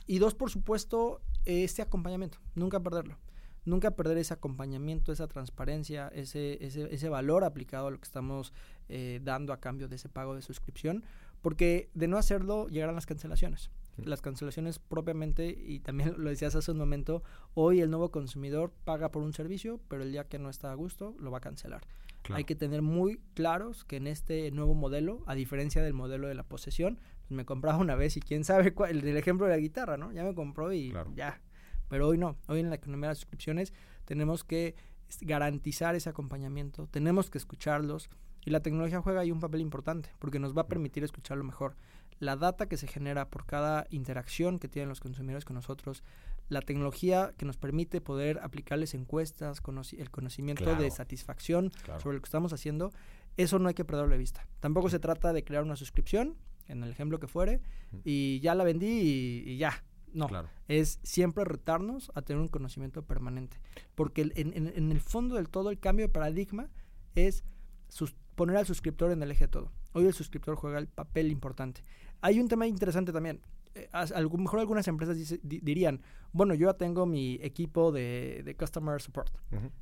Y 0.06 0.18
dos, 0.18 0.34
por 0.34 0.50
supuesto, 0.50 1.20
este 1.44 1.82
acompañamiento. 1.82 2.38
Nunca 2.54 2.80
perderlo. 2.80 3.16
Nunca 3.64 3.90
perder 3.96 4.18
ese 4.18 4.32
acompañamiento, 4.32 5.10
esa 5.10 5.26
transparencia, 5.26 6.08
ese, 6.14 6.64
ese, 6.64 6.94
ese 6.94 7.08
valor 7.08 7.42
aplicado 7.42 7.88
a 7.88 7.90
lo 7.90 7.98
que 7.98 8.04
estamos 8.04 8.52
eh, 8.88 9.20
dando 9.24 9.52
a 9.52 9.58
cambio 9.58 9.88
de 9.88 9.96
ese 9.96 10.08
pago 10.08 10.36
de 10.36 10.42
suscripción, 10.42 11.02
porque 11.42 11.90
de 11.94 12.06
no 12.06 12.16
hacerlo 12.16 12.68
llegarán 12.68 12.94
las 12.94 13.06
cancelaciones. 13.06 13.70
Las 13.96 14.22
cancelaciones 14.22 14.78
propiamente, 14.78 15.48
y 15.48 15.80
también 15.80 16.14
lo 16.18 16.30
decías 16.30 16.54
hace 16.54 16.70
un 16.70 16.78
momento, 16.78 17.24
hoy 17.54 17.80
el 17.80 17.90
nuevo 17.90 18.12
consumidor 18.12 18.72
paga 18.84 19.10
por 19.10 19.22
un 19.22 19.32
servicio, 19.32 19.80
pero 19.88 20.04
el 20.04 20.12
día 20.12 20.28
que 20.28 20.38
no 20.38 20.48
está 20.48 20.70
a 20.70 20.74
gusto, 20.74 21.16
lo 21.18 21.32
va 21.32 21.38
a 21.38 21.40
cancelar. 21.40 21.82
Hay 22.30 22.44
que 22.44 22.56
tener 22.56 22.82
muy 22.82 23.20
claros 23.34 23.84
que 23.84 23.96
en 23.96 24.06
este 24.06 24.50
nuevo 24.50 24.74
modelo, 24.74 25.22
a 25.26 25.34
diferencia 25.34 25.82
del 25.82 25.94
modelo 25.94 26.28
de 26.28 26.34
la 26.34 26.42
posesión, 26.42 26.98
me 27.28 27.44
compraba 27.44 27.78
una 27.78 27.94
vez 27.94 28.16
y 28.16 28.20
quién 28.20 28.44
sabe 28.44 28.72
cuál, 28.74 28.90
el 28.90 29.00
del 29.02 29.16
ejemplo 29.16 29.46
de 29.46 29.52
la 29.52 29.58
guitarra, 29.58 29.96
¿no? 29.96 30.12
Ya 30.12 30.22
me 30.24 30.34
compró 30.34 30.72
y 30.72 30.90
Claro. 30.90 31.12
ya. 31.14 31.40
Pero 31.88 32.08
hoy 32.08 32.18
no, 32.18 32.36
hoy 32.48 32.60
en 32.60 32.70
la 32.70 32.76
economía 32.76 33.08
de 33.08 33.10
las 33.12 33.18
suscripciones 33.18 33.72
tenemos 34.04 34.42
que 34.44 34.74
garantizar 35.20 35.94
ese 35.94 36.08
acompañamiento, 36.08 36.86
tenemos 36.88 37.30
que 37.30 37.38
escucharlos 37.38 38.08
y 38.44 38.50
la 38.50 38.60
tecnología 38.60 39.00
juega 39.00 39.20
ahí 39.20 39.30
un 39.30 39.40
papel 39.40 39.60
importante 39.60 40.10
porque 40.18 40.38
nos 40.38 40.56
va 40.56 40.62
a 40.62 40.66
permitir 40.68 41.04
escucharlo 41.04 41.44
mejor. 41.44 41.76
La 42.18 42.36
data 42.36 42.66
que 42.66 42.76
se 42.76 42.86
genera 42.86 43.28
por 43.28 43.44
cada 43.44 43.86
interacción 43.90 44.58
que 44.58 44.68
tienen 44.68 44.88
los 44.88 45.00
consumidores 45.00 45.44
con 45.44 45.54
nosotros, 45.54 46.02
la 46.48 46.60
tecnología 46.62 47.34
que 47.36 47.44
nos 47.44 47.56
permite 47.56 48.00
poder 48.00 48.38
aplicarles 48.42 48.94
encuestas, 48.94 49.62
conoci- 49.62 49.98
el 50.00 50.10
conocimiento 50.10 50.64
Claro. 50.64 50.82
de 50.82 50.90
satisfacción 50.90 51.70
Claro. 51.84 52.00
sobre 52.00 52.16
lo 52.16 52.22
que 52.22 52.26
estamos 52.28 52.52
haciendo, 52.52 52.92
eso 53.36 53.58
no 53.58 53.68
hay 53.68 53.74
que 53.74 53.84
perderlo 53.84 54.12
de 54.12 54.18
vista. 54.18 54.46
Tampoco 54.60 54.88
se 54.88 54.98
trata 54.98 55.32
de 55.32 55.44
crear 55.44 55.62
una 55.62 55.76
suscripción, 55.76 56.36
en 56.68 56.82
el 56.82 56.90
ejemplo 56.90 57.18
que 57.20 57.26
fuere, 57.28 57.60
y 58.04 58.40
ya 58.40 58.54
la 58.54 58.64
vendí 58.64 58.86
y, 58.86 59.50
y 59.52 59.56
ya. 59.58 59.84
No, 60.12 60.28
Claro. 60.28 60.48
es 60.66 60.98
siempre 61.02 61.44
retarnos 61.44 62.10
a 62.14 62.22
tener 62.22 62.40
un 62.40 62.48
conocimiento 62.48 63.02
permanente. 63.02 63.58
Porque 63.94 64.22
el- 64.22 64.32
en, 64.36 64.52
en- 64.54 64.72
en 64.74 64.90
el 64.90 65.00
fondo 65.00 65.34
del 65.36 65.48
todo 65.50 65.68
el 65.70 65.78
cambio 65.78 66.06
de 66.06 66.12
paradigma 66.12 66.70
es 67.14 67.44
sus- 67.88 68.14
poner 68.34 68.56
al 68.56 68.66
suscriptor 68.66 69.10
en 69.12 69.22
el 69.22 69.30
eje 69.30 69.44
de 69.44 69.48
todo. 69.48 69.72
Hoy 69.92 70.06
el 70.06 70.14
suscriptor 70.14 70.56
juega 70.56 70.78
el 70.78 70.88
papel 70.88 71.30
importante. 71.30 71.82
Hay 72.22 72.40
un 72.40 72.48
tema 72.48 72.66
interesante 72.66 73.12
también. 73.12 73.42
Eh, 73.74 73.88
a 73.92 74.02
a 74.02 74.20
lo 74.22 74.30
mejor 74.30 74.60
algunas 74.60 74.88
empresas 74.88 75.16
dice- 75.18 75.38
di- 75.42 75.60
dirían, 75.60 76.00
bueno, 76.32 76.54
yo 76.54 76.68
ya 76.68 76.74
tengo 76.78 77.04
mi 77.04 77.34
equipo 77.42 77.92
de, 77.92 78.40
de 78.42 78.56
customer 78.56 79.02
support. 79.02 79.30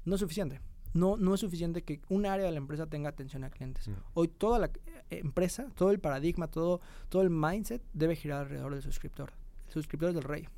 No 0.05 0.15
es 0.17 0.21
suficiente. 0.21 0.61
No, 0.95 1.17
no 1.17 1.35
es 1.35 1.41
suficiente 1.41 1.83
que 1.83 2.01
un 2.09 2.25
área 2.25 2.47
de 2.47 2.53
la 2.53 2.59
empresa 2.59 2.87
tenga 2.87 3.09
atención 3.09 3.45
a 3.45 3.51
clientes. 3.51 3.89
Mm. 3.89 3.93
Hoy 4.15 4.29
toda 4.29 4.59
la 4.59 4.67
eh, 4.67 5.19
empresa, 5.19 5.69
todo 5.75 5.91
el 5.91 5.99
paradigma, 5.99 6.49
todo, 6.49 6.81
todo 7.09 7.23
el 7.23 7.31
mindset 7.31 7.83
debe 7.93 8.17
girar 8.17 8.43
alrededor 8.43 8.73
del 8.73 8.83
suscriptor. 8.83 9.33
El 9.67 9.73
suscriptor 9.73 10.11
es 10.11 10.15
del 10.15 10.25
rey. 10.25 10.49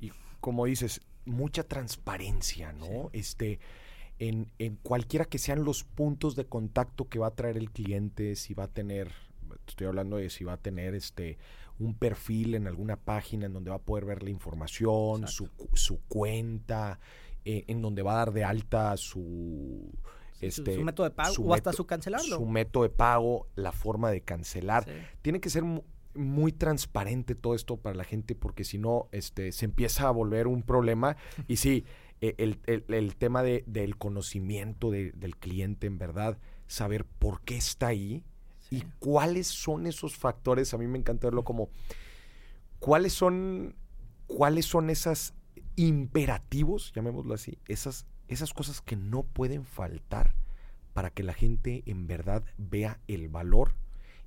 Y 0.00 0.12
como 0.40 0.64
dices, 0.64 1.02
mucha 1.24 1.64
transparencia, 1.64 2.72
¿no? 2.72 3.10
Este, 3.12 3.58
en, 4.18 4.50
en 4.58 4.76
cualquiera 4.76 5.24
que 5.24 5.38
sean 5.38 5.64
los 5.64 5.84
puntos 5.84 6.36
de 6.36 6.46
contacto 6.46 7.08
que 7.08 7.18
va 7.18 7.26
a 7.26 7.34
traer 7.34 7.56
el 7.56 7.70
cliente, 7.70 8.36
si 8.36 8.54
va 8.54 8.64
a 8.64 8.68
tener, 8.68 9.12
estoy 9.66 9.88
hablando 9.88 10.16
de 10.16 10.30
si 10.30 10.44
va 10.44 10.54
a 10.54 10.56
tener 10.56 10.94
este 10.94 11.36
un 11.78 11.94
perfil 11.94 12.54
en 12.54 12.66
alguna 12.66 12.96
página 12.96 13.46
en 13.46 13.52
donde 13.52 13.70
va 13.70 13.76
a 13.76 13.82
poder 13.82 14.06
ver 14.06 14.22
la 14.22 14.30
información, 14.30 15.28
su, 15.28 15.50
su 15.74 16.00
cuenta, 16.08 16.98
eh, 17.46 17.64
en 17.68 17.80
donde 17.80 18.02
va 18.02 18.12
a 18.12 18.16
dar 18.16 18.32
de 18.32 18.44
alta 18.44 18.94
su 18.98 19.90
este 20.42 20.74
su 20.74 20.82
método 20.82 21.04
de 21.08 21.12
pago 21.14 21.34
o 21.44 21.54
hasta 21.54 21.72
su 21.72 21.86
cancelarlo. 21.86 22.36
Su 22.36 22.44
método 22.44 22.82
de 22.82 22.90
pago, 22.90 23.48
la 23.54 23.72
forma 23.72 24.10
de 24.10 24.20
cancelar 24.20 24.84
Sí. 24.84 24.90
tiene 25.22 25.40
que 25.40 25.48
ser 25.48 25.62
mu- 25.62 25.82
muy 26.14 26.52
transparente 26.52 27.34
todo 27.34 27.54
esto 27.54 27.76
para 27.78 27.94
la 27.96 28.04
gente 28.04 28.34
porque 28.34 28.64
si 28.64 28.76
no 28.78 29.08
este 29.12 29.52
se 29.52 29.64
empieza 29.64 30.08
a 30.08 30.10
volver 30.10 30.46
un 30.46 30.62
problema 30.62 31.16
y 31.48 31.56
sí 31.56 31.84
eh, 32.20 32.34
el, 32.38 32.58
el- 32.66 32.84
el 32.88 33.16
tema 33.16 33.42
de- 33.42 33.64
del 33.66 33.96
conocimiento 33.96 34.90
de- 34.90 35.12
del 35.12 35.36
cliente 35.36 35.86
en 35.86 35.98
verdad 35.98 36.38
saber 36.66 37.04
por 37.04 37.40
qué 37.42 37.56
está 37.56 37.86
ahí 37.88 38.24
y 38.70 38.82
cuáles 38.98 39.46
son 39.46 39.86
esos 39.86 40.16
factores 40.16 40.74
a 40.74 40.78
mí 40.78 40.86
me 40.86 40.98
encanta 40.98 41.26
verlo 41.28 41.44
como 41.44 41.68
cuáles 42.78 43.12
son 43.12 43.74
cuáles 44.26 44.66
son 44.66 44.90
esas 44.90 45.34
imperativos 45.76 46.92
llamémoslo 46.94 47.34
así 47.34 47.58
esas 47.68 48.06
esas 48.28 48.52
cosas 48.52 48.80
que 48.80 48.96
no 48.96 49.22
pueden 49.22 49.64
faltar 49.64 50.34
para 50.94 51.10
que 51.10 51.22
la 51.22 51.34
gente 51.34 51.82
en 51.86 52.06
verdad 52.06 52.42
vea 52.58 52.98
el 53.06 53.28
valor 53.28 53.74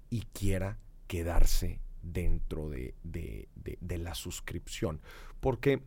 y 0.10 0.22
quiera 0.34 0.78
quedarse 1.08 1.80
dentro 2.02 2.70
de, 2.70 2.94
de- 3.04 3.50
de- 3.56 3.98
la 3.98 4.14
suscripción. 4.16 5.02
Porque 5.42 5.82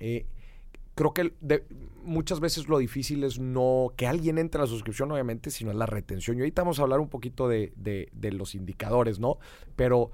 eh, 0.00 0.24
creo 0.94 1.12
que 1.12 1.32
muchas 2.04 2.40
veces 2.40 2.68
lo 2.68 2.78
difícil 2.78 3.22
es 3.24 3.38
no 3.38 3.92
que 3.96 4.06
alguien 4.06 4.38
entre 4.38 4.60
a 4.60 4.64
la 4.64 4.68
suscripción, 4.68 5.10
obviamente, 5.12 5.50
sino 5.50 5.72
es 5.72 5.76
la 5.76 5.86
retención. 5.86 6.38
Y 6.38 6.40
ahorita 6.40 6.62
vamos 6.62 6.78
a 6.78 6.82
hablar 6.82 7.00
un 7.00 7.08
poquito 7.10 7.48
de 7.48 7.72
los 8.32 8.54
indicadores, 8.54 9.18
¿no? 9.18 9.38
Pero 9.74 10.10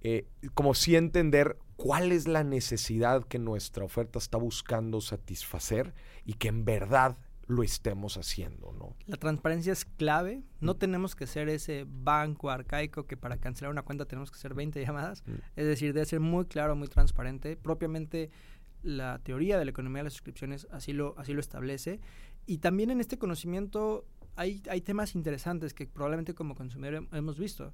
eh, 0.00 0.26
como 0.54 0.74
sí 0.74 0.96
entender 0.96 1.58
cuál 1.76 2.12
es 2.12 2.26
la 2.26 2.42
necesidad 2.44 3.24
que 3.26 3.38
nuestra 3.38 3.84
oferta 3.84 4.18
está 4.18 4.38
buscando 4.38 5.00
satisfacer 5.00 5.94
y 6.24 6.34
que 6.34 6.48
en 6.48 6.64
verdad 6.64 7.18
lo 7.48 7.62
estemos 7.62 8.16
haciendo, 8.16 8.72
¿no? 8.72 8.96
La 9.06 9.16
transparencia 9.18 9.72
es 9.72 9.84
clave. 9.84 10.42
No 10.60 10.74
tenemos 10.74 11.14
que 11.14 11.28
ser 11.28 11.48
ese 11.48 11.86
banco 11.86 12.50
arcaico 12.50 13.06
que 13.06 13.16
para 13.16 13.36
cancelar 13.36 13.70
una 13.70 13.82
cuenta 13.82 14.04
tenemos 14.06 14.30
que 14.32 14.36
hacer 14.36 14.52
20 14.54 14.84
llamadas. 14.84 15.22
Mm. 15.26 15.32
Es 15.54 15.66
decir, 15.66 15.92
debe 15.92 16.06
ser 16.06 16.18
muy 16.18 16.46
claro, 16.46 16.74
muy 16.74 16.88
transparente. 16.88 17.56
Propiamente 17.56 18.30
la 18.82 19.20
teoría 19.20 19.58
de 19.58 19.64
la 19.64 19.70
economía 19.70 20.00
de 20.00 20.04
las 20.04 20.14
suscripciones 20.14 20.66
así 20.72 20.92
lo, 20.92 21.14
así 21.18 21.34
lo 21.34 21.40
establece. 21.40 22.00
Y 22.46 22.58
también 22.58 22.90
en 22.90 23.00
este 23.00 23.16
conocimiento 23.16 24.04
hay, 24.34 24.60
hay 24.68 24.80
temas 24.80 25.14
interesantes 25.14 25.72
que 25.72 25.86
probablemente 25.86 26.34
como 26.34 26.54
consumidor 26.56 26.94
hem- 27.02 27.16
hemos 27.16 27.38
visto. 27.38 27.72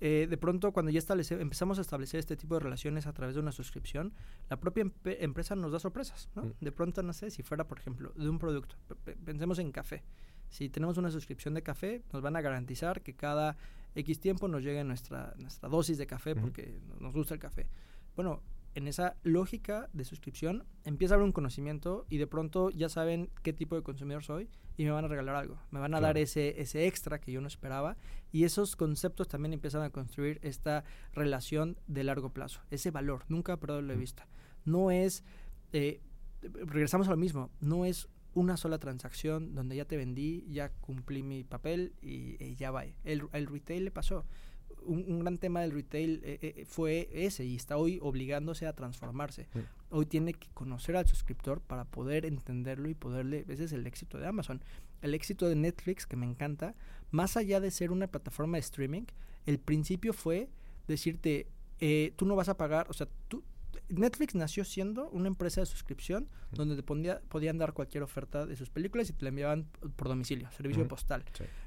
Eh, 0.00 0.26
de 0.28 0.36
pronto, 0.36 0.72
cuando 0.72 0.90
ya 0.90 0.98
establece, 0.98 1.40
empezamos 1.40 1.78
a 1.78 1.80
establecer 1.82 2.20
este 2.20 2.36
tipo 2.36 2.54
de 2.54 2.60
relaciones 2.60 3.06
a 3.06 3.12
través 3.12 3.34
de 3.34 3.40
una 3.40 3.52
suscripción, 3.52 4.12
la 4.50 4.58
propia 4.58 4.90
empresa 5.04 5.54
nos 5.56 5.72
da 5.72 5.78
sorpresas. 5.78 6.28
¿no? 6.34 6.42
Mm. 6.44 6.52
De 6.60 6.72
pronto, 6.72 7.02
no 7.02 7.12
sé, 7.12 7.30
si 7.30 7.42
fuera, 7.42 7.66
por 7.66 7.78
ejemplo, 7.78 8.12
de 8.16 8.28
un 8.28 8.38
producto, 8.38 8.76
pensemos 9.24 9.58
en 9.58 9.70
café. 9.72 10.02
Si 10.50 10.68
tenemos 10.68 10.98
una 10.98 11.10
suscripción 11.10 11.54
de 11.54 11.62
café, 11.62 12.02
nos 12.12 12.22
van 12.22 12.36
a 12.36 12.40
garantizar 12.40 13.02
que 13.02 13.14
cada 13.14 13.56
X 13.94 14.20
tiempo 14.20 14.46
nos 14.48 14.62
llegue 14.62 14.82
nuestra, 14.84 15.34
nuestra 15.38 15.68
dosis 15.68 15.96
de 15.98 16.06
café 16.06 16.34
porque 16.36 16.78
no- 16.88 16.96
nos 17.00 17.14
gusta 17.14 17.34
el 17.34 17.40
café. 17.40 17.66
Bueno, 18.16 18.42
en 18.74 18.88
esa 18.88 19.16
lógica 19.22 19.88
de 19.92 20.04
suscripción 20.04 20.64
empieza 20.84 21.14
a 21.14 21.16
haber 21.16 21.24
un 21.26 21.32
conocimiento 21.32 22.06
y 22.08 22.18
de 22.18 22.26
pronto 22.26 22.70
ya 22.70 22.88
saben 22.88 23.30
qué 23.42 23.52
tipo 23.52 23.76
de 23.76 23.82
consumidor 23.82 24.22
soy 24.24 24.48
y 24.76 24.84
me 24.84 24.90
van 24.90 25.04
a 25.04 25.08
regalar 25.08 25.36
algo. 25.36 25.58
Me 25.70 25.78
van 25.80 25.94
a 25.94 26.00
dar 26.00 26.18
ese, 26.18 26.60
ese 26.60 26.86
extra 26.86 27.20
que 27.20 27.30
yo 27.32 27.40
no 27.40 27.46
esperaba 27.46 27.96
y 28.32 28.44
esos 28.44 28.74
conceptos 28.76 29.28
también 29.28 29.52
empiezan 29.52 29.82
a 29.82 29.90
construir 29.90 30.40
esta 30.42 30.84
relación 31.12 31.78
de 31.86 32.04
largo 32.04 32.30
plazo, 32.32 32.60
ese 32.70 32.90
valor, 32.90 33.24
nunca 33.28 33.58
perderlo 33.58 33.88
de 33.92 33.96
Mm. 33.96 34.00
vista. 34.00 34.26
No 34.64 34.90
es, 34.90 35.22
eh, 35.72 36.00
regresamos 36.42 37.06
a 37.08 37.12
lo 37.12 37.16
mismo, 37.16 37.50
no 37.60 37.84
es 37.84 38.08
una 38.34 38.56
sola 38.56 38.78
transacción 38.80 39.54
donde 39.54 39.76
ya 39.76 39.84
te 39.84 39.96
vendí, 39.96 40.44
ya 40.48 40.70
cumplí 40.80 41.22
mi 41.22 41.44
papel 41.44 41.94
y, 42.02 42.36
y 42.44 42.56
ya 42.56 42.72
va. 42.72 42.84
El, 43.04 43.28
el 43.32 43.46
retail 43.46 43.84
le 43.84 43.90
pasó. 43.92 44.26
Un, 44.86 45.20
gran 45.20 45.38
tema 45.38 45.60
del 45.62 45.72
retail 45.72 46.20
eh, 46.24 46.38
eh, 46.42 46.64
fue 46.66 47.08
ese 47.12 47.44
y 47.44 47.56
está 47.56 47.76
hoy 47.76 47.98
obligándose 48.02 48.66
a 48.66 48.72
transformarse. 48.74 49.48
Hoy 49.90 50.06
tiene 50.06 50.34
que 50.34 50.48
conocer 50.54 50.96
al 50.96 51.06
suscriptor 51.06 51.60
para 51.60 51.84
poder 51.84 52.26
entenderlo 52.26 52.88
y 52.88 52.94
poderle, 52.94 53.44
ese 53.48 53.64
es 53.64 53.72
el 53.72 53.86
éxito 53.86 54.18
de 54.18 54.26
Amazon. 54.26 54.62
El 55.02 55.14
éxito 55.14 55.48
de 55.48 55.56
Netflix, 55.56 56.06
que 56.06 56.16
me 56.16 56.26
encanta, 56.26 56.74
más 57.10 57.36
allá 57.36 57.60
de 57.60 57.70
ser 57.70 57.90
una 57.90 58.06
plataforma 58.06 58.56
de 58.56 58.60
streaming, 58.60 59.04
el 59.46 59.58
principio 59.58 60.12
fue 60.12 60.48
decirte, 60.88 61.48
eh, 61.80 62.12
tú 62.16 62.26
no 62.26 62.36
vas 62.36 62.48
a 62.48 62.56
pagar, 62.56 62.86
o 62.90 62.92
sea, 62.92 63.08
tú, 63.28 63.44
Netflix 63.88 64.34
nació 64.34 64.64
siendo 64.64 65.08
una 65.10 65.28
empresa 65.28 65.60
de 65.60 65.66
suscripción 65.66 66.28
donde 66.52 66.76
te 66.76 66.82
podían 66.82 67.58
dar 67.58 67.72
cualquier 67.72 68.02
oferta 68.02 68.46
de 68.46 68.56
sus 68.56 68.70
películas 68.70 69.10
y 69.10 69.12
te 69.12 69.24
la 69.24 69.28
enviaban 69.28 69.66
por 69.96 70.08
domicilio, 70.08 70.50
servicio 70.52 70.86
postal. 70.88 71.24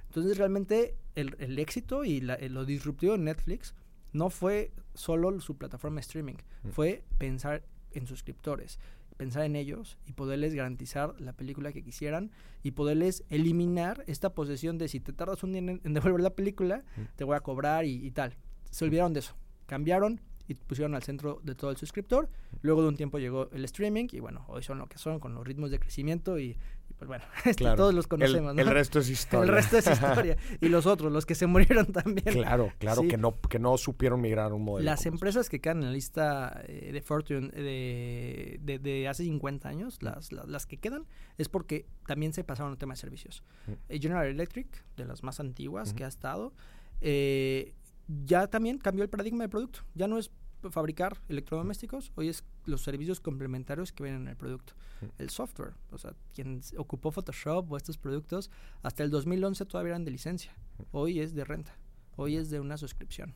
Entonces 0.07 0.37
realmente 0.37 0.95
el, 1.15 1.59
éxito 1.59 2.03
y 2.03 2.21
lo 2.21 2.65
disruptivo 2.65 3.13
de 3.13 3.19
Netflix 3.19 3.75
no 4.13 4.29
fue 4.29 4.71
solo 4.93 5.39
su 5.41 5.57
plataforma 5.57 5.95
de 5.95 6.01
streaming, 6.01 6.35
fue 6.71 7.03
pensar 7.17 7.63
en 7.91 8.07
suscriptores, 8.07 8.79
pensar 9.17 9.43
en 9.43 9.55
ellos 9.55 9.97
y 10.05 10.13
poderles 10.13 10.53
garantizar 10.53 11.19
la 11.19 11.33
película 11.33 11.71
que 11.71 11.83
quisieran 11.83 12.31
y 12.63 12.71
poderles 12.71 13.23
eliminar 13.29 14.03
esta 14.07 14.33
posesión 14.33 14.77
de 14.77 14.87
si 14.87 14.99
te 14.99 15.13
tardas 15.13 15.43
un 15.43 15.51
día 15.51 15.59
en, 15.59 15.93
devolver 15.93 16.21
la 16.21 16.35
película, 16.35 16.83
te 17.15 17.23
voy 17.23 17.35
a 17.35 17.41
cobrar 17.41 17.85
y, 17.85 18.05
y 18.05 18.11
tal. 18.11 18.35
Se 18.69 18.85
olvidaron 18.85 19.13
de 19.13 19.21
eso. 19.21 19.35
Cambiaron 19.65 20.21
y 20.47 20.55
pusieron 20.55 20.95
al 20.95 21.03
centro 21.03 21.39
de 21.43 21.55
todo 21.55 21.71
el 21.71 21.77
suscriptor. 21.77 22.29
Luego 22.61 22.81
de 22.81 22.87
un 22.89 22.95
tiempo 22.95 23.19
llegó 23.19 23.49
el 23.51 23.65
streaming 23.65 24.07
y 24.11 24.19
bueno, 24.19 24.45
hoy 24.47 24.63
son 24.63 24.77
lo 24.79 24.87
que 24.87 24.97
son 24.97 25.19
con 25.19 25.35
los 25.35 25.45
ritmos 25.45 25.71
de 25.71 25.79
crecimiento 25.79 26.39
y, 26.39 26.57
pues 26.97 27.07
bueno, 27.07 27.25
este, 27.45 27.63
todos 27.75 27.93
los 27.93 28.07
conocemos. 28.07 28.53
El, 28.53 28.59
el, 28.59 28.67
resto 28.67 28.99
es 28.99 29.09
historia. 29.09 29.43
el 29.43 29.55
resto 29.55 29.77
es 29.77 29.87
historia. 29.91 30.37
y 30.61 30.69
los 30.69 30.85
otros, 30.85 31.11
los 31.11 31.25
que 31.25 31.35
se 31.35 31.47
murieron 31.47 31.85
también. 31.93 32.33
Claro, 32.33 32.71
claro, 32.79 33.03
que, 33.07 33.17
no, 33.17 33.39
que 33.41 33.59
no 33.59 33.77
supieron 33.77 34.21
migrar 34.21 34.53
un 34.53 34.63
modelo. 34.63 34.85
Las 34.85 35.05
empresas 35.05 35.49
que 35.49 35.59
quedan 35.59 35.79
en 35.79 35.85
la 35.85 35.91
lista 35.91 36.61
eh, 36.67 36.91
de 36.91 37.01
Fortune 37.01 37.49
de, 37.49 38.79
de, 38.81 39.07
hace 39.07 39.23
50 39.23 39.67
años, 39.67 40.01
las, 40.01 40.31
las, 40.31 40.65
que 40.65 40.77
quedan, 40.77 41.05
es 41.37 41.49
porque 41.49 41.85
también 42.05 42.33
se 42.33 42.43
pasaron 42.43 42.71
al 42.71 42.77
tema 42.77 42.93
de 42.93 42.99
servicios. 42.99 43.43
Eh, 43.89 43.99
General 43.99 44.25
Electric, 44.25 44.67
de 44.95 45.05
las 45.05 45.23
más 45.23 45.39
antiguas 45.39 45.93
que 45.93 46.03
ha 46.03 46.07
estado, 46.07 46.53
eh, 47.01 47.73
ya 48.07 48.47
también 48.47 48.77
cambió 48.77 49.03
el 49.03 49.09
paradigma 49.09 49.43
del 49.43 49.49
producto. 49.49 49.79
Ya 49.93 50.07
no 50.07 50.17
es 50.17 50.31
fabricar 50.71 51.17
electrodomésticos, 51.29 52.11
hoy 52.15 52.29
es 52.29 52.43
los 52.65 52.81
servicios 52.81 53.19
complementarios 53.19 53.91
que 53.91 54.03
vienen 54.03 54.23
en 54.23 54.27
el 54.29 54.35
producto. 54.35 54.73
El 55.17 55.29
software, 55.29 55.73
o 55.91 55.97
sea, 55.97 56.13
quien 56.33 56.61
ocupó 56.77 57.11
Photoshop 57.11 57.71
o 57.71 57.77
estos 57.77 57.97
productos, 57.97 58.49
hasta 58.81 59.03
el 59.03 59.11
2011 59.11 59.65
todavía 59.65 59.91
eran 59.91 60.05
de 60.05 60.11
licencia. 60.11 60.53
Hoy 60.91 61.19
es 61.19 61.33
de 61.33 61.43
renta, 61.43 61.77
hoy 62.15 62.37
es 62.37 62.49
de 62.49 62.59
una 62.59 62.77
suscripción. 62.77 63.33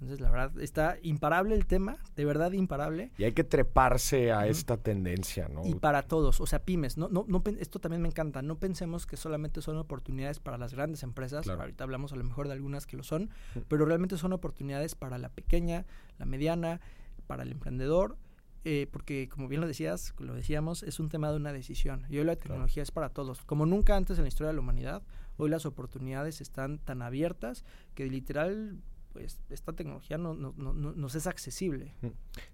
Entonces, 0.00 0.20
la 0.20 0.30
verdad, 0.30 0.58
está 0.60 0.96
imparable 1.02 1.54
el 1.54 1.66
tema, 1.66 1.98
de 2.16 2.24
verdad 2.24 2.52
imparable. 2.52 3.12
Y 3.18 3.24
hay 3.24 3.32
que 3.32 3.44
treparse 3.44 4.32
a 4.32 4.46
esta 4.46 4.78
tendencia, 4.78 5.48
¿no? 5.48 5.66
Y 5.66 5.74
para 5.74 6.02
todos, 6.02 6.40
o 6.40 6.46
sea, 6.46 6.62
pymes, 6.62 6.96
no, 6.96 7.08
no, 7.10 7.26
no, 7.28 7.42
esto 7.58 7.80
también 7.80 8.00
me 8.00 8.08
encanta, 8.08 8.40
no 8.40 8.58
pensemos 8.58 9.06
que 9.06 9.18
solamente 9.18 9.60
son 9.60 9.76
oportunidades 9.76 10.40
para 10.40 10.56
las 10.56 10.72
grandes 10.72 11.02
empresas, 11.02 11.46
ahorita 11.46 11.84
hablamos 11.84 12.14
a 12.14 12.16
lo 12.16 12.24
mejor 12.24 12.46
de 12.46 12.54
algunas 12.54 12.86
que 12.86 12.96
lo 12.96 13.02
son, 13.02 13.28
pero 13.68 13.84
realmente 13.84 14.16
son 14.16 14.32
oportunidades 14.32 14.94
para 14.94 15.18
la 15.18 15.28
pequeña, 15.28 15.84
la 16.18 16.24
mediana, 16.24 16.80
para 17.26 17.42
el 17.42 17.52
emprendedor, 17.52 18.16
eh, 18.64 18.88
porque 18.90 19.28
como 19.28 19.48
bien 19.48 19.60
lo 19.60 19.66
decías, 19.66 20.14
lo 20.18 20.34
decíamos, 20.34 20.82
es 20.82 20.98
un 20.98 21.10
tema 21.10 21.30
de 21.30 21.36
una 21.36 21.52
decisión. 21.52 22.06
Y 22.08 22.18
hoy 22.18 22.24
la 22.24 22.36
tecnología 22.36 22.82
es 22.82 22.90
para 22.90 23.10
todos. 23.10 23.42
Como 23.44 23.66
nunca 23.66 23.96
antes 23.96 24.18
en 24.18 24.24
la 24.24 24.28
historia 24.28 24.48
de 24.48 24.54
la 24.54 24.60
humanidad, 24.60 25.02
hoy 25.36 25.50
las 25.50 25.64
oportunidades 25.64 26.40
están 26.40 26.78
tan 26.78 27.02
abiertas 27.02 27.64
que 27.94 28.06
literal 28.06 28.78
pues 29.12 29.40
esta 29.50 29.72
tecnología 29.72 30.18
no, 30.18 30.34
no, 30.34 30.54
no, 30.56 30.72
nos 30.72 31.14
es 31.14 31.26
accesible. 31.26 31.94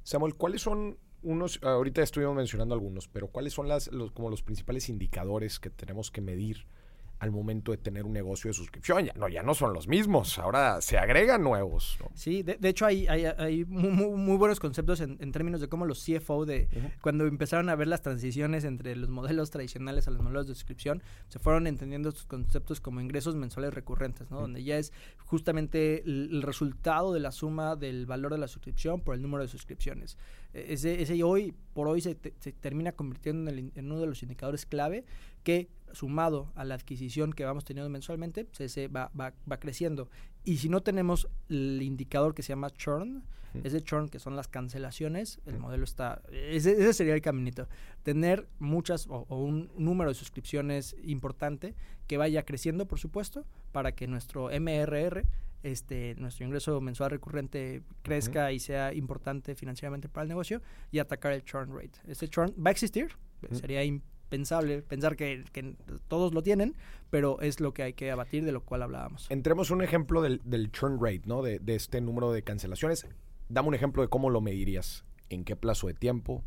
Samuel, 0.02 0.34
¿cuáles 0.34 0.62
son 0.62 0.98
unos, 1.22 1.60
ahorita 1.62 2.02
estuvimos 2.02 2.36
mencionando 2.36 2.74
algunos, 2.74 3.08
pero 3.08 3.28
cuáles 3.28 3.52
son 3.52 3.68
las, 3.68 3.88
los, 3.88 4.12
como 4.12 4.30
los 4.30 4.42
principales 4.42 4.88
indicadores 4.88 5.58
que 5.58 5.70
tenemos 5.70 6.10
que 6.10 6.20
medir 6.20 6.66
al 7.18 7.30
momento 7.30 7.72
de 7.72 7.78
tener 7.78 8.04
un 8.04 8.12
negocio 8.12 8.48
de 8.48 8.54
suscripción. 8.54 9.06
Ya 9.06 9.12
no, 9.14 9.28
ya 9.28 9.42
no 9.42 9.54
son 9.54 9.72
los 9.72 9.88
mismos, 9.88 10.38
ahora 10.38 10.80
se 10.80 10.98
agregan 10.98 11.42
nuevos. 11.42 11.98
Sí, 12.14 12.42
de, 12.42 12.58
hecho 12.68 12.86
hay, 12.86 13.06
hay, 13.06 13.64
muy, 13.64 14.36
buenos 14.36 14.60
conceptos 14.60 15.00
en, 15.00 15.32
términos 15.32 15.60
de 15.60 15.68
cómo 15.68 15.86
los 15.86 16.04
CFO, 16.04 16.44
de 16.44 16.68
cuando 17.00 17.26
empezaron 17.26 17.68
a 17.68 17.74
ver 17.74 17.88
las 17.88 18.02
transiciones 18.02 18.64
entre 18.64 18.96
los 18.96 19.08
modelos 19.08 19.50
tradicionales 19.50 20.08
a 20.08 20.10
los 20.10 20.22
modelos 20.22 20.46
de 20.46 20.54
suscripción, 20.54 21.02
se 21.28 21.38
fueron 21.38 21.66
entendiendo 21.66 22.10
estos 22.10 22.26
conceptos 22.26 22.80
como 22.80 23.00
ingresos 23.00 23.34
mensuales 23.34 23.72
recurrentes, 23.72 24.30
¿no? 24.30 24.40
donde 24.40 24.62
ya 24.62 24.78
es 24.78 24.92
justamente 25.24 26.02
el, 26.04 26.42
resultado 26.42 27.12
de 27.12 27.20
la 27.20 27.32
suma 27.32 27.76
del 27.76 28.06
valor 28.06 28.32
de 28.32 28.38
la 28.38 28.48
suscripción 28.48 29.00
por 29.00 29.14
el 29.14 29.22
número 29.22 29.42
de 29.42 29.48
suscripciones. 29.48 30.16
E, 30.52 30.74
ese, 30.74 31.02
ese 31.02 31.22
hoy 31.22 31.54
por 31.72 31.88
hoy 31.88 32.00
se, 32.00 32.14
termina 32.14 32.92
convirtiendo 32.92 33.50
en, 33.50 33.72
en 33.74 33.86
uno 33.86 34.00
de 34.00 34.06
los 34.06 34.22
indicadores 34.22 34.66
clave 34.66 35.04
que 35.42 35.68
sumado 35.96 36.52
a 36.54 36.64
la 36.64 36.74
adquisición 36.74 37.32
que 37.32 37.44
vamos 37.44 37.64
teniendo 37.64 37.88
mensualmente, 37.90 38.46
se, 38.52 38.88
va, 38.88 39.10
va, 39.18 39.32
va, 39.50 39.56
creciendo. 39.58 40.08
Y 40.44 40.58
si 40.58 40.68
no 40.68 40.82
tenemos 40.82 41.28
el 41.48 41.82
indicador 41.82 42.34
que 42.34 42.42
se 42.42 42.50
llama 42.50 42.70
churn, 42.70 43.24
ese 43.64 43.80
churn 43.82 44.10
que 44.10 44.18
son 44.18 44.36
las 44.36 44.48
cancelaciones, 44.48 45.40
el 45.46 45.58
modelo 45.58 45.84
está, 45.84 46.20
ese, 46.30 46.92
sería 46.92 47.14
el 47.14 47.22
caminito. 47.22 47.68
Tener 48.02 48.46
muchas 48.58 49.06
o, 49.08 49.24
un 49.30 49.70
número 49.78 50.10
de 50.10 50.14
suscripciones 50.14 50.94
importante 51.02 51.74
que 52.06 52.18
vaya 52.18 52.44
creciendo, 52.44 52.86
por 52.86 52.98
supuesto, 52.98 53.46
para 53.72 53.92
que 53.92 54.06
nuestro 54.06 54.50
MRR, 54.50 55.24
este, 55.62 56.14
nuestro 56.16 56.44
ingreso 56.44 56.80
mensual 56.82 57.10
recurrente 57.10 57.82
crezca 58.02 58.52
y 58.52 58.58
sea 58.58 58.92
importante 58.92 59.54
financieramente 59.54 60.10
para 60.10 60.24
el 60.24 60.28
negocio 60.28 60.60
y 60.92 60.98
atacar 60.98 61.32
el 61.32 61.42
churn 61.42 61.74
rate. 61.74 61.98
Ese 62.06 62.28
churn 62.28 62.52
va 62.54 62.68
a 62.68 62.72
existir, 62.72 63.16
sería 63.50 63.82
importante 63.82 64.15
pensable 64.28 64.82
pensar 64.82 65.16
que, 65.16 65.44
todos 66.08 66.34
lo 66.34 66.42
tienen, 66.42 66.74
pero 67.10 67.40
es 67.40 67.60
lo 67.60 67.72
que 67.72 67.82
hay 67.82 67.92
que 67.92 68.10
abatir, 68.10 68.44
de 68.44 68.52
lo 68.52 68.62
cual 68.62 68.82
hablábamos. 68.82 69.26
Entremos 69.30 69.70
un 69.70 69.82
ejemplo 69.82 70.22
del, 70.22 70.70
churn 70.72 70.98
rate, 71.00 71.22
¿no? 71.26 71.42
De, 71.42 71.60
este 71.66 72.00
número 72.00 72.32
de 72.32 72.42
cancelaciones. 72.42 73.06
Dame 73.48 73.68
un 73.68 73.74
ejemplo 73.74 74.02
de 74.02 74.08
cómo 74.08 74.30
lo 74.30 74.40
medirías. 74.40 75.04
¿En 75.28 75.44
qué 75.44 75.56
plazo 75.56 75.88
de 75.88 75.94
tiempo? 75.94 76.44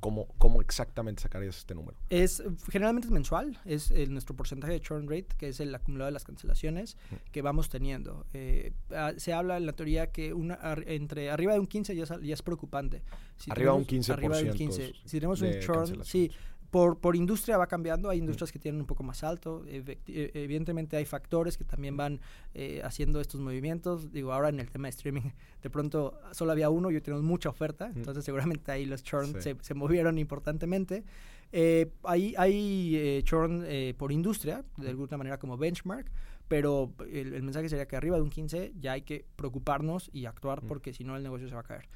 ¿Cómo, 0.00 0.26
¿Cómo, 0.38 0.60
exactamente 0.60 1.22
sacarías 1.22 1.58
este 1.58 1.76
número? 1.76 1.96
Es 2.10 2.42
generalmente 2.72 3.06
es 3.06 3.12
mensual, 3.12 3.60
es 3.64 3.92
nuestro 4.08 4.34
porcentaje 4.34 4.72
de 4.72 4.80
churn 4.80 5.08
rate, 5.08 5.28
que 5.38 5.48
es 5.48 5.60
el 5.60 5.72
acumulado 5.72 6.06
de 6.06 6.12
las 6.12 6.24
cancelaciones 6.24 6.96
que 7.30 7.40
vamos 7.40 7.68
teniendo. 7.68 8.26
Eh, 8.32 8.72
ah, 8.90 9.12
se 9.16 9.32
habla 9.32 9.56
en 9.58 9.66
la 9.66 9.74
teoría 9.74 10.10
que 10.10 10.34
una, 10.34 10.58
entre 10.86 11.30
arriba 11.30 11.52
de 11.52 11.60
un 11.60 11.68
15 11.68 11.94
ya, 11.94 12.04
ya 12.20 12.34
es 12.34 12.42
preocupante. 12.42 13.04
arriba 13.48 13.74
de 13.74 13.78
un 13.78 13.86
15%. 13.86 14.12
Arriba 14.12 14.36
de 14.38 14.50
un 14.50 14.56
15. 14.56 14.92
Si 15.04 15.18
tenemos 15.18 15.40
un 15.40 15.60
churn, 15.60 16.04
sí, 16.04 16.32
por, 16.72 16.98
por 16.98 17.16
industria 17.16 17.58
va 17.58 17.66
cambiando, 17.66 18.08
hay 18.08 18.18
industrias 18.18 18.50
que 18.50 18.58
tienen 18.58 18.80
un 18.80 18.86
poco 18.86 19.02
más 19.02 19.22
alto, 19.22 19.62
e, 19.66 19.98
evidentemente 20.32 20.96
hay 20.96 21.04
factores 21.04 21.58
que 21.58 21.64
también 21.64 21.98
van 21.98 22.18
eh, 22.54 22.80
haciendo 22.82 23.20
estos 23.20 23.42
movimientos, 23.42 24.10
digo, 24.10 24.32
ahora 24.32 24.48
en 24.48 24.58
el 24.58 24.70
tema 24.70 24.86
de 24.86 24.90
streaming, 24.92 25.32
de 25.62 25.68
pronto 25.68 26.18
solo 26.30 26.50
había 26.50 26.70
uno 26.70 26.90
y 26.90 26.94
hoy 26.94 27.02
tenemos 27.02 27.22
mucha 27.22 27.50
oferta, 27.50 27.92
entonces 27.94 28.24
seguramente 28.24 28.72
ahí 28.72 28.86
los 28.86 29.02
churn 29.02 29.42
se, 29.42 29.54
se, 29.60 29.74
movieron 29.74 30.16
importantemente. 30.16 31.04
Eh, 31.52 31.90
hay 32.04 32.34
hay 32.38 32.96
eh, 32.96 33.22
churn 33.22 33.64
eh, 33.66 33.92
por 33.98 34.10
industria, 34.10 34.64
de 34.78 34.88
alguna 34.88 35.18
manera 35.18 35.38
como 35.38 35.58
benchmark, 35.58 36.10
pero 36.48 36.94
el, 37.12 37.42
mensaje 37.42 37.68
sería 37.68 37.86
que 37.86 37.96
arriba 37.96 38.16
de 38.16 38.22
un 38.22 38.30
15 38.30 38.72
ya 38.80 38.92
hay 38.92 39.02
que 39.02 39.26
preocuparnos 39.36 40.08
y 40.14 40.24
actuar 40.24 40.62
porque 40.62 40.94
si 40.94 41.04
no 41.04 41.18
el 41.18 41.22
negocio 41.22 41.48
se 41.50 41.54
va 41.54 41.60
a 41.60 41.64
caer. 41.64 41.86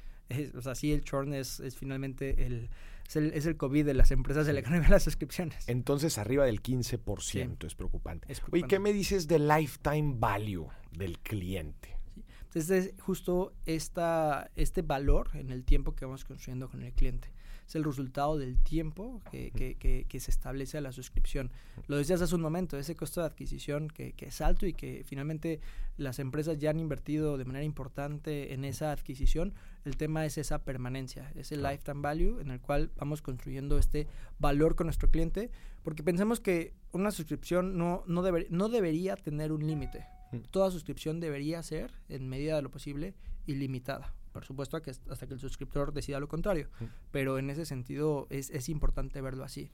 o 0.55 0.61
sea, 0.61 0.75
sí 0.75 0.93
el 0.93 1.01
churn 1.01 1.33
es, 1.33 1.59
es 1.61 1.75
finalmente 1.75 2.45
el 2.45 2.69
es 3.07 3.45
el, 3.45 3.57
COVID 3.57 3.85
de 3.85 3.93
las 3.93 4.11
empresas 4.11 4.45
de 4.45 4.53
la 4.53 4.59
economía 4.59 4.87
de 4.87 4.93
las 4.93 5.03
suscripciones. 5.03 5.67
Entonces, 5.67 6.17
arriba 6.17 6.45
del 6.45 6.61
15% 6.61 7.65
es, 7.65 7.75
preocupante. 7.75 8.27
¿Y 8.53 8.63
¿qué 8.63 8.79
me 8.79 8.93
dices 8.93 9.27
del 9.27 9.47
lifetime 9.47 10.15
value 10.17 10.67
del 10.91 11.19
cliente? 11.19 11.97
Entonces, 12.43 12.87
es 12.87 13.01
justo 13.01 13.53
esta, 13.65 14.51
este 14.55 14.81
valor 14.81 15.29
en 15.35 15.51
el 15.51 15.63
tiempo 15.63 15.95
que 15.95 16.05
vamos 16.05 16.25
construyendo 16.25 16.69
con 16.69 16.81
el 16.81 16.93
cliente 16.93 17.29
es 17.67 17.75
el 17.75 17.83
resultado 17.83 18.37
del 18.37 18.57
tiempo 18.57 19.21
que, 19.29 20.05
se 20.19 20.31
establece 20.31 20.77
a 20.77 20.81
la 20.81 20.91
suscripción. 20.91 21.51
Lo 21.87 21.97
decías 21.97 22.21
hace 22.21 22.33
un 22.33 22.41
momento, 22.41 22.77
ese 22.77 22.95
costo 22.95 23.21
de 23.21 23.27
adquisición 23.27 23.89
que, 23.89 24.13
es 24.17 24.41
alto 24.41 24.65
y 24.65 24.73
que 24.73 25.03
finalmente 25.05 25.59
las 25.97 26.19
empresas 26.19 26.57
ya 26.57 26.69
han 26.69 26.79
invertido 26.79 27.37
de 27.37 27.45
manera 27.45 27.65
importante 27.65 28.53
en 28.53 28.63
esa 28.63 28.91
adquisición, 28.91 29.53
el 29.83 29.97
tema 29.97 30.25
es 30.25 30.37
esa 30.37 30.63
permanencia, 30.63 31.31
ese 31.35 31.57
lifetime 31.57 32.01
value 32.01 32.39
en 32.39 32.51
el 32.51 32.61
cual 32.61 32.91
vamos 32.97 33.21
construyendo 33.21 33.77
este 33.77 34.07
valor 34.39 34.75
con 34.75 34.87
nuestro 34.87 35.09
cliente, 35.09 35.51
porque 35.83 36.03
pensamos 36.03 36.39
que 36.39 36.73
una 36.93 37.11
suscripción 37.11 37.77
no, 37.77 38.03
no, 38.07 38.23
no 38.49 38.69
debería 38.69 39.15
tener 39.17 39.51
un 39.51 39.65
límite. 39.65 40.05
Toda 40.51 40.71
suscripción 40.71 41.19
debería 41.19 41.63
ser, 41.63 41.91
en 42.09 42.27
medida 42.27 42.57
de 42.57 42.61
lo 42.61 42.71
posible, 42.71 43.13
ilimitada 43.45 44.16
por 44.37 44.45
supuesto 44.45 44.79
que 44.83 44.91
hasta 44.91 45.25
que 45.25 45.33
el 45.33 45.39
suscriptor 45.39 45.91
decida 45.93 46.19
lo 46.19 46.27
contrario, 46.27 46.69
pero 47.09 47.39
en 47.39 47.49
ese 47.49 47.65
sentido 47.65 48.27
es, 48.29 48.51
es 48.51 48.69
importante 48.69 49.19
verlo 49.19 49.43
así. 49.43 49.71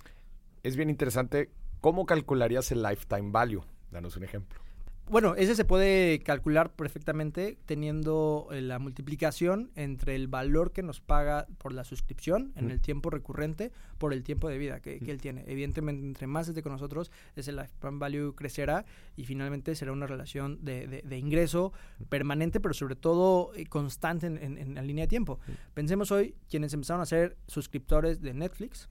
Es 0.63 0.77
bien 0.77 0.89
interesante. 0.89 1.49
¿Cómo 1.81 2.05
calcularías 2.05 2.71
el 2.71 2.81
lifetime 2.81 3.29
value? 3.29 3.65
Danos 3.91 4.15
un 4.15 4.23
ejemplo. 4.23 4.61
Bueno, 5.09 5.35
ese 5.35 5.53
se 5.53 5.65
puede 5.65 6.19
calcular 6.19 6.71
perfectamente 6.71 7.57
teniendo 7.65 8.47
eh, 8.51 8.61
la 8.61 8.79
multiplicación 8.79 9.69
entre 9.75 10.15
el 10.15 10.29
valor 10.29 10.71
que 10.71 10.81
nos 10.81 11.01
paga 11.01 11.45
por 11.57 11.73
la 11.73 11.83
suscripción 11.83 12.53
en 12.55 12.71
el 12.71 12.79
tiempo 12.79 13.09
recurrente 13.09 13.71
por 13.97 14.13
el 14.13 14.23
tiempo 14.23 14.47
de 14.47 14.57
vida 14.57 14.79
que, 14.79 14.97
él 15.05 15.21
tiene. 15.21 15.43
Evidentemente, 15.45 16.05
entre 16.05 16.25
más 16.25 16.47
esté 16.47 16.63
con 16.63 16.71
nosotros, 16.71 17.11
ese 17.35 17.51
lifetime 17.51 17.99
value 17.99 18.33
crecerá 18.33 18.85
y 19.17 19.25
finalmente 19.25 19.75
será 19.75 19.91
una 19.91 20.07
relación 20.07 20.63
de, 20.63 21.03
ingreso 21.17 21.73
permanente, 22.09 22.59
pero 22.61 22.73
sobre 22.73 22.95
todo 22.95 23.53
eh, 23.55 23.65
constante 23.65 24.27
en, 24.27 24.73
la 24.73 24.81
línea 24.81 25.03
de 25.03 25.09
tiempo. 25.09 25.39
Pensemos 25.73 26.11
hoy 26.11 26.33
quienes 26.49 26.73
empezaron 26.73 27.01
a 27.01 27.05
ser 27.05 27.37
suscriptores 27.47 28.21
de 28.21 28.33
Netflix 28.33 28.89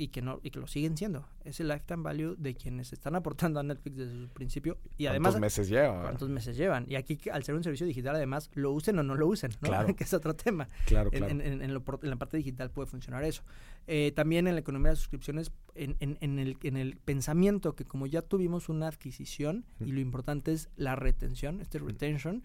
y 0.00 0.08
que 0.08 0.22
no 0.22 0.40
y 0.42 0.50
que 0.50 0.58
lo 0.58 0.66
siguen 0.66 0.96
siendo. 0.96 1.28
Es 1.44 1.60
el 1.60 1.68
lifetime 1.68 2.02
value 2.02 2.34
de 2.38 2.54
quienes 2.54 2.90
están 2.94 3.16
aportando 3.16 3.60
a 3.60 3.62
Netflix 3.62 3.98
desde 3.98 4.18
su 4.18 4.28
principio 4.28 4.78
y 4.96 5.06
además 5.06 5.34
¿Cuántos 5.34 5.40
meses 5.42 5.68
llevan? 5.68 6.00
¿Cuántos 6.00 6.28
meses 6.30 6.56
llevan? 6.56 6.86
Y 6.88 6.94
aquí 6.94 7.18
al 7.30 7.44
ser 7.44 7.54
un 7.54 7.62
servicio 7.62 7.86
digital 7.86 8.16
además 8.16 8.50
lo 8.54 8.72
usen 8.72 8.98
o 8.98 9.02
no 9.02 9.14
lo 9.14 9.26
usen, 9.26 9.50
¿no? 9.60 9.68
Claro. 9.68 9.94
que 9.96 10.04
es 10.04 10.14
otro 10.14 10.34
tema. 10.34 10.70
Claro, 10.86 11.10
claro. 11.10 11.28
En, 11.28 11.42
en, 11.42 11.74
la 11.74 12.16
parte 12.16 12.38
digital 12.38 12.70
puede 12.70 12.86
funcionar 12.86 13.24
eso. 13.24 13.42
Eh, 13.86 14.12
también 14.16 14.46
en 14.48 14.54
la 14.54 14.60
economía 14.60 14.90
de 14.90 14.96
suscripciones, 14.96 15.52
en, 15.74 15.96
el, 16.00 16.56
en 16.62 16.76
el 16.78 16.96
pensamiento 16.96 17.76
que 17.76 17.84
como 17.84 18.06
ya 18.06 18.22
tuvimos 18.22 18.70
una 18.70 18.88
adquisición 18.88 19.66
y 19.80 19.92
lo 19.92 20.00
importante 20.00 20.52
es 20.52 20.70
la 20.76 20.96
retención, 20.96 21.60
este 21.60 21.78
retention, 21.78 22.42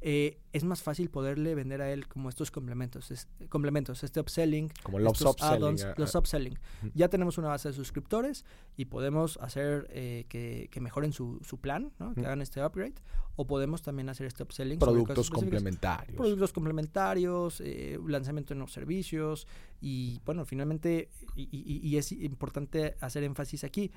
eh, 0.00 0.38
es 0.52 0.62
más 0.64 0.82
fácil 0.82 1.10
poderle 1.10 1.54
vender 1.54 1.80
a 1.80 1.90
él 1.90 2.06
como 2.06 2.28
estos 2.28 2.50
complementos, 2.50 3.26
complementos, 3.48 4.04
este 4.04 4.20
upselling, 4.20 4.70
como 4.82 4.98
los 4.98 5.20
upselling, 5.22 5.76
los 5.96 6.14
upselling. 6.14 6.58
Ya 6.94 7.08
tenemos 7.08 7.38
una 7.38 7.48
base 7.48 7.68
de 7.68 7.74
suscriptores 7.74 8.44
y 8.76 8.86
podemos 8.86 9.38
hacer 9.38 9.86
eh, 9.90 10.26
que, 10.28 10.80
mejoren 10.80 11.12
su, 11.12 11.40
plan, 11.60 11.92
que 12.14 12.20
hagan 12.20 12.42
este 12.42 12.62
upgrade, 12.64 12.94
o 13.36 13.46
podemos 13.46 13.82
también 13.82 14.08
hacer 14.08 14.26
este 14.26 14.42
upselling. 14.42 14.78
Productos 14.78 15.30
complementarios. 15.30 16.16
Productos 16.16 16.52
complementarios, 16.52 17.60
eh, 17.60 17.98
lanzamiento 18.06 18.54
de 18.54 18.58
nuevos 18.58 18.72
servicios. 18.72 19.46
Y 19.80 20.20
bueno, 20.24 20.44
finalmente, 20.44 21.10
y 21.34 21.96
es 21.96 22.12
importante 22.12 22.96
hacer 23.00 23.24
énfasis 23.24 23.64
aquí, 23.64 23.90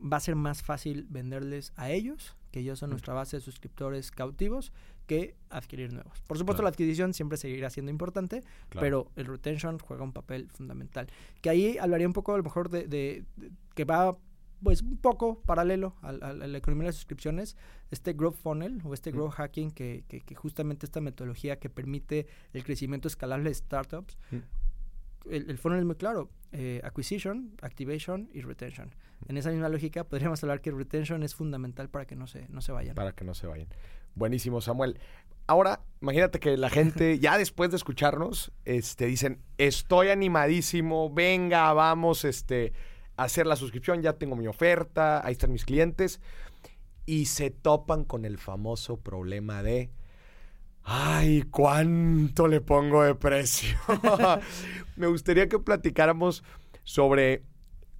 va 0.00 0.18
a 0.18 0.20
ser 0.20 0.36
más 0.36 0.62
fácil 0.62 1.06
venderles 1.08 1.72
a 1.76 1.90
ellos, 1.90 2.36
que 2.50 2.60
ellos 2.60 2.78
son 2.78 2.90
nuestra 2.90 3.14
base 3.14 3.36
de 3.36 3.40
suscriptores 3.42 4.10
cautivos, 4.10 4.72
que 5.06 5.36
adquirir 5.50 5.92
nuevos. 5.92 6.20
Por 6.26 6.38
supuesto, 6.38 6.62
la 6.62 6.68
adquisición 6.68 7.14
siempre 7.14 7.38
seguirá 7.38 7.70
siendo 7.70 7.90
importante, 7.90 8.42
pero 8.68 9.10
el 9.16 9.26
retention 9.26 9.78
juega 9.78 10.04
un 10.04 10.12
papel 10.12 10.48
fundamental. 10.50 11.08
Que 11.40 11.50
ahí 11.50 11.78
hablaría 11.78 12.06
un 12.06 12.12
poco 12.12 12.34
a 12.34 12.36
lo 12.36 12.44
mejor 12.44 12.68
de, 12.68 13.24
que 13.74 13.84
va 13.84 14.16
pues 14.62 14.82
un 14.82 14.98
poco 14.98 15.40
paralelo 15.42 15.94
a, 16.02 16.12
la 16.12 16.58
economía 16.58 16.84
de 16.84 16.88
las 16.88 16.96
suscripciones, 16.96 17.56
este 17.90 18.12
growth 18.12 18.34
funnel 18.34 18.80
o 18.84 18.92
este 18.92 19.12
growth 19.12 19.34
hacking 19.34 19.70
que, 19.70 20.04
que, 20.08 20.34
justamente 20.34 20.84
esta 20.84 21.00
metodología 21.00 21.58
que 21.58 21.70
permite 21.70 22.26
el 22.52 22.64
crecimiento 22.64 23.08
escalable 23.08 23.50
de 23.50 23.54
startups. 23.54 24.18
El, 25.30 25.50
el, 25.50 25.58
funnel 25.58 25.80
es 25.80 25.84
muy 25.84 25.96
claro, 25.96 26.30
eh, 26.52 26.80
acquisition, 26.84 27.54
activation 27.62 28.30
y 28.32 28.40
retention. 28.40 28.94
En 29.26 29.36
esa 29.36 29.50
misma 29.50 29.68
lógica 29.68 30.04
podríamos 30.04 30.42
hablar 30.42 30.60
que 30.60 30.70
retention 30.70 31.22
es 31.22 31.34
fundamental 31.34 31.88
para 31.90 32.06
que 32.06 32.16
no 32.16 32.26
se, 32.26 32.48
no 32.48 32.60
se 32.60 32.72
vayan. 32.72 32.94
Para 32.94 33.12
que 33.12 33.24
no 33.24 33.34
se 33.34 33.46
vayan. 33.46 33.68
Buenísimo, 34.14 34.60
Samuel. 34.60 34.98
Ahora, 35.46 35.80
imagínate 36.02 36.40
que 36.40 36.56
la 36.56 36.70
gente, 36.70 37.18
ya 37.20 37.38
después 37.38 37.70
de 37.70 37.76
escucharnos, 37.76 38.52
este, 38.64 39.06
dicen, 39.06 39.42
estoy 39.56 40.08
animadísimo, 40.08 41.12
venga, 41.12 41.72
vamos 41.72 42.24
este, 42.24 42.72
a 43.16 43.24
hacer 43.24 43.46
la 43.46 43.56
suscripción, 43.56 44.02
ya 44.02 44.14
tengo 44.14 44.36
mi 44.36 44.46
oferta, 44.46 45.26
ahí 45.26 45.32
están 45.32 45.52
mis 45.52 45.64
clientes. 45.64 46.20
Y 47.06 47.26
se 47.26 47.50
topan 47.50 48.04
con 48.04 48.26
el 48.26 48.36
famoso 48.36 48.98
problema 48.98 49.62
de, 49.62 49.90
ay, 50.88 51.42
¿cuánto 51.50 52.48
le 52.48 52.60
pongo 52.60 53.02
de 53.02 53.14
precio? 53.14 53.76
Me 54.96 55.06
gustaría 55.06 55.48
que 55.48 55.58
platicáramos 55.58 56.42
sobre 56.82 57.42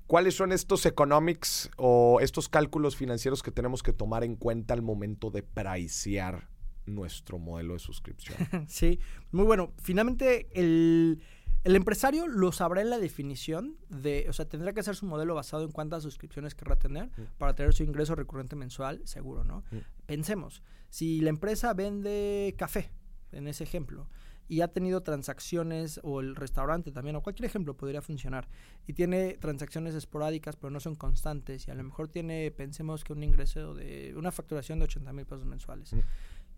¿Cuáles 0.09 0.37
son 0.37 0.53
estos 0.53 0.87
economics 0.87 1.71
o 1.77 2.21
estos 2.23 2.49
cálculos 2.49 2.97
financieros 2.97 3.43
que 3.43 3.51
tenemos 3.51 3.83
que 3.83 3.93
tomar 3.93 4.25
en 4.25 4.37
cuenta 4.37 4.73
al 4.73 4.81
momento 4.81 5.31
de 5.31 5.43
pricear 5.43 6.49
nuestro 6.87 7.39
modelo 7.39 7.75
de 7.75 7.79
suscripción? 7.79 8.39
Sí, 8.69 9.01
muy 9.33 9.45
bueno. 9.45 9.75
Finalmente, 9.77 10.49
el, 10.55 11.21
empresario 11.65 12.29
lo 12.29 12.53
sabrá 12.53 12.81
en 12.81 12.91
la 12.91 12.99
definición 12.99 13.77
de, 13.89 14.27
o 14.29 14.33
sea, 14.33 14.49
tendrá 14.49 14.73
que 14.73 14.81
hacer 14.81 14.95
su 14.95 15.07
modelo 15.07 15.35
basado 15.35 15.65
en 15.65 15.73
cuántas 15.73 16.03
suscripciones 16.03 16.55
querrá 16.55 16.77
tener 16.77 17.07
mm. 17.09 17.39
para 17.39 17.55
tener 17.55 17.75
su 17.75 17.83
ingreso 17.83 18.15
recurrente 18.15 18.57
mensual 18.57 19.03
seguro, 19.05 19.45
¿no? 19.45 19.65
Mm. 19.71 19.79
Pensemos, 20.07 20.63
si 20.89 21.21
la 21.21 21.31
empresa 21.31 21.75
vende 21.75 22.55
café, 22.57 22.91
en 23.33 23.49
ese 23.49 23.65
ejemplo, 23.65 24.09
y 24.49 24.63
ha 24.63 24.69
tenido 24.69 25.03
transacciones, 25.03 26.01
o 26.03 26.21
el 26.21 26.35
restaurante 26.35 26.91
también, 26.91 27.17
o 27.17 27.23
cualquier 27.23 27.47
ejemplo 27.47 27.77
podría 27.77 28.01
funcionar, 28.01 28.49
y 28.87 28.95
tiene 28.95 29.35
transacciones 29.35 29.95
esporádicas, 29.95 30.57
pero 30.57 30.71
no 30.71 30.81
son 30.81 30.95
constantes, 30.95 31.69
y 31.69 31.71
a 31.71 31.75
lo 31.75 31.85
mejor 31.85 32.09
tiene, 32.09 32.51
pensemos 32.51 33.05
que 33.05 33.13
un 33.13 33.23
ingreso 33.23 33.75
de 33.75 34.15
una 34.17 34.33
facturación 34.33 34.79
de 34.79 34.87
80 34.87 35.13
mil 35.13 35.27
pesos 35.27 35.45
mensuales. 35.45 35.93
Mm. 35.93 35.99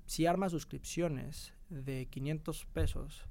Si 0.07 0.27
arma 0.27 0.49
suscripciones 0.49 1.53
de 1.69 2.07
500 2.07 2.67
pesos 2.73 3.25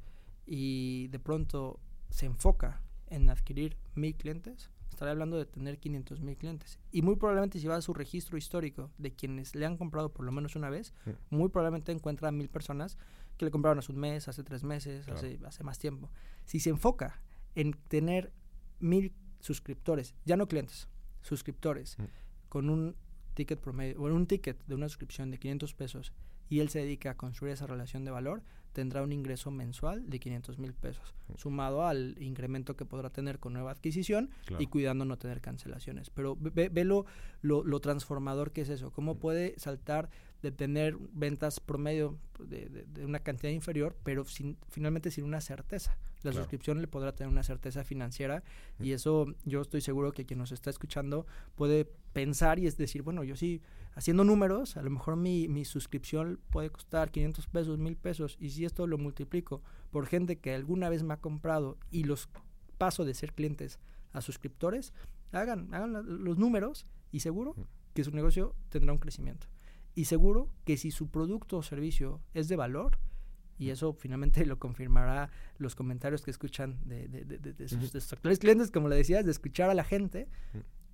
y 0.51 1.09
de 1.09 1.19
pronto 1.19 1.79
se 2.09 2.25
enfoca 2.25 2.81
en 3.07 3.29
adquirir 3.29 3.77
mil 3.93 4.15
clientes, 4.15 4.71
estaría 4.89 5.11
hablando 5.11 5.37
de 5.37 5.45
tener 5.45 5.77
500 5.77 6.21
mil 6.21 6.35
clientes. 6.37 6.79
Y 6.91 7.03
muy 7.03 7.17
probablemente 7.17 7.59
si 7.59 7.67
va 7.67 7.75
a 7.75 7.81
su 7.81 7.93
registro 7.93 8.35
histórico 8.35 8.89
de 8.97 9.13
quienes 9.13 9.53
le 9.53 9.67
han 9.67 9.77
comprado 9.77 10.11
por 10.11 10.25
lo 10.25 10.31
menos 10.31 10.55
una 10.55 10.71
vez, 10.71 10.91
muy 11.29 11.49
probablemente 11.49 11.91
encuentra 11.91 12.31
mil 12.31 12.49
personas 12.49 12.97
que 13.37 13.45
le 13.45 13.51
compraron 13.51 13.77
hace 13.77 13.91
un 13.91 13.99
mes, 13.99 14.27
hace 14.27 14.43
tres 14.43 14.63
meses, 14.63 15.07
hace, 15.07 15.39
hace 15.45 15.63
más 15.63 15.77
tiempo. 15.77 16.09
Si 16.45 16.59
se 16.59 16.71
enfoca 16.71 17.21
en 17.53 17.73
tener 17.87 18.33
mil 18.79 19.13
suscriptores, 19.39 20.15
ya 20.25 20.35
no 20.35 20.47
clientes, 20.47 20.89
suscriptores, 21.21 21.97
mm. 21.99 22.03
con 22.49 22.71
un 22.71 22.95
ticket 23.35 23.59
promedio, 23.59 24.01
o 24.01 24.05
un 24.05 24.25
ticket 24.25 24.65
de 24.65 24.73
una 24.73 24.89
suscripción 24.89 25.29
de 25.29 25.37
500 25.37 25.73
pesos, 25.75 26.13
y 26.49 26.59
él 26.59 26.69
se 26.69 26.79
dedica 26.79 27.11
a 27.11 27.17
construir 27.17 27.53
esa 27.53 27.67
relación 27.67 28.03
de 28.03 28.11
valor, 28.11 28.41
tendrá 28.73 29.01
un 29.01 29.11
ingreso 29.11 29.51
mensual 29.51 30.09
de 30.09 30.19
500 30.19 30.59
mil 30.59 30.73
pesos, 30.73 31.13
mm. 31.27 31.37
sumado 31.37 31.85
al 31.85 32.15
incremento 32.19 32.75
que 32.75 32.85
podrá 32.85 33.09
tener 33.09 33.39
con 33.39 33.53
nueva 33.53 33.71
adquisición 33.71 34.29
y 34.57 34.67
cuidando 34.67 35.05
no 35.05 35.17
tener 35.17 35.41
cancelaciones. 35.41 36.09
Pero 36.09 36.37
ve, 36.39 36.69
lo, 36.83 37.05
lo, 37.41 37.79
transformador 37.79 38.51
que 38.51 38.61
es 38.61 38.69
eso, 38.69 38.91
cómo 38.91 39.15
mm. 39.15 39.17
puede 39.17 39.53
saltar 39.57 40.09
de 40.41 40.51
tener 40.51 40.97
ventas 41.13 41.59
promedio 41.59 42.17
de, 42.39 42.85
una 43.03 43.19
cantidad 43.19 43.51
inferior, 43.51 43.95
pero 44.03 44.25
sin, 44.25 44.57
finalmente 44.69 45.11
sin 45.11 45.25
una 45.25 45.41
certeza. 45.41 45.97
La 46.21 46.33
suscripción 46.33 46.81
le 46.81 46.87
podrá 46.87 47.13
tener 47.13 47.31
una 47.31 47.43
certeza 47.43 47.83
financiera 47.85 48.43
y 48.77 48.91
eso 48.91 49.33
yo 49.45 49.61
estoy 49.61 49.79
seguro 49.79 50.11
que 50.11 50.25
quien 50.25 50.39
nos 50.39 50.51
está 50.51 50.69
escuchando 50.69 51.25
puede 51.55 51.85
pensar 52.11 52.59
y 52.59 52.67
es 52.67 52.77
decir, 52.77 53.03
bueno, 53.03 53.23
yo 53.23 53.37
sí, 53.37 53.61
haciendo 53.93 54.25
números, 54.25 54.75
a 54.75 54.81
lo 54.81 54.89
mejor 54.89 55.15
mi, 55.15 55.47
mi 55.47 55.63
suscripción 55.63 56.39
puede 56.49 56.71
costar 56.71 57.11
500 57.11 57.47
pesos, 57.47 57.77
1000 57.77 57.95
pesos 57.95 58.37
y 58.39 58.49
si 58.49 58.65
esto 58.65 58.85
lo 58.85 58.97
multiplico 58.97 59.61
por 59.91 60.07
gente 60.07 60.39
que 60.39 60.53
alguna 60.53 60.89
vez 60.89 61.03
me 61.03 61.13
ha 61.13 61.17
comprado 61.17 61.77
y 61.89 62.03
los 62.03 62.27
paso 62.77 63.05
de 63.05 63.13
ser 63.13 63.33
clientes 63.33 63.79
a 64.11 64.21
suscriptores, 64.21 64.93
hagan, 65.31 65.73
hagan 65.73 66.23
los 66.23 66.37
números 66.37 66.85
y 67.11 67.21
seguro 67.21 67.55
que 67.93 68.03
su 68.03 68.11
negocio 68.11 68.55
tendrá 68.69 68.91
un 68.91 68.99
crecimiento. 68.99 69.47
Y 69.99 70.05
seguro 70.05 70.47
que 70.63 70.77
si 70.77 70.91
su 70.91 71.09
producto 71.09 71.57
o 71.57 71.61
servicio 71.61 72.21
es 72.33 72.47
de 72.47 72.55
valor, 72.55 72.99
y 73.57 73.69
eso 73.69 73.91
finalmente 73.91 74.45
lo 74.45 74.57
confirmará 74.57 75.29
los 75.57 75.75
comentarios 75.75 76.21
que 76.21 76.31
escuchan 76.31 76.79
de, 76.85 77.09
de, 77.09 77.25
de, 77.25 77.67
sus, 77.67 78.13
actuales 78.13 78.39
clientes, 78.39 78.71
como 78.71 78.87
le 78.87 78.95
decías, 78.95 79.25
de 79.25 79.31
escuchar 79.31 79.69
a 79.69 79.73
la 79.73 79.83
gente, 79.83 80.29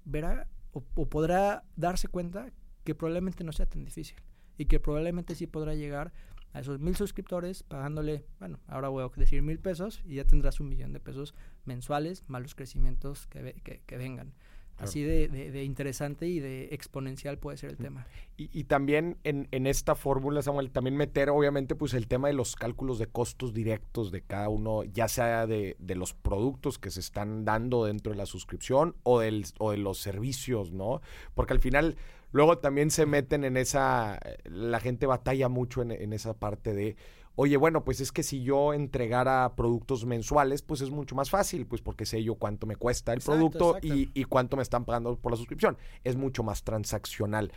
verá 0.06 0.48
o, 0.72 0.82
podrá 0.82 1.66
darse 1.76 2.08
cuenta 2.08 2.52
que 2.84 2.96
probablemente 2.96 3.44
no 3.44 3.52
sea 3.52 3.68
tan 3.68 3.86
difícil 3.86 4.18
y 4.58 4.66
que 4.66 4.80
probablemente 4.80 5.36
sí 5.36 5.46
podrá 5.46 5.76
llegar 5.76 6.12
a 6.54 6.62
esos 6.62 6.80
mil 6.80 6.96
suscriptores 6.96 7.62
pagándole, 7.62 8.26
bueno, 8.40 8.60
ahora 8.66 8.90
voy 8.90 9.04
a 9.04 9.20
decir 9.20 9.44
mil 9.44 9.60
pesos 9.60 10.02
y 10.04 10.16
ya 10.16 10.24
tendrás 10.24 10.60
un 10.60 10.68
millón 10.68 10.94
de 10.94 11.00
pesos 11.00 11.36
mensuales 11.64 12.28
más 12.28 12.42
los 12.42 12.56
crecimientos 12.56 13.28
que, 13.28 13.54
que, 13.64 13.84
que 13.86 13.98
vengan. 13.98 14.34
Así 14.78 15.04
de, 15.04 15.30
de, 15.30 15.64
interesante 15.64 16.28
y 16.28 16.40
de 16.40 16.66
exponencial 16.72 17.38
puede 17.38 17.58
ser 17.58 17.72
el 17.72 17.78
tema. 17.78 18.08
Y, 18.38 18.66
también 18.66 19.18
en, 19.24 19.48
en, 19.52 19.68
esta 19.68 19.96
fórmula, 19.96 20.42
Samuel, 20.42 20.70
también 20.70 20.98
meter 20.98 21.30
obviamente 21.30 21.76
pues 21.76 21.94
el 21.94 22.08
tema 22.08 22.28
de 22.28 22.34
los 22.34 22.58
cálculos 22.58 23.00
de 23.00 23.08
costos 23.08 23.54
directos 23.54 24.12
de 24.12 24.22
cada 24.22 24.50
uno, 24.50 24.84
ya 24.84 25.08
sea 25.08 25.48
de, 25.48 25.78
de 25.80 25.96
los 25.96 26.14
productos 26.14 26.78
que 26.78 26.92
se 26.92 27.00
están 27.00 27.46
dando 27.46 27.86
dentro 27.86 28.12
de 28.12 28.18
la 28.18 28.26
suscripción 28.26 28.96
o, 29.04 29.22
del, 29.22 29.46
o 29.60 29.72
de 29.72 29.78
los 29.78 30.00
servicios, 30.00 30.74
¿no? 30.74 31.02
Porque 31.34 31.54
al 31.54 31.60
final 31.60 31.96
luego 32.34 32.58
también 32.58 32.92
se 32.92 33.06
meten 33.06 33.46
en 33.46 33.56
esa, 33.56 34.20
la 34.44 34.82
gente 34.82 35.06
batalla 35.06 35.48
mucho 35.48 35.82
en, 35.82 35.92
en 35.92 36.12
esa 36.12 36.34
parte 36.34 36.74
de, 36.74 36.98
oye, 37.36 37.58
bueno, 37.58 37.84
pues 37.84 38.02
es 38.02 38.12
que 38.12 38.24
si 38.24 38.44
yo 38.44 38.74
entregara 38.74 39.56
productos 39.56 40.06
mensuales, 40.06 40.62
pues 40.62 40.82
es 40.82 40.90
mucho 40.90 41.16
más 41.16 41.30
fácil, 41.30 41.66
pues 41.66 41.82
porque 41.82 42.06
sé 42.06 42.24
yo 42.24 42.36
cuánto 42.36 42.66
me 42.66 42.76
cuesta 42.76 43.14
el 43.14 43.22
producto 43.22 43.78
Y, 43.82 44.10
y, 44.14 44.24
cuánto 44.24 44.58
me 44.58 44.64
están 44.64 44.86
pagando 44.86 45.18
por 45.18 45.32
la 45.32 45.38
suscripción. 45.38 45.78
Es 46.04 46.16
mucho 46.16 46.44
más 46.44 46.64
transaccional. 46.64 47.52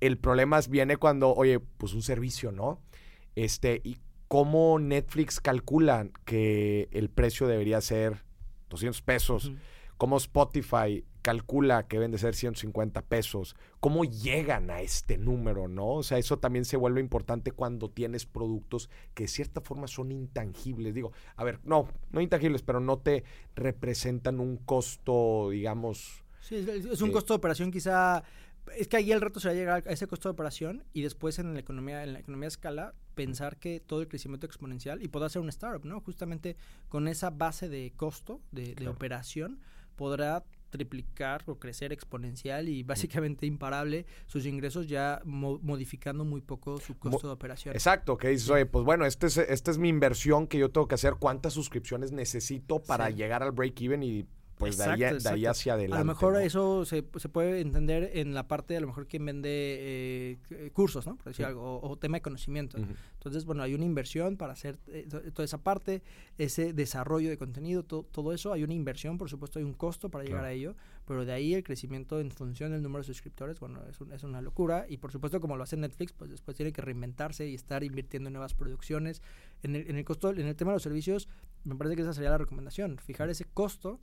el 0.00 0.18
problema 0.18 0.60
viene 0.68 0.96
cuando, 0.96 1.34
oye, 1.34 1.60
pues 1.60 1.94
un 1.94 2.02
servicio, 2.02 2.52
¿no? 2.52 2.80
Este, 3.34 3.80
y 3.84 3.98
cómo 4.28 4.78
Netflix 4.78 5.40
calcula 5.40 6.08
que 6.24 6.88
el 6.92 7.10
precio 7.10 7.46
debería 7.46 7.80
ser 7.80 8.24
200 8.70 9.02
pesos, 9.02 9.52
cómo 9.98 10.16
Spotify 10.16 11.04
calcula 11.22 11.86
que 11.86 11.96
deben 11.96 12.10
de 12.10 12.18
ser 12.18 12.34
150 12.34 13.02
pesos, 13.02 13.56
cómo 13.80 14.04
llegan 14.04 14.70
a 14.70 14.80
este 14.80 15.16
número, 15.16 15.68
¿no? 15.68 15.88
O 15.94 16.02
sea, 16.02 16.18
eso 16.18 16.38
también 16.38 16.64
se 16.64 16.76
vuelve 16.76 17.00
importante 17.00 17.52
cuando 17.52 17.88
tienes 17.88 18.26
productos 18.26 18.90
que 19.14 19.24
de 19.24 19.28
cierta 19.28 19.60
forma 19.60 19.86
son 19.86 20.12
intangibles. 20.12 20.94
Digo, 20.94 21.12
a 21.36 21.44
ver, 21.44 21.60
no, 21.64 21.88
no 22.10 22.20
intangibles, 22.20 22.62
pero 22.62 22.80
no 22.80 22.98
te 22.98 23.24
representan 23.54 24.40
un 24.40 24.56
costo, 24.58 25.48
digamos... 25.50 26.22
Sí, 26.40 26.56
es 26.56 27.00
un 27.00 27.12
costo 27.12 27.34
de 27.34 27.38
operación 27.38 27.70
quizá 27.70 28.24
es 28.76 28.88
que 28.88 28.96
ahí 28.96 29.12
el 29.12 29.20
reto 29.20 29.40
será 29.40 29.54
llegar 29.54 29.84
a 29.86 29.92
ese 29.92 30.06
costo 30.06 30.28
de 30.28 30.32
operación 30.32 30.84
y 30.92 31.02
después 31.02 31.38
en 31.38 31.52
la 31.54 31.60
economía, 31.60 32.04
en 32.04 32.12
la 32.12 32.20
economía 32.20 32.46
de 32.46 32.52
escala, 32.52 32.94
pensar 33.14 33.58
que 33.58 33.80
todo 33.80 34.00
el 34.00 34.08
crecimiento 34.08 34.46
exponencial 34.46 35.02
y 35.02 35.08
podrá 35.08 35.28
ser 35.28 35.42
un 35.42 35.48
startup, 35.48 35.84
¿no? 35.84 36.00
Justamente 36.00 36.56
con 36.88 37.08
esa 37.08 37.30
base 37.30 37.68
de 37.68 37.92
costo, 37.96 38.40
de, 38.52 38.88
operación, 38.88 39.60
podrá 39.96 40.44
triplicar 40.72 41.44
o 41.46 41.58
crecer 41.58 41.92
exponencial 41.92 42.68
y 42.68 42.82
básicamente 42.82 43.46
imparable 43.46 44.06
sus 44.26 44.46
ingresos 44.46 44.88
ya 44.88 45.20
modificando 45.24 46.24
muy 46.24 46.40
poco 46.40 46.80
su 46.80 46.98
costo 46.98 47.28
de 47.28 47.34
operación. 47.34 47.74
Exacto, 47.74 48.16
que 48.16 48.28
dices, 48.28 48.48
oye, 48.50 48.66
pues 48.66 48.84
bueno, 48.84 49.04
este 49.04 49.26
es, 49.28 49.36
esta 49.36 49.70
es 49.70 49.78
mi 49.78 49.90
inversión 49.90 50.48
que 50.48 50.58
yo 50.58 50.70
tengo 50.70 50.88
que 50.88 50.96
hacer, 50.96 51.14
cuántas 51.18 51.52
suscripciones 51.52 52.10
necesito 52.10 52.82
para 52.82 53.10
llegar 53.10 53.42
al 53.42 53.52
break-even 53.52 54.02
y 54.02 54.26
pues 54.56 54.78
de, 54.78 54.84
ahí, 54.84 55.46
hacia 55.46 55.74
adelante. 55.74 55.96
A 55.96 56.00
lo 56.00 56.04
mejor 56.04 56.40
eso 56.40 56.84
se, 56.84 57.04
se, 57.16 57.28
puede 57.28 57.60
entender 57.60 58.10
en 58.14 58.34
la 58.34 58.46
parte, 58.46 58.76
a 58.76 58.80
lo 58.80 58.86
mejor 58.86 59.06
quien 59.06 59.24
vende 59.24 59.50
eh, 59.50 60.70
cursos, 60.72 61.06
¿no? 61.06 61.16
Por 61.16 61.26
decir 61.26 61.44
algo, 61.44 61.80
o, 61.82 61.96
tema 61.96 62.18
de 62.18 62.22
conocimiento. 62.22 62.78
Entonces, 63.14 63.44
bueno, 63.44 63.62
hay 63.62 63.74
una 63.74 63.84
inversión 63.84 64.36
para 64.36 64.52
hacer 64.52 64.78
eh, 64.88 65.06
toda 65.32 65.44
esa 65.44 65.58
parte, 65.58 66.02
ese 66.38 66.72
desarrollo 66.72 67.28
de 67.28 67.38
contenido, 67.38 67.82
todo 67.82 68.32
eso, 68.32 68.52
hay 68.52 68.62
una 68.62 68.74
inversión, 68.74 69.18
por 69.18 69.28
supuesto, 69.28 69.58
hay 69.58 69.64
un 69.64 69.74
costo 69.74 70.10
para 70.10 70.24
llegar 70.24 70.44
a 70.44 70.52
ello, 70.52 70.76
pero 71.06 71.24
de 71.24 71.32
ahí 71.32 71.54
el 71.54 71.64
crecimiento 71.64 72.20
en 72.20 72.30
función 72.30 72.72
del 72.72 72.82
número 72.82 73.02
de 73.02 73.06
suscriptores, 73.06 73.58
bueno, 73.58 73.80
es, 73.88 73.98
es 74.12 74.22
una 74.22 74.40
locura. 74.40 74.86
Y 74.88 74.98
por 74.98 75.10
supuesto, 75.12 75.40
como 75.40 75.56
lo 75.56 75.64
hace 75.64 75.76
Netflix, 75.76 76.12
pues 76.12 76.30
después 76.30 76.56
tiene 76.56 76.72
que 76.72 76.82
reinventarse 76.82 77.48
y 77.48 77.54
estar 77.54 77.82
invirtiendo 77.82 78.28
en 78.28 78.34
nuevas 78.34 78.54
producciones. 78.54 79.22
En 79.62 79.76
el, 79.76 79.88
en 79.90 79.96
el 79.96 80.04
costo, 80.04 80.30
en 80.30 80.46
el 80.46 80.56
tema 80.56 80.72
de 80.72 80.76
los 80.76 80.82
servicios, 80.82 81.28
me 81.64 81.74
parece 81.76 81.96
que 81.96 82.02
esa 82.02 82.12
sería 82.12 82.30
la 82.30 82.38
recomendación, 82.38 82.98
fijar 82.98 83.30
ese 83.30 83.44
costo 83.44 84.00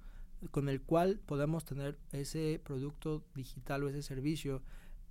con 0.52 0.70
el 0.70 0.82
cual 0.82 1.20
podamos 1.26 1.66
tener 1.66 1.98
ese 2.12 2.62
producto 2.64 3.24
digital 3.36 3.84
o 3.84 3.90
ese 3.90 4.02
servicio 4.02 4.62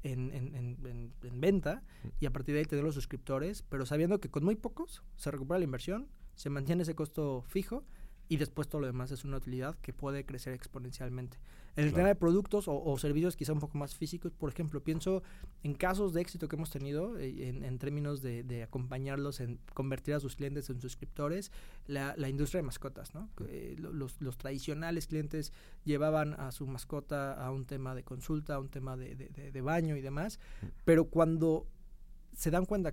en, 0.02 0.30
en, 0.32 0.54
en, 0.54 1.12
en, 1.22 1.40
venta 1.40 1.82
y 2.20 2.26
a 2.26 2.32
partir 2.32 2.54
de 2.54 2.60
ahí 2.60 2.66
tener 2.66 2.84
los 2.84 2.94
suscriptores, 2.94 3.62
pero 3.62 3.84
sabiendo 3.86 4.20
que 4.20 4.30
con 4.30 4.44
muy 4.44 4.56
pocos 4.56 5.02
se 5.16 5.30
recupera 5.30 5.58
la 5.58 5.64
inversión, 5.64 6.08
se 6.34 6.50
mantiene 6.50 6.82
ese 6.82 6.94
costo 6.94 7.42
fijo 7.48 7.84
y 8.28 8.36
después 8.36 8.68
todo 8.68 8.80
lo 8.80 8.86
demás 8.86 9.10
es 9.10 9.24
una 9.24 9.38
utilidad 9.38 9.76
que 9.80 9.92
puede 9.92 10.24
crecer 10.24 10.52
exponencialmente. 10.52 11.38
En 11.78 11.84
el 11.84 11.92
tema 11.92 12.08
de 12.08 12.16
productos 12.16 12.64
o, 12.66 12.98
servicios 12.98 13.36
quizá 13.36 13.52
un 13.52 13.60
poco 13.60 13.78
más 13.78 13.94
físicos, 13.94 14.32
por 14.32 14.50
ejemplo, 14.50 14.82
pienso 14.82 15.22
en 15.62 15.74
casos 15.74 16.12
de 16.12 16.20
éxito 16.20 16.48
que 16.48 16.56
hemos 16.56 16.70
tenido 16.70 17.16
eh, 17.20 17.48
en, 17.48 17.78
términos 17.78 18.20
de, 18.20 18.64
acompañarlos 18.64 19.38
en 19.38 19.60
convertir 19.74 20.14
a 20.14 20.20
sus 20.20 20.34
clientes 20.34 20.68
en 20.70 20.80
suscriptores, 20.80 21.52
la, 21.86 22.28
industria 22.28 22.62
de 22.62 22.66
mascotas, 22.66 23.14
¿no? 23.14 23.30
Eh, 23.46 23.76
los, 23.78 24.20
los, 24.20 24.36
tradicionales 24.36 25.06
clientes 25.06 25.52
llevaban 25.84 26.34
a 26.34 26.50
su 26.50 26.66
mascota 26.66 27.32
a 27.34 27.52
un 27.52 27.64
tema 27.64 27.94
de 27.94 28.02
consulta, 28.02 28.56
a 28.56 28.58
un 28.58 28.70
tema 28.70 28.96
de, 28.96 29.14
de 29.14 29.60
baño 29.60 29.96
y 29.96 30.00
demás, 30.00 30.40
pero 30.84 31.04
cuando 31.04 31.68
se 32.34 32.50
dan 32.50 32.66
cuenta 32.66 32.92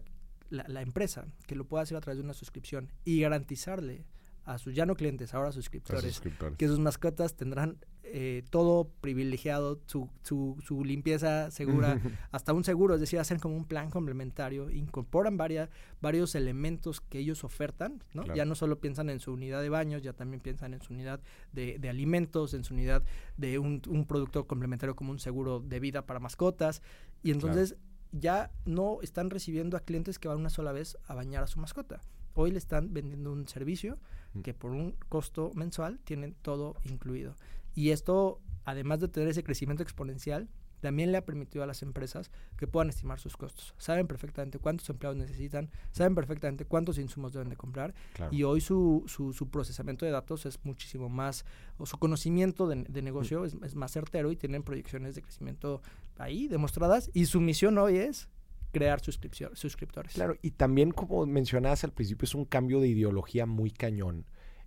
la, 0.51 0.63
la 0.67 0.83
empresa 0.83 1.25
que 1.47 1.55
lo 1.55 1.65
puede 1.65 1.81
hacer 1.81 1.97
a 1.97 2.01
través 2.01 2.19
de 2.19 2.23
una 2.23 2.35
suscripción 2.35 2.91
y 3.03 3.19
garantizarle 3.21 4.05
a 4.45 4.57
sus 4.57 4.73
ya 4.73 4.85
no 4.85 4.95
clientes, 4.95 5.33
ahora 5.33 5.51
suscriptores, 5.51 6.21
que 6.57 6.67
sus 6.67 6.79
mascotas 6.79 7.35
tendrán 7.35 7.77
eh, 8.03 8.43
todo 8.51 8.91
privilegiado, 9.01 9.81
su, 9.87 10.09
su, 10.21 10.57
su 10.63 10.85
limpieza 10.85 11.49
segura, 11.49 11.99
hasta 12.31 12.53
un 12.53 12.63
seguro, 12.63 12.93
es 12.93 13.01
decir, 13.01 13.19
hacen 13.19 13.39
como 13.39 13.57
un 13.57 13.65
plan 13.65 13.89
complementario, 13.89 14.69
incorporan 14.69 15.37
varias, 15.37 15.69
varios 16.01 16.35
elementos 16.35 17.01
que 17.01 17.19
ellos 17.19 17.43
ofertan, 17.43 18.03
¿no? 18.13 18.23
Ya 18.35 18.45
no 18.45 18.53
solo 18.53 18.79
piensan 18.79 19.09
en 19.09 19.19
su 19.19 19.33
unidad 19.33 19.61
de 19.61 19.69
baños, 19.69 20.03
ya 20.03 20.13
también 20.13 20.39
piensan 20.39 20.73
en 20.73 20.81
su 20.81 20.93
unidad 20.93 21.19
de, 21.51 21.79
de 21.79 21.89
alimentos, 21.89 22.53
en 22.53 22.63
su 22.63 22.73
unidad 22.73 23.03
de 23.37 23.57
un, 23.57 23.81
un, 23.89 24.05
producto 24.05 24.45
complementario 24.45 24.95
como 24.95 25.11
un 25.11 25.19
seguro 25.19 25.59
de 25.59 25.79
vida 25.79 26.05
para 26.05 26.19
mascotas, 26.19 26.83
y 27.23 27.31
entonces 27.31 27.75
ya 28.11 28.51
no 28.65 28.99
están 29.01 29.29
recibiendo 29.29 29.75
a 29.77 29.79
clientes 29.79 30.19
que 30.19 30.27
van 30.27 30.37
una 30.37 30.49
sola 30.49 30.71
vez 30.71 30.97
a 31.07 31.15
bañar 31.15 31.43
a 31.43 31.47
su 31.47 31.59
mascota. 31.59 32.01
Hoy 32.33 32.51
le 32.51 32.57
están 32.57 32.93
vendiendo 32.93 33.31
un 33.31 33.47
servicio. 33.47 33.97
Que 34.43 34.53
por 34.53 34.71
un 34.71 34.95
costo 35.09 35.51
mensual 35.55 35.99
tienen 36.03 36.35
todo 36.41 36.75
incluido. 36.83 37.35
Y 37.73 37.91
esto, 37.91 38.39
además 38.63 38.99
de 38.99 39.07
tener 39.07 39.29
ese 39.29 39.43
crecimiento 39.43 39.83
exponencial, 39.83 40.49
también 40.81 41.11
le 41.11 41.17
ha 41.17 41.25
permitido 41.25 41.63
a 41.63 41.67
las 41.67 41.81
empresas 41.81 42.29
que 42.57 42.67
puedan 42.67 42.89
estimar 42.89 43.19
sus 43.19 43.37
costos. 43.37 43.73
Saben 43.77 44.05
perfectamente 44.05 44.59
cuántos 44.59 44.87
empleados 44.89 45.17
necesitan, 45.17 45.71
saben 45.91 46.13
perfectamente 46.13 46.65
cuántos 46.65 46.99
insumos 46.99 47.33
deben 47.33 47.49
de 47.49 47.55
comprar 47.55 47.95
y 48.29 48.43
hoy 48.43 48.61
su, 48.61 49.03
su, 49.07 49.49
procesamiento 49.49 50.05
de 50.05 50.11
datos 50.11 50.45
es 50.45 50.59
muchísimo 50.63 51.09
más, 51.09 51.43
o 51.79 51.87
su 51.87 51.97
conocimiento 51.97 52.67
de, 52.67 53.01
negocio 53.01 53.41
mm. 53.41 53.45
es, 53.45 53.57
es, 53.63 53.75
más 53.75 53.93
certero 53.93 54.31
y 54.31 54.35
tienen 54.35 54.61
proyecciones 54.61 55.15
de 55.15 55.23
crecimiento 55.23 55.81
ahí 56.17 56.47
demostradas 56.47 57.09
y 57.13 57.25
su 57.25 57.41
misión 57.41 57.79
hoy 57.79 57.97
es 57.97 58.29
crear 58.75 58.99
suscriptores. 58.99 60.13
Claro, 60.13 60.35
y 60.41 60.51
también 60.51 60.91
como 60.91 61.25
mencionabas 61.25 61.85
al 61.85 61.93
principio, 61.93 62.25
es 62.25 62.35
un 62.35 62.43
cambio 62.43 62.81
de 62.81 62.89
ideología 62.89 63.45
muy 63.45 63.71
cañón. 63.71 64.25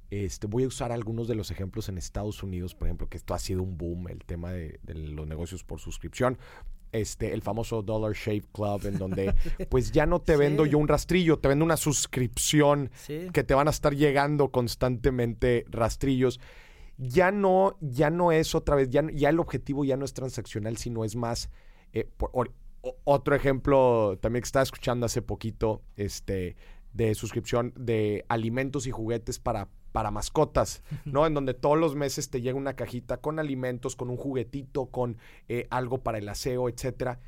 Este, 0.08 0.46
voy 0.46 0.64
a 0.64 0.66
usar 0.66 0.92
algunos 0.92 1.28
de 1.28 1.34
los 1.34 1.50
ejemplos 1.50 1.90
en 1.90 1.98
Estados 1.98 2.42
Unidos, 2.42 2.74
por 2.74 2.88
ejemplo, 2.88 3.06
que 3.10 3.18
esto 3.18 3.34
ha 3.34 3.38
sido 3.38 3.62
un 3.62 3.76
boom, 3.76 4.08
el 4.08 4.24
tema 4.24 4.50
de, 4.50 4.80
los 4.86 5.26
negocios 5.26 5.62
por 5.62 5.78
suscripción. 5.78 6.38
Este, 6.90 7.34
el 7.34 7.42
famoso 7.42 7.82
Dollar 7.82 8.14
Shave 8.14 8.44
Club, 8.50 8.86
en 8.86 8.96
donde 8.96 9.34
pues 9.68 9.92
ya 9.92 10.06
no 10.06 10.22
te 10.22 10.38
vendo 10.38 10.64
yo 10.64 10.78
un 10.78 10.88
rastrillo, 10.88 11.38
te 11.38 11.48
vendo 11.48 11.66
una 11.66 11.76
suscripción 11.76 12.90
que 13.06 13.44
te 13.44 13.52
van 13.52 13.68
a 13.68 13.72
estar 13.72 13.94
llegando 13.94 14.50
constantemente 14.50 15.66
rastrillos. 15.68 16.40
Ya 16.96 17.30
no, 17.30 17.76
ya 17.82 18.08
no 18.08 18.32
es 18.32 18.54
otra 18.54 18.74
vez, 18.74 18.88
ya, 18.88 19.04
ya 19.12 19.28
el 19.28 19.38
objetivo 19.38 19.84
ya 19.84 19.98
no 19.98 20.06
es 20.06 20.14
transaccional, 20.14 20.78
sino 20.78 21.04
es 21.04 21.14
más 21.14 21.50
eh, 21.92 22.08
otro 23.04 23.34
ejemplo 23.34 24.18
también 24.20 24.42
que 24.42 24.46
estaba 24.46 24.62
escuchando 24.62 25.06
hace 25.06 25.22
poquito, 25.22 25.82
este, 25.96 26.56
de 26.92 27.14
suscripción 27.14 27.72
de 27.76 28.24
alimentos 28.28 28.86
y 28.86 28.90
juguetes 28.90 29.38
para, 29.38 29.68
para 29.92 30.10
mascotas, 30.10 30.82
¿no? 31.04 31.26
En 31.26 31.34
donde 31.34 31.54
todos 31.54 31.78
los 31.78 31.94
meses 31.94 32.30
te 32.30 32.40
llega 32.40 32.56
una 32.56 32.74
cajita 32.74 33.18
con 33.18 33.38
alimentos, 33.38 33.96
con 33.96 34.10
un 34.10 34.16
juguetito, 34.16 34.86
con 34.86 35.16
eh, 35.48 35.66
algo 35.70 36.02
para 36.02 36.18
el 36.18 36.28
aseo, 36.28 36.68
etcétera. 36.68 37.20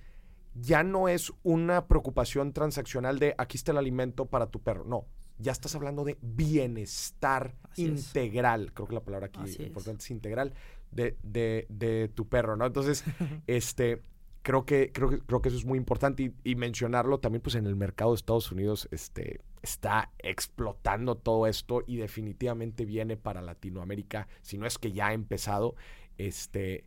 Ya 0.54 0.82
no 0.82 1.08
es 1.08 1.32
una 1.42 1.86
preocupación 1.86 2.52
transaccional 2.52 3.18
de 3.18 3.34
aquí 3.38 3.56
está 3.56 3.72
el 3.72 3.78
alimento 3.78 4.26
para 4.26 4.46
tu 4.46 4.60
perro. 4.60 4.84
No, 4.84 5.06
ya 5.38 5.52
estás 5.52 5.74
hablando 5.74 6.04
de 6.04 6.18
bienestar 6.20 7.54
integral. 7.76 8.72
Creo 8.74 8.88
que 8.88 8.94
la 8.94 9.04
palabra 9.04 9.28
aquí 9.28 9.40
importante 9.62 10.02
es, 10.02 10.10
integral 10.10 10.54
de, 10.90 11.16
de, 11.22 11.66
de, 11.68 12.08
tu 12.08 12.28
perro, 12.28 12.56
¿no? 12.56 12.66
Entonces, 12.66 13.04
este, 13.46 14.02
creo 14.42 14.64
que, 14.64 14.90
creo 14.92 15.10
que, 15.10 15.20
creo 15.20 15.42
que 15.42 15.48
eso 15.48 15.58
es 15.58 15.64
muy 15.64 15.78
importante 15.78 16.32
y, 16.42 16.54
mencionarlo 16.54 17.20
también 17.20 17.42
pues 17.42 17.54
en 17.54 17.66
el 17.66 17.76
mercado 17.76 18.12
de 18.12 18.16
Estados 18.16 18.50
Unidos 18.52 18.88
este, 18.90 19.40
está 19.62 20.12
explotando 20.18 21.16
todo 21.16 21.46
esto 21.46 21.82
y 21.86 21.96
definitivamente 21.96 22.84
viene 22.84 23.16
para 23.16 23.42
Latinoamérica, 23.42 24.28
si 24.42 24.58
no 24.58 24.66
es 24.66 24.78
que 24.78 24.92
ya 24.92 25.08
ha 25.08 25.12
empezado, 25.12 25.74
este, 26.16 26.84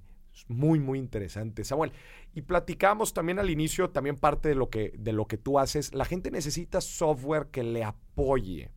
muy, 0.48 0.80
muy 0.80 0.98
interesante. 0.98 1.64
Samuel, 1.64 1.92
y 2.34 2.42
platicamos 2.42 3.14
también 3.14 3.40
al 3.40 3.50
inicio, 3.50 3.92
también 3.92 4.16
parte 4.16 4.50
de 4.50 4.56
lo 4.56 4.70
que, 4.70 4.94
de 4.98 5.14
lo 5.14 5.28
que 5.28 5.38
tú 5.38 5.60
haces, 5.60 5.94
la 5.94 6.06
gente 6.06 6.32
necesita 6.32 6.82
software 6.82 7.48
que 7.48 7.64
le 7.64 7.84
apoye 7.84 8.72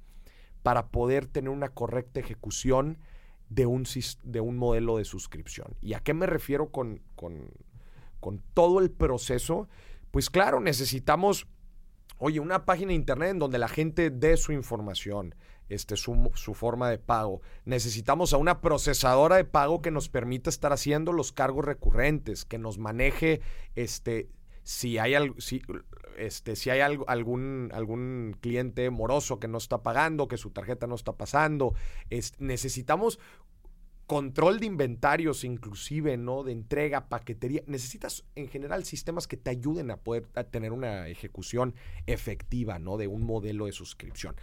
para 0.63 0.89
poder 0.89 1.27
tener 1.27 1.51
una 1.51 1.69
correcta 1.69 2.21
ejecución 2.21 2.99
de 3.49 3.65
un, 3.65 3.85
de 4.25 4.41
un 4.41 4.57
modelo 4.59 4.99
de 4.99 5.05
suscripción. 5.05 5.77
¿Y 5.81 5.95
a 5.95 6.01
qué 6.01 6.13
me 6.13 6.27
refiero 6.27 6.71
con 6.71 7.01
con 8.27 8.43
todo 8.55 8.81
el 8.81 8.91
proceso, 8.91 9.69
pues 10.11 10.31
claro, 10.31 10.59
necesitamos, 10.59 11.47
oye, 12.19 12.41
una 12.41 12.65
página 12.65 12.89
de 12.89 12.95
internet 12.95 13.31
en 13.31 13.39
donde 13.39 13.59
la 13.59 13.69
gente 13.69 14.11
dé 14.11 14.37
su 14.37 14.51
información, 14.51 15.37
este, 15.69 15.97
su, 15.97 16.33
su, 16.35 16.53
forma 16.53 16.91
de 16.91 16.99
pago. 16.99 17.41
Necesitamos 17.67 18.33
a 18.33 18.39
una 18.39 18.61
procesadora 18.61 19.37
de 19.37 19.45
pago 19.45 19.81
que 19.81 19.93
nos 19.93 20.09
permita 20.09 20.51
estar 20.51 20.73
haciendo 20.73 21.13
los 21.13 21.31
cargos 21.31 21.65
recurrentes, 21.65 22.45
que 22.45 22.59
nos 22.59 22.79
maneje 22.79 23.43
este, 23.77 24.29
si 24.65 24.99
hay, 24.99 25.15
si, 25.39 25.63
este, 26.19 26.57
si 26.57 26.71
hay 26.71 26.81
algún, 26.81 27.71
algún 27.73 28.37
cliente 28.41 28.91
moroso 28.91 29.39
que 29.39 29.47
no 29.47 29.59
está 29.59 29.85
pagando, 29.85 30.27
que 30.27 30.37
su 30.37 30.51
tarjeta 30.51 30.89
no 30.89 30.97
está 30.97 31.13
pasando. 31.13 31.75
necesitamos 32.41 33.21
control 34.07 34.61
de 34.61 34.67
inventarios 34.67 35.45
inclusive, 35.45 36.17
¿no? 36.17 36.45
De 36.45 36.53
entrega, 36.53 37.09
paquetería. 37.09 37.63
Necesitas 37.67 38.25
en 38.35 38.49
general 38.49 38.85
sistemas 38.85 39.27
que 39.27 39.37
te 39.37 39.51
ayuden 39.51 39.91
a 39.91 39.97
poder 39.97 40.27
tener 40.51 40.73
una 40.73 41.09
ejecución 41.09 41.75
efectiva, 42.07 42.79
¿no? 42.79 42.97
De 42.97 43.09
un 43.09 43.25
modelo 43.25 43.67
de 43.67 43.73
suscripción. 43.73 44.37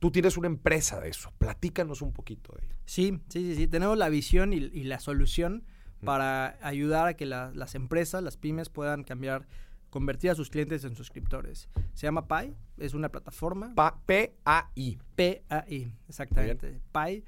Tú 0.00 0.10
tienes 0.10 0.36
una 0.36 0.48
empresa 0.48 1.00
de 1.00 1.08
eso. 1.08 1.32
Platícanos 1.38 2.02
un 2.02 2.12
poquito 2.12 2.52
de 2.52 2.66
ello. 2.66 2.76
Sí, 2.86 3.20
sí, 3.28 3.40
sí, 3.46 3.54
sí. 3.56 3.66
Tenemos 3.68 3.96
la 3.96 4.08
visión 4.08 4.52
y, 4.52 4.60
la 4.60 5.00
solución 5.00 5.64
para 6.04 6.56
ayudar 6.60 7.08
a 7.08 7.14
que 7.14 7.26
las 7.26 7.74
empresas, 7.74 8.22
las 8.22 8.36
pymes 8.36 8.68
puedan 8.68 9.02
cambiar, 9.02 9.48
convertir 9.90 10.30
a 10.30 10.34
sus 10.36 10.50
clientes 10.50 10.84
en 10.84 10.94
suscriptores. 10.94 11.68
Se 11.94 12.06
llama 12.06 12.28
Pi, 12.28 12.54
es 12.78 12.94
una 12.94 13.08
plataforma. 13.08 13.74
P-A-I. 14.06 14.98
P-A-I, 15.16 15.92
exactamente. 16.08 16.80
Pi 16.92 17.24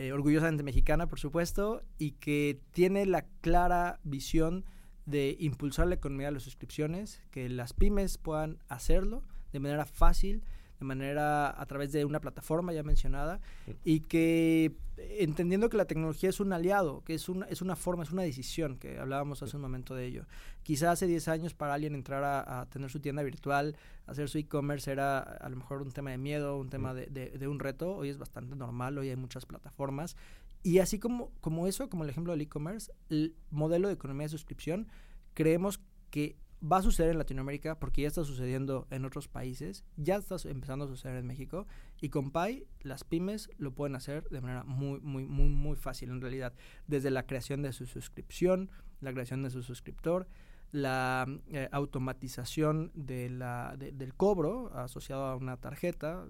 eh, 0.00 0.14
orgullosamente 0.14 0.62
mexicana, 0.62 1.08
por 1.08 1.18
supuesto, 1.18 1.82
y 1.98 2.12
que 2.12 2.58
tiene 2.70 3.04
la 3.04 3.26
clara 3.42 4.00
visión 4.02 4.64
de 5.04 5.36
impulsar 5.38 5.88
la 5.88 5.96
economía 5.96 6.28
de 6.28 6.32
las 6.32 6.42
suscripciones, 6.42 7.20
que 7.30 7.50
las 7.50 7.74
pymes 7.74 8.16
puedan 8.16 8.56
hacerlo 8.68 9.22
de 9.52 9.60
manera 9.60 9.84
fácil, 9.84 10.42
de 10.80 10.86
manera 10.86 11.60
a 11.60 11.66
través 11.66 11.92
de 11.92 12.04
una 12.06 12.20
plataforma 12.20 12.72
ya 12.72 12.82
mencionada 12.82 13.40
y 13.84 14.00
que 14.00 14.74
entendiendo 14.96 15.68
que 15.68 15.76
la 15.76 15.84
tecnología 15.84 16.30
es 16.30 16.40
un 16.40 16.52
aliado, 16.52 17.04
que 17.04 17.14
es 17.14 17.28
una, 17.28 17.46
es 17.46 17.60
una 17.60 17.76
forma, 17.76 18.02
es 18.02 18.10
una 18.10 18.22
decisión, 18.22 18.78
que 18.78 18.98
hablábamos 18.98 19.42
hace 19.42 19.56
un 19.56 19.62
momento 19.62 19.94
de 19.94 20.06
ello. 20.06 20.26
Quizá 20.62 20.90
hace 20.90 21.06
10 21.06 21.28
años 21.28 21.54
para 21.54 21.74
alguien 21.74 21.94
entrar 21.94 22.24
a, 22.24 22.66
tener 22.70 22.90
su 22.90 23.00
tienda 23.00 23.22
virtual, 23.22 23.76
hacer 24.06 24.28
su 24.28 24.38
e-commerce 24.38 24.90
era 24.90 25.18
a 25.18 25.48
lo 25.50 25.56
mejor 25.56 25.82
un 25.82 25.92
tema 25.92 26.10
de 26.10 26.18
miedo, 26.18 26.58
un 26.58 26.70
tema 26.70 26.94
de, 26.94 27.06
de, 27.06 27.48
un 27.48 27.60
reto, 27.60 27.94
hoy 27.94 28.08
es 28.08 28.18
bastante 28.18 28.56
normal, 28.56 28.96
hoy 28.96 29.10
hay 29.10 29.16
muchas 29.16 29.44
plataformas. 29.44 30.16
Y 30.62 30.78
así 30.78 30.98
como, 30.98 31.30
como 31.40 31.66
eso, 31.66 31.88
como 31.90 32.04
el 32.04 32.10
ejemplo 32.10 32.32
del 32.32 32.42
e-commerce, 32.42 32.92
el 33.10 33.34
modelo 33.50 33.88
de 33.88 33.94
economía 33.94 34.24
de 34.24 34.30
suscripción, 34.30 34.88
creemos 35.34 35.80
que 36.10 36.36
va 36.62 36.78
a 36.78 36.82
suceder 36.82 37.12
en 37.12 37.18
Latinoamérica 37.18 37.78
porque 37.78 38.02
ya 38.02 38.08
está 38.08 38.24
sucediendo 38.24 38.86
en 38.90 39.04
otros 39.04 39.28
países, 39.28 39.84
ya 39.96 40.16
está 40.16 40.36
empezando 40.44 40.84
a 40.84 40.88
suceder 40.88 41.16
en 41.16 41.26
México 41.26 41.66
y 42.00 42.10
con 42.10 42.30
Pi 42.30 42.66
las 42.82 43.04
pymes 43.04 43.50
lo 43.58 43.72
pueden 43.72 43.96
hacer 43.96 44.28
de 44.28 44.40
manera 44.40 44.64
muy, 44.64 45.00
muy, 45.00 45.26
muy, 45.26 45.48
muy 45.48 45.76
fácil 45.76 46.10
en 46.10 46.20
realidad, 46.20 46.52
desde 46.86 47.10
la 47.10 47.26
creación 47.26 47.62
de 47.62 47.72
su 47.72 47.86
suscripción, 47.86 48.70
la 49.00 49.12
creación 49.12 49.42
de 49.42 49.50
su 49.50 49.62
suscriptor, 49.62 50.28
la 50.72 51.26
eh, 51.48 51.68
automatización 51.72 52.92
de 52.94 53.28
la, 53.28 53.74
del 53.76 54.14
cobro 54.14 54.72
asociado 54.74 55.24
a 55.24 55.36
una 55.36 55.56
tarjeta 55.56 56.26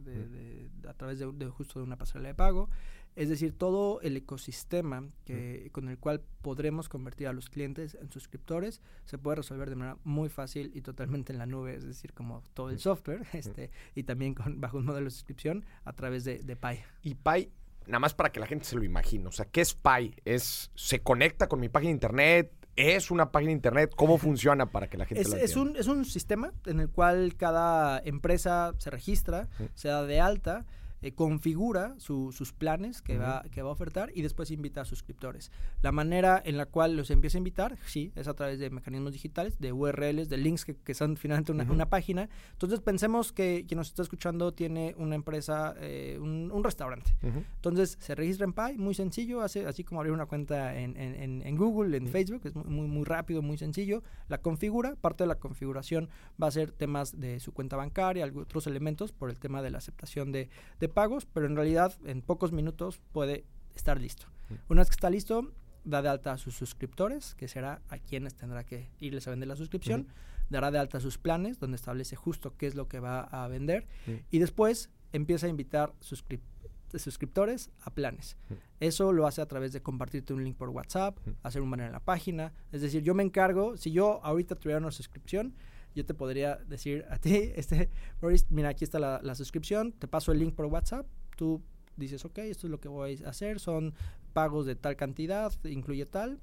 a 0.88 0.94
través 0.94 1.18
de, 1.18 1.30
de, 1.32 1.46
justo 1.48 1.78
de 1.78 1.84
una 1.84 1.98
pasarela 1.98 2.28
de 2.28 2.34
pago, 2.34 2.70
es 3.16 3.28
decir, 3.28 3.52
todo 3.52 4.00
el 4.02 4.16
ecosistema 4.16 5.08
que, 5.24 5.68
con 5.72 5.88
el 5.88 5.98
cual 5.98 6.22
podremos 6.42 6.88
convertir 6.88 7.26
a 7.28 7.32
los 7.32 7.50
clientes 7.50 7.96
en 8.00 8.10
suscriptores 8.10 8.80
se 9.04 9.18
puede 9.18 9.36
resolver 9.36 9.68
de 9.68 9.76
manera 9.76 9.98
muy 10.04 10.28
fácil 10.28 10.70
y 10.74 10.80
totalmente 10.80 11.32
en 11.32 11.38
la 11.38 11.46
nube, 11.46 11.74
es 11.74 11.84
decir, 11.84 12.12
como 12.12 12.42
todo 12.54 12.70
el 12.70 12.78
software, 12.78 13.26
este, 13.32 13.70
y 13.94 14.04
también 14.04 14.34
con, 14.34 14.60
bajo 14.60 14.78
un 14.78 14.86
modelo 14.86 15.06
de 15.06 15.10
suscripción 15.10 15.64
a 15.84 15.92
través 15.92 16.24
de, 16.24 16.38
de 16.38 16.56
Pi. 16.56 16.80
Y 17.02 17.14
Pi, 17.14 17.50
nada 17.86 17.98
más 17.98 18.14
para 18.14 18.30
que 18.30 18.40
la 18.40 18.46
gente 18.46 18.64
se 18.64 18.76
lo 18.76 18.84
imagine, 18.84 19.26
o 19.26 19.32
sea, 19.32 19.44
¿qué 19.46 19.60
es 19.60 19.74
Pi? 19.74 20.14
¿Es, 20.24 20.70
¿Se 20.74 21.00
conecta 21.00 21.48
con 21.48 21.60
mi 21.60 21.68
página 21.68 21.88
de 21.88 21.94
internet? 21.94 22.52
¿Es 22.76 23.10
una 23.10 23.32
página 23.32 23.48
de 23.48 23.54
internet? 23.54 23.92
¿Cómo 23.96 24.18
funciona 24.18 24.66
para 24.66 24.88
que 24.88 24.96
la 24.96 25.04
gente 25.04 25.22
es, 25.22 25.28
lo 25.28 25.36
es 25.36 25.56
un, 25.56 25.76
es 25.76 25.88
un 25.88 26.04
sistema 26.04 26.52
en 26.66 26.80
el 26.80 26.88
cual 26.88 27.34
cada 27.36 28.00
empresa 28.04 28.72
se 28.78 28.90
registra, 28.90 29.48
se 29.74 29.88
da 29.88 30.04
de 30.04 30.20
alta 30.20 30.64
eh, 31.02 31.12
configura 31.12 31.94
sus 31.98 32.52
planes 32.52 33.00
que, 33.00 33.16
va, 33.16 33.42
que 33.50 33.62
va 33.62 33.70
a 33.70 33.72
ofertar 33.72 34.10
y 34.14 34.22
después 34.22 34.50
invita 34.50 34.82
a 34.82 34.84
suscriptores. 34.84 35.50
La 35.82 35.92
manera 35.92 36.42
en 36.44 36.56
la 36.56 36.66
cual 36.66 36.96
los 36.96 37.10
empieza 37.10 37.38
a 37.38 37.40
invitar, 37.40 37.78
sí, 37.86 38.12
es 38.16 38.28
a 38.28 38.34
través 38.34 38.58
de 38.58 38.68
mecanismos 38.68 39.12
digitales, 39.12 39.58
de 39.58 39.72
URLs, 39.72 40.28
de 40.28 40.36
links 40.36 40.64
que, 40.64 40.94
son 40.94 41.16
finalmente 41.16 41.52
una, 41.52 41.88
página. 41.88 42.28
Entonces 42.52 42.80
pensemos 42.80 43.32
que 43.32 43.64
quien 43.66 43.78
nos 43.78 43.88
está 43.88 44.02
escuchando 44.02 44.52
tiene 44.52 44.94
una 44.98 45.14
empresa, 45.14 45.74
eh, 45.78 46.18
un, 46.20 46.62
restaurante. 46.62 47.14
Entonces 47.22 47.96
se 48.00 48.14
registra 48.14 48.44
en 48.44 48.52
Pi, 48.52 48.76
muy 48.76 48.94
sencillo, 48.94 49.40
hace 49.40 49.66
así 49.66 49.82
como 49.82 50.00
abrir 50.00 50.12
una 50.12 50.26
cuenta 50.26 50.78
en, 50.78 50.96
en, 50.96 51.56
Google, 51.56 51.96
en 51.96 52.08
Facebook, 52.08 52.42
es 52.44 52.54
muy, 52.54 52.86
muy 52.86 53.04
rápido, 53.04 53.40
muy 53.40 53.56
sencillo. 53.56 54.02
La 54.28 54.38
configura, 54.38 54.94
parte 54.96 55.24
de 55.24 55.28
la 55.28 55.36
configuración 55.36 56.10
va 56.40 56.48
a 56.48 56.50
ser 56.50 56.72
temas 56.72 57.18
de 57.18 57.40
su 57.40 57.52
cuenta 57.52 57.76
bancaria, 57.76 58.30
otros 58.36 58.66
elementos 58.66 59.12
por 59.12 59.30
el 59.30 59.38
tema 59.38 59.62
de 59.62 59.70
la 59.70 59.78
aceptación 59.78 60.32
de, 60.32 60.50
de 60.78 60.88
pagos, 60.90 61.26
pero 61.26 61.46
en 61.46 61.56
realidad 61.56 61.96
en 62.04 62.22
pocos 62.22 62.52
minutos 62.52 63.00
puede 63.12 63.44
estar 63.74 64.00
listo. 64.00 64.26
Una 64.68 64.80
vez 64.80 64.88
que 64.88 64.94
está 64.94 65.10
listo, 65.10 65.52
da 65.84 66.02
de 66.02 66.08
alta 66.08 66.32
a 66.32 66.38
sus 66.38 66.54
suscriptores, 66.54 67.34
que 67.34 67.48
será 67.48 67.80
a 67.88 67.98
quienes 67.98 68.34
tendrá 68.34 68.64
que 68.64 68.90
irles 68.98 69.26
a 69.26 69.30
vender 69.30 69.48
la 69.48 69.56
suscripción, 69.56 70.08
dará 70.50 70.70
de 70.70 70.78
alta 70.78 71.00
sus 71.00 71.18
planes, 71.18 71.58
donde 71.58 71.76
establece 71.76 72.16
justo 72.16 72.56
qué 72.56 72.66
es 72.66 72.74
lo 72.74 72.88
que 72.88 73.00
va 73.00 73.20
a 73.20 73.46
vender, 73.48 73.86
y 74.30 74.38
después 74.38 74.90
empieza 75.12 75.46
a 75.46 75.50
invitar 75.50 75.94
suscriptores 76.00 77.70
a 77.80 77.94
planes. 77.94 78.36
Eso 78.80 79.12
lo 79.12 79.26
hace 79.26 79.40
a 79.40 79.46
través 79.46 79.72
de 79.72 79.80
compartirte 79.80 80.32
un 80.34 80.42
link 80.42 80.56
por 80.56 80.70
WhatsApp, 80.70 81.16
hacer 81.42 81.62
un 81.62 81.70
banner 81.70 81.86
en 81.86 81.92
la 81.92 82.04
página. 82.04 82.52
Es 82.72 82.82
decir, 82.82 83.02
yo 83.02 83.14
me 83.14 83.22
encargo, 83.22 83.76
si 83.76 83.92
yo 83.92 84.20
ahorita 84.24 84.56
tuviera 84.56 84.80
una 84.80 84.90
suscripción, 84.90 85.54
yo 85.94 86.04
te 86.04 86.14
podría 86.14 86.56
decir 86.56 87.04
a 87.10 87.18
ti, 87.18 87.52
este, 87.56 87.90
Boris, 88.20 88.50
mira, 88.50 88.70
aquí 88.70 88.84
está 88.84 88.98
la, 88.98 89.34
suscripción, 89.34 89.92
te 89.92 90.08
paso 90.08 90.32
el 90.32 90.38
link 90.38 90.54
por 90.54 90.66
WhatsApp, 90.66 91.06
tú 91.36 91.62
dices, 91.96 92.24
ok, 92.24 92.38
esto 92.38 92.66
es 92.66 92.70
lo 92.70 92.80
que 92.80 92.88
voy 92.88 93.22
a 93.24 93.30
hacer, 93.30 93.60
son 93.60 93.94
pagos 94.32 94.66
de 94.66 94.76
tal 94.76 94.96
cantidad, 94.96 95.52
incluye 95.64 96.06
tal, 96.06 96.40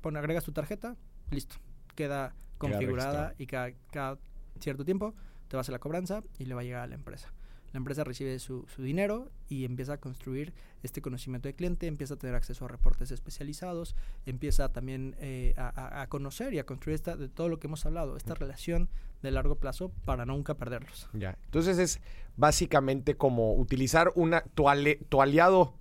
pon, 0.00 0.16
agregas 0.16 0.44
tu 0.44 0.52
tarjeta, 0.52 0.96
listo, 1.30 1.56
queda 1.94 2.34
configurada 2.58 3.34
y 3.38 3.46
cada, 3.46 3.72
cada 3.90 4.18
cierto 4.60 4.84
tiempo 4.84 5.14
te 5.48 5.56
va 5.56 5.60
a 5.60 5.62
hacer 5.62 5.72
la 5.72 5.78
cobranza 5.78 6.22
y 6.38 6.44
le 6.46 6.54
va 6.54 6.62
a 6.62 6.64
llegar 6.64 6.82
a 6.82 6.86
la 6.86 6.94
empresa 6.94 7.32
la 7.72 7.78
empresa 7.78 8.04
recibe 8.04 8.38
su, 8.38 8.66
dinero 8.78 9.30
y 9.48 9.64
empieza 9.64 9.94
a 9.94 9.96
construir 9.98 10.52
este 10.82 11.02
conocimiento 11.02 11.48
de 11.48 11.54
cliente, 11.54 11.86
empieza 11.86 12.14
a 12.14 12.16
tener 12.16 12.34
acceso 12.34 12.64
a 12.64 12.68
reportes 12.68 13.10
especializados, 13.10 13.94
empieza 14.26 14.70
también 14.72 15.16
eh, 15.18 15.54
a, 15.56 16.06
conocer 16.08 16.54
y 16.54 16.58
a 16.58 16.64
construir 16.64 16.94
esta, 16.94 17.16
de 17.16 17.28
todo 17.28 17.48
lo 17.48 17.58
que 17.58 17.66
hemos 17.66 17.84
hablado, 17.84 18.16
esta 18.16 18.34
relación 18.34 18.88
de 19.22 19.30
largo 19.30 19.56
plazo 19.56 19.90
para 20.04 20.24
nunca 20.24 20.54
perderlos. 20.54 21.08
Ya, 21.12 21.36
entonces 21.44 21.78
es 21.78 22.00
básicamente 22.36 23.16
como 23.16 23.54
utilizar 23.54 24.12
una, 24.14 24.42
tu, 24.42 24.68
aliado 24.68 25.74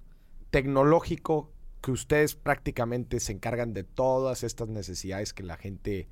tecnológico 0.49 1.51
que 1.81 1.91
ustedes 1.91 2.35
prácticamente 2.35 3.19
se 3.19 3.31
encargan 3.31 3.73
de 3.73 3.83
todas 3.83 4.43
estas 4.43 4.67
necesidades 4.67 5.33
que 5.33 5.43
la 5.43 5.57
gente 5.57 6.07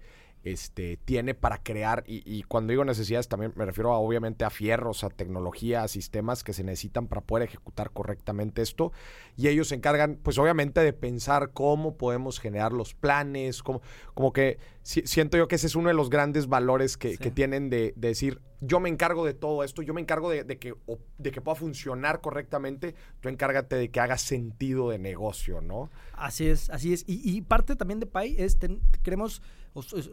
este, 0.46 0.98
tiene 0.98 1.34
para 1.34 1.58
crear, 1.58 2.04
y, 2.06 2.44
cuando 2.44 2.70
digo 2.70 2.86
necesidades 2.86 3.28
también 3.28 3.52
me 3.56 3.66
refiero 3.66 3.92
a, 3.92 3.98
obviamente 3.98 4.46
a 4.46 4.52
fierros, 4.52 5.04
a 5.04 5.10
tecnología, 5.10 5.82
a 5.82 5.88
sistemas 5.88 6.44
que 6.44 6.54
se 6.54 6.64
necesitan 6.64 7.08
para 7.08 7.22
poder 7.22 7.48
ejecutar 7.48 7.90
correctamente 7.90 8.62
esto, 8.62 8.92
y 9.36 9.48
ellos 9.48 9.70
se 9.70 9.76
encargan, 9.76 10.20
pues 10.22 10.38
obviamente, 10.38 10.82
de 10.82 10.94
pensar 10.94 11.50
cómo 11.52 11.98
podemos 11.98 12.40
generar 12.40 12.74
los 12.74 12.94
planes, 12.94 13.64
como, 13.64 13.82
como 14.14 14.32
que 14.34 14.60
siento 14.84 15.36
yo 15.36 15.48
que 15.48 15.56
ese 15.56 15.66
es 15.66 15.76
uno 15.76 15.88
de 15.88 15.96
los 15.96 16.12
grandes 16.12 16.48
valores 16.48 16.96
que, 16.96 17.18
tienen 17.18 17.72
de, 17.72 17.94
decir, 17.96 18.40
yo 18.62 18.80
me 18.80 18.88
encargo 18.88 19.26
de 19.26 19.34
todo 19.34 19.64
esto, 19.64 19.82
yo 19.82 19.96
me 19.96 20.02
encargo 20.02 20.30
de, 20.30 20.46
que, 20.60 20.76
de 21.18 21.32
que 21.32 21.42
pueda 21.42 21.56
funcionar 21.56 22.22
correctamente, 22.22 22.94
tú 23.20 23.30
encárgate 23.30 23.78
de 23.78 23.90
que 23.90 24.00
haga 24.00 24.20
sentido 24.20 24.92
de 24.92 25.00
negocio, 25.00 25.60
¿no? 25.60 25.90
Así 26.14 26.46
es, 26.48 26.70
así 26.70 26.94
es. 26.94 27.04
Y, 27.08 27.42
parte 27.42 27.76
también 27.76 28.00
de 28.00 28.06
Pai 28.06 28.36
es, 28.38 28.60
queremos 29.02 29.42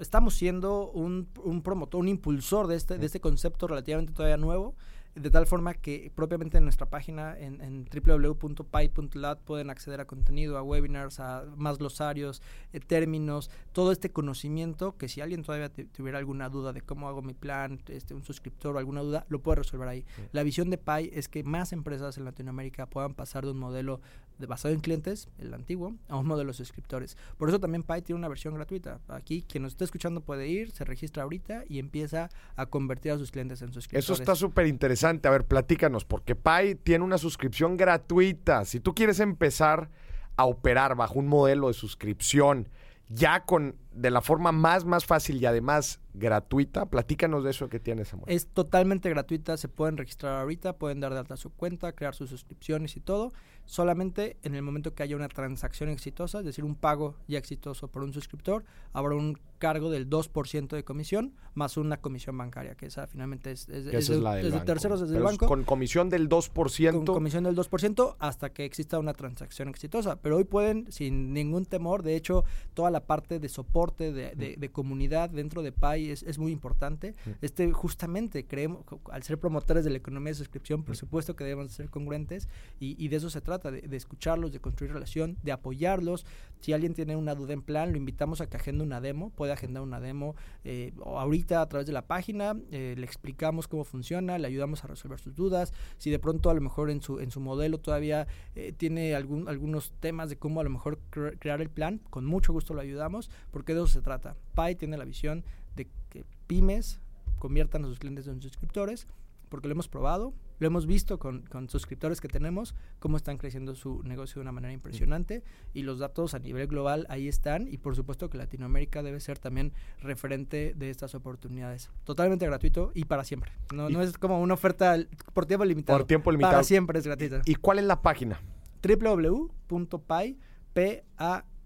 estamos 0.01 0.35
siendo 0.35 0.91
un, 0.91 1.29
un, 1.45 1.63
promotor, 1.63 2.01
un 2.01 2.09
impulsor 2.09 2.67
de 2.67 2.77
este, 2.77 2.99
de 2.99 3.07
este 3.07 3.21
concepto 3.21 3.67
relativamente 3.69 4.13
todavía 4.13 4.37
nuevo, 4.37 4.75
de 5.15 5.31
tal 5.31 5.47
forma 5.47 5.75
que 5.75 6.11
propiamente 6.15 6.57
en 6.57 6.65
nuestra 6.65 6.87
página 6.87 7.39
en, 7.39 7.61
en 7.61 7.85
www.pi.lat 7.85 9.41
pueden 9.41 9.69
acceder 9.69 10.01
a 10.01 10.07
contenido, 10.07 10.57
a 10.57 10.63
webinars, 10.63 11.21
a 11.21 11.45
más 11.57 11.79
glosarios, 11.79 12.41
eh, 12.73 12.81
términos, 12.81 13.51
todo 13.73 13.93
este 13.93 14.11
conocimiento 14.11 14.97
que 14.97 15.09
si 15.09 15.21
alguien 15.21 15.43
todavía 15.43 15.71
tuviera 15.93 16.19
alguna 16.19 16.49
duda 16.49 16.73
de 16.73 16.81
cómo 16.81 17.09
hago 17.09 17.21
mi 17.21 17.35
plan, 17.35 17.81
este, 17.89 18.15
un 18.15 18.25
suscriptor 18.25 18.77
o 18.77 18.79
alguna 18.79 19.03
duda, 19.03 19.27
lo 19.29 19.41
puede 19.41 19.57
resolver 19.57 19.87
ahí. 19.87 20.05
La 20.33 20.43
visión 20.43 20.71
de 20.71 20.79
Pi 20.79 21.11
es 21.13 21.29
que 21.29 21.45
más 21.45 21.73
empresas 21.73 22.17
en 22.17 22.25
Latinoamérica 22.25 22.87
puedan 22.87 23.15
pasar 23.15 23.45
de 23.45 23.51
un 23.51 23.59
modelo 23.59 24.01
basado 24.47 24.75
en 24.75 24.81
clientes, 24.81 25.29
el 25.39 25.53
antiguo, 25.55 25.95
a 26.09 26.17
un 26.17 26.27
modelo 26.27 26.51
de 26.51 26.57
suscriptores. 26.57 27.17
Por 27.37 27.49
eso 27.49 27.61
también 27.61 27.83
Pi 27.83 28.03
tiene 28.03 28.19
una 28.19 28.29
versión 28.29 28.55
gratuita. 28.55 29.01
Aquí 29.09 29.45
quien 29.49 29.63
nos 29.63 29.73
está 29.73 29.85
escuchando 29.85 30.21
puede 30.21 30.49
ir, 30.49 30.71
se 30.71 30.85
registra 30.85 31.23
ahorita 31.23 31.65
y 31.69 31.79
empieza 31.79 32.31
a 32.57 32.67
convertir 32.67 33.13
a 33.13 33.19
sus 33.19 33.31
clientes 33.31 33.63
en 33.63 33.73
suscriptores. 33.73 34.05
Eso 34.05 34.15
está 34.15 34.35
súper 34.35 34.67
interesante. 34.67 35.29
A 35.29 35.31
ver, 35.31 35.45
platícanos, 35.45 36.05
porque 36.05 36.35
Pi 36.35 36.75
tiene 36.83 37.05
una 37.05 37.19
suscripción 37.19 37.77
gratuita. 37.77 38.65
Si 38.65 38.81
tú 38.81 38.95
quieres 38.95 39.21
empezar 39.21 39.91
a 40.37 40.45
operar 40.45 40.95
bajo 40.95 41.19
un 41.19 41.29
modelo 41.29 41.69
de 41.69 41.75
suscripción, 41.75 42.69
ya 43.09 43.45
con 43.45 43.77
de 43.95 44.11
la 44.11 44.21
forma 44.21 44.53
más, 44.53 44.85
más 44.85 45.05
fácil 45.05 45.41
y 45.41 45.47
además 45.47 46.01
gratuita. 46.15 46.87
Platícanos 46.87 47.45
de 47.45 47.51
eso 47.51 47.69
que 47.69 47.81
tienes, 47.81 48.09
Samuel. 48.09 48.33
Es 48.33 48.47
totalmente 48.47 49.09
gratuita, 49.09 49.57
se 49.57 49.69
pueden 49.69 49.97
registrar 49.97 50.41
ahorita, 50.41 50.75
pueden 50.75 51.01
dar 51.01 51.13
de 51.13 51.21
alta 51.21 51.37
su 51.37 51.51
cuenta, 51.51 51.93
crear 51.93 52.15
sus 52.15 52.31
suscripciones 52.31 52.97
y 52.97 53.01
todo. 53.01 53.33
Solamente 53.65 54.37
en 54.43 54.55
el 54.55 54.63
momento 54.63 54.95
que 54.95 55.03
haya 55.03 55.17
una 55.17 55.29
transacción 55.29 55.89
exitosa, 55.89 56.41
es 56.41 56.45
decir, 56.45 56.65
un 56.65 56.75
pago 56.75 57.17
ya 57.29 57.39
exitoso 57.39 57.89
por 57.89 58.03
un 58.03 58.13
suscriptor, 58.13 58.65
habrá 58.93 59.15
un 59.15 59.39
cargo 59.59 59.91
del 59.91 60.11
2% 60.11 60.69
de 60.69 60.85
comisión 60.85 61.35
más 61.55 61.77
una 61.77 61.99
comisión 61.99 62.37
bancaria, 62.37 62.75
que 62.75 62.87
esa 62.87 63.07
finalmente 63.07 63.53
es, 63.53 63.69
es, 63.69 63.87
es, 63.87 64.09
la 64.11 64.37
de 64.37 64.51
terceros 64.61 65.01
desde 65.01 65.17
el 65.17 65.23
banco. 65.23 65.47
Con 65.47 65.65
comisión 65.65 66.09
del 66.09 66.29
2%. 66.29 66.93
Con 66.93 67.05
comisión 67.05 67.45
del 67.45 67.55
2% 67.55 68.17
hasta 68.19 68.53
que 68.53 68.65
exista 68.65 68.99
una 68.99 69.13
transacción 69.13 69.69
exitosa. 69.69 70.17
Pero 70.21 70.39
hoy 70.39 70.45
pueden, 70.45 70.91
sin 70.91 71.33
ningún 71.33 71.67
temor, 71.67 72.03
de 72.03 72.17
hecho, 72.17 72.45
toda 72.75 72.91
la 72.91 73.05
parte 73.05 73.39
de 73.39 73.49
soporte, 73.49 73.82
de, 73.91 74.57
de, 74.59 74.69
comunidad 74.71 75.31
dentro 75.31 75.63
de 75.63 75.73
PAI 75.73 76.11
es, 76.11 76.23
es 76.23 76.39
muy 76.39 76.53
importante. 76.53 77.15
Este, 77.41 77.71
justamente, 77.73 78.47
creemos, 78.47 78.85
al 79.11 79.23
ser 79.23 79.39
promotores 79.39 79.85
de 79.85 79.91
la 79.91 79.99
economía 79.99 80.31
de 80.31 80.37
suscripción, 80.37 80.85
por 80.85 80.97
supuesto 80.97 81.35
que 81.35 81.45
debemos 81.45 81.73
ser 81.73 81.91
congruentes 81.91 82.49
y, 82.79 83.03
y 83.03 83.09
de 83.09 83.17
eso 83.17 83.31
se 83.31 83.41
trata, 83.41 83.71
de, 83.71 83.83
de 83.83 83.97
escucharlos, 83.97 84.53
de 84.53 84.61
construir 84.61 84.93
relación, 84.93 85.37
de 85.43 85.53
apoyarlos. 85.53 86.25
Si 86.61 86.73
alguien 86.73 86.95
tiene 86.95 87.17
una 87.17 87.35
duda 87.35 87.53
en 87.55 87.63
plan, 87.63 87.91
lo 87.91 87.99
invitamos 87.99 88.41
a 88.41 88.49
que 88.49 88.57
agende 88.57 88.85
una 88.85 89.01
demo, 89.01 89.31
puede 89.31 89.53
agendar 89.53 89.83
una 89.83 89.99
demo 89.99 90.37
eh, 90.65 90.93
ahorita 91.05 91.61
a 91.61 91.69
través 91.69 91.87
de 91.89 91.93
la 91.93 92.07
página, 92.07 92.57
eh, 92.71 92.95
le 92.97 93.05
explicamos 93.05 93.67
cómo 93.67 93.83
funciona, 93.83 94.39
le 94.39 94.47
ayudamos 94.47 94.85
a 94.85 94.87
resolver 94.87 95.19
sus 95.19 95.35
dudas, 95.35 95.73
si 95.99 96.11
de 96.11 96.21
pronto 96.21 96.51
a 96.51 96.55
lo 96.55 96.61
mejor 96.61 96.91
en 96.91 97.03
su, 97.03 97.19
en 97.19 97.33
su 97.33 97.41
modelo 97.41 97.79
todavía 97.79 98.29
eh, 98.55 98.73
tiene 98.77 99.17
algún, 99.17 99.49
algunos 99.49 99.93
temas 99.99 100.29
de 100.29 100.37
cómo 100.37 100.61
a 100.61 100.65
lo 100.65 100.71
mejor 100.71 101.01
crear 101.11 101.61
el 101.61 101.69
plan, 101.69 102.01
con 102.11 102.25
mucho 102.25 102.53
gusto 102.53 102.75
lo 102.75 102.81
ayudamos, 102.81 103.31
porque 103.51 103.72
de 103.75 103.81
eso 103.81 103.87
se 103.87 104.03
trata. 104.03 104.37
Pi 104.55 104.75
tiene 104.75 104.97
la 104.97 105.05
visión 105.05 105.45
de 105.77 105.89
que 106.09 106.25
pymes 106.47 107.01
conviertan 107.39 107.85
a 107.85 107.89
sus 107.89 107.99
clientes 107.99 108.27
en 108.29 108.41
suscriptores, 108.41 109.07
porque 109.49 109.69
lo 109.69 109.73
hemos 109.73 109.89
probado, 109.89 110.33
lo 110.61 110.67
hemos 110.67 110.87
visto 110.87 111.19
con, 111.19 111.43
con, 111.43 111.69
suscriptores 111.69 112.21
que 112.21 112.29
tenemos, 112.29 112.75
cómo 113.01 113.17
están 113.17 113.37
creciendo 113.37 113.75
su 113.75 114.03
negocio 114.05 114.37
de 114.37 114.43
una 114.43 114.53
manera 114.53 114.73
impresionante 114.73 115.43
y 115.75 115.83
los 115.83 115.99
datos 115.99 116.35
a 116.35 116.39
nivel 116.39 116.69
global 116.69 117.05
ahí 117.11 117.27
están 117.27 117.67
y 117.69 117.79
por 117.79 117.97
supuesto 117.97 118.31
que 118.31 118.39
Latinoamérica 118.39 119.03
debe 119.03 119.19
ser 119.19 119.39
también 119.39 119.73
referente 120.01 120.73
de 120.77 120.89
estas 120.89 121.15
oportunidades. 121.17 121.91
Totalmente 122.05 122.47
gratuito 122.47 122.93
y 122.95 123.07
para 123.07 123.25
siempre. 123.25 123.51
No, 123.75 123.91
no 123.91 124.03
es 124.03 124.17
como 124.17 124.41
una 124.41 124.55
oferta 124.55 124.97
por 125.35 125.47
tiempo 125.47 125.65
limitado. 125.65 125.99
Por 125.99 126.07
tiempo 126.07 126.31
limitado. 126.31 126.53
Para 126.53 126.65
siempre 126.65 126.99
es 127.01 127.07
gratuito. 127.07 127.41
¿Y, 127.45 127.57
cuál 127.57 127.81
es 127.81 127.85
la 127.85 128.01
página? 128.01 128.41
www.pay, 128.83 130.39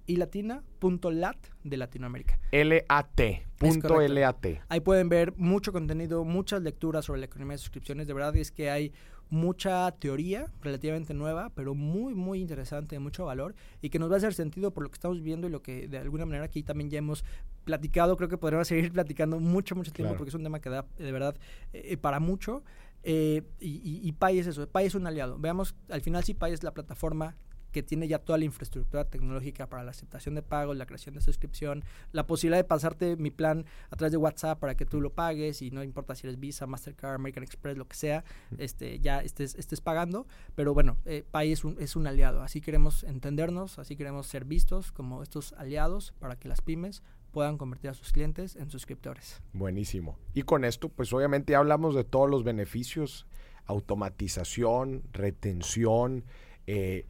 y 0.07 0.17
latina 0.17 0.63
punto 0.79 1.11
lat 1.11 1.37
de 1.65 1.77
Latinoamérica. 1.77 2.39
L-A-T. 2.53 3.47
Punto 3.59 4.01
L-A-T. 4.01 4.63
Ahí 4.69 4.81
pueden 4.81 5.09
ver 5.09 5.35
mucho 5.37 5.73
contenido, 5.73 6.25
muchas 6.25 6.63
lecturas 6.63 7.05
sobre 7.05 7.21
la 7.21 7.27
economía 7.27 7.55
de 7.55 7.59
suscripciones. 7.59 8.07
De 8.07 8.13
verdad 8.13 8.37
es 8.37 8.51
que 8.53 8.71
hay 8.71 8.93
mucha 9.29 9.91
teoría 9.93 10.53
relativamente 10.63 11.13
nueva, 11.15 11.51
pero 11.55 11.75
muy, 11.75 12.15
muy 12.15 12.41
interesante, 12.41 12.95
de 12.95 13.01
mucho 13.01 13.25
valor 13.25 13.55
y 13.83 13.91
que 13.91 13.99
nos 13.99 14.11
va 14.11 14.15
a 14.15 14.19
hacer 14.19 14.35
sentido 14.35 14.73
por 14.73 14.85
lo 14.85 14.91
que 14.91 14.95
estamos 14.95 15.21
viendo 15.21 15.49
y 15.49 15.51
lo 15.51 15.63
que 15.63 15.89
de 15.89 15.99
alguna 15.99 16.27
manera 16.27 16.45
aquí 16.45 16.63
también 16.63 16.91
ya 16.91 16.99
hemos 16.99 17.25
platicado. 17.65 18.17
Creo 18.17 18.29
que 18.29 18.39
podremos 18.39 18.69
seguir 18.69 18.93
platicando 18.93 19.41
mucho, 19.41 19.75
mucho 19.75 19.93
tiempo 19.93 20.15
porque 20.17 20.29
es 20.29 20.35
un 20.35 20.43
tema 20.43 20.61
que 20.61 20.71
da 20.71 20.87
de 20.99 21.13
verdad 21.13 21.37
eh, 21.73 21.97
para 21.97 22.21
mucho. 22.21 22.63
Eh, 23.03 23.43
y, 23.61 23.69
y, 23.69 24.09
y 24.09 24.13
Pai 24.13 24.39
es 24.39 24.47
eso, 24.47 24.69
Pai 24.69 24.87
es 24.87 24.95
un 24.95 25.07
aliado. 25.07 25.39
Veamos, 25.39 25.75
al 25.89 26.01
final 26.01 26.25
sí 26.25 26.35
Pai 26.35 26.53
es 26.53 26.63
la 26.63 26.73
plataforma 26.73 27.37
que 27.77 27.83
tiene 27.83 28.09
ya 28.09 28.19
toda 28.19 28.39
la 28.39 28.47
infraestructura 28.47 29.05
tecnológica 29.05 29.67
para 29.67 29.85
la 29.85 29.91
aceptación 29.91 30.35
de 30.35 30.41
pagos, 30.41 30.79
la 30.79 30.87
creación 30.87 31.15
de 31.15 31.21
suscripción, 31.21 31.85
la 32.11 32.27
posibilidad 32.27 32.57
de 32.57 32.65
pasarte 32.65 33.17
mi 33.17 33.31
plan 33.31 33.67
a 33.91 33.97
través 33.97 34.13
de 34.13 34.17
WhatsApp 34.17 34.59
para 34.59 34.75
que 34.79 34.87
tú 34.87 34.99
lo 35.03 35.13
pagues 35.13 35.61
y 35.61 35.71
no 35.71 35.83
importa 35.83 36.15
si 36.15 36.27
eres 36.27 36.41
Visa, 36.41 36.67
Mastercard, 36.67 37.17
American 37.17 37.45
Express, 37.45 37.77
lo 37.77 37.87
que 37.87 37.95
sea, 37.95 38.25
este, 38.57 38.99
ya 39.01 39.21
estés, 39.21 39.57
estés 39.57 39.83
pagando. 39.83 40.27
Pero 40.55 40.73
bueno, 40.73 40.97
eh, 41.05 41.23
Pay 41.31 41.53
es 41.53 41.65
un, 41.65 41.77
es 41.79 41.97
un 41.97 42.07
aliado, 42.07 42.41
así 42.41 42.63
queremos 42.63 43.05
entendernos, 43.05 43.79
así 43.79 43.95
queremos 43.95 44.27
ser 44.27 44.47
vistos 44.47 44.91
como 44.91 45.23
estos 45.23 45.53
aliados 45.53 46.15
para 46.19 46.37
que 46.37 46.49
las 46.49 46.63
pymes 46.63 47.03
puedan 47.31 47.59
convertir 47.59 47.91
a 47.91 47.95
sus 47.95 48.11
clientes 48.11 48.57
en 48.57 48.71
suscriptores. 48.71 49.43
Buenísimo. 49.53 50.19
Y 50.33 50.45
con 50.45 50.65
esto, 50.65 50.89
pues 50.89 51.13
obviamente 51.13 51.55
hablamos 51.55 51.95
de 51.95 52.05
todos 52.05 52.31
los 52.31 52.43
beneficios, 52.43 53.27
automatización, 53.67 55.03
retención, 55.13 56.25
eh, 56.67 57.05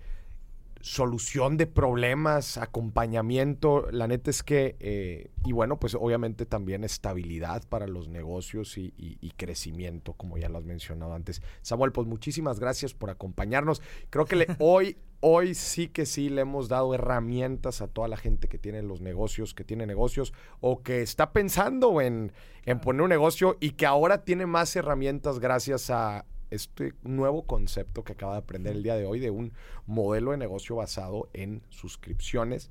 solución 0.86 1.56
de 1.56 1.66
problemas, 1.66 2.58
acompañamiento. 2.58 3.88
La 3.90 4.06
neta 4.06 4.30
es 4.30 4.44
que, 4.44 4.76
eh, 4.78 5.32
y 5.44 5.50
bueno, 5.50 5.80
pues 5.80 5.96
obviamente 5.96 6.46
también 6.46 6.84
estabilidad 6.84 7.64
para 7.68 7.88
los 7.88 8.08
negocios 8.08 8.78
y, 8.78 8.92
crecimiento, 9.36 10.12
como 10.12 10.38
ya 10.38 10.48
lo 10.48 10.58
has 10.58 10.64
mencionado 10.64 11.12
antes. 11.12 11.42
Samuel, 11.62 11.90
pues 11.90 12.06
muchísimas 12.06 12.60
gracias 12.60 12.94
por 12.94 13.10
acompañarnos. 13.10 13.82
Creo 14.10 14.26
que 14.26 14.46
hoy, 14.60 14.96
hoy 15.18 15.56
sí 15.56 15.88
que 15.88 16.06
sí 16.06 16.28
le 16.28 16.42
hemos 16.42 16.68
dado 16.68 16.94
herramientas 16.94 17.82
a 17.82 17.88
toda 17.88 18.06
la 18.06 18.16
gente 18.16 18.46
que 18.46 18.56
tiene 18.56 18.80
los 18.82 19.00
negocios, 19.00 19.54
que 19.54 19.64
tiene 19.64 19.86
negocios 19.86 20.32
o 20.60 20.84
que 20.84 21.02
está 21.02 21.32
pensando 21.32 22.00
en, 22.00 22.30
en 22.64 22.78
poner 22.80 23.02
un 23.02 23.08
negocio 23.08 23.56
y 23.58 23.72
que 23.72 23.86
ahora 23.86 24.24
tiene 24.24 24.46
más 24.46 24.76
herramientas 24.76 25.40
gracias 25.40 25.90
a 25.90 26.26
este 26.50 26.94
nuevo 27.02 27.46
concepto 27.46 28.04
que 28.04 28.12
acaba 28.12 28.32
de 28.32 28.38
aprender 28.38 28.74
el 28.74 28.82
día 28.82 28.96
de 28.96 29.06
hoy 29.06 29.20
de 29.20 29.30
un 29.30 29.52
modelo 29.86 30.30
de 30.32 30.36
negocio 30.36 30.76
basado 30.76 31.28
en 31.32 31.62
suscripciones. 31.70 32.70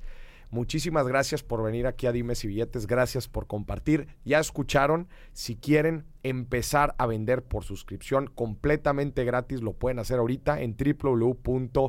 Muchísimas 0.51 1.07
gracias 1.07 1.43
por 1.43 1.63
venir 1.63 1.87
aquí 1.87 2.07
a 2.07 2.11
Dimes 2.11 2.43
y 2.43 2.47
Billetes, 2.47 2.87
gracias 2.87 3.27
por 3.27 3.47
compartir. 3.47 4.07
Ya 4.23 4.39
escucharon, 4.39 5.07
si 5.33 5.55
quieren 5.55 6.05
empezar 6.23 6.95
a 6.97 7.07
vender 7.07 7.43
por 7.43 7.63
suscripción 7.63 8.27
completamente 8.27 9.25
gratis, 9.25 9.61
lo 9.61 9.73
pueden 9.73 9.99
hacer 9.99 10.19
ahorita 10.19 10.61
en 10.61 10.77
www.paipai.lat 10.77 11.85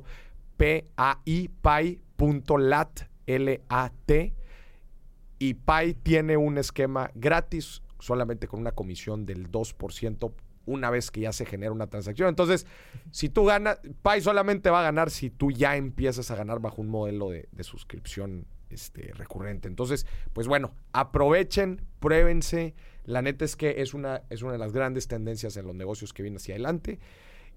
y 5.38 5.54
Pai 5.54 5.94
tiene 5.94 6.36
un 6.36 6.58
esquema 6.58 7.10
gratis 7.14 7.82
solamente 7.98 8.48
con 8.48 8.60
una 8.60 8.72
comisión 8.72 9.26
del 9.26 9.50
2% 9.50 10.32
una 10.66 10.90
vez 10.90 11.10
que 11.10 11.20
ya 11.22 11.32
se 11.32 11.46
genera 11.46 11.72
una 11.72 11.86
transacción. 11.86 12.28
Entonces, 12.28 12.66
si 13.10 13.28
tú 13.28 13.44
ganas, 13.44 13.78
Pai 14.02 14.20
solamente 14.20 14.70
va 14.70 14.80
a 14.80 14.82
ganar 14.82 15.10
si 15.10 15.30
tú 15.30 15.50
ya 15.50 15.76
empiezas 15.76 16.30
a 16.30 16.36
ganar 16.36 16.60
bajo 16.60 16.82
un 16.82 16.88
modelo 16.88 17.30
de, 17.30 17.48
suscripción 17.60 18.46
este, 18.68 19.12
recurrente. 19.14 19.68
Entonces, 19.68 20.06
pues 20.32 20.48
bueno, 20.48 20.72
aprovechen, 20.92 21.82
pruébense. 22.00 22.74
La 23.04 23.22
neta 23.22 23.44
es 23.44 23.56
que 23.56 23.80
es 23.80 23.94
una, 23.94 24.22
es 24.30 24.42
una 24.42 24.52
de 24.52 24.58
las 24.58 24.72
grandes 24.72 25.08
tendencias 25.08 25.56
en 25.56 25.66
los 25.66 25.74
negocios 25.74 26.12
que 26.12 26.22
viene 26.22 26.36
hacia 26.36 26.54
adelante. 26.54 26.98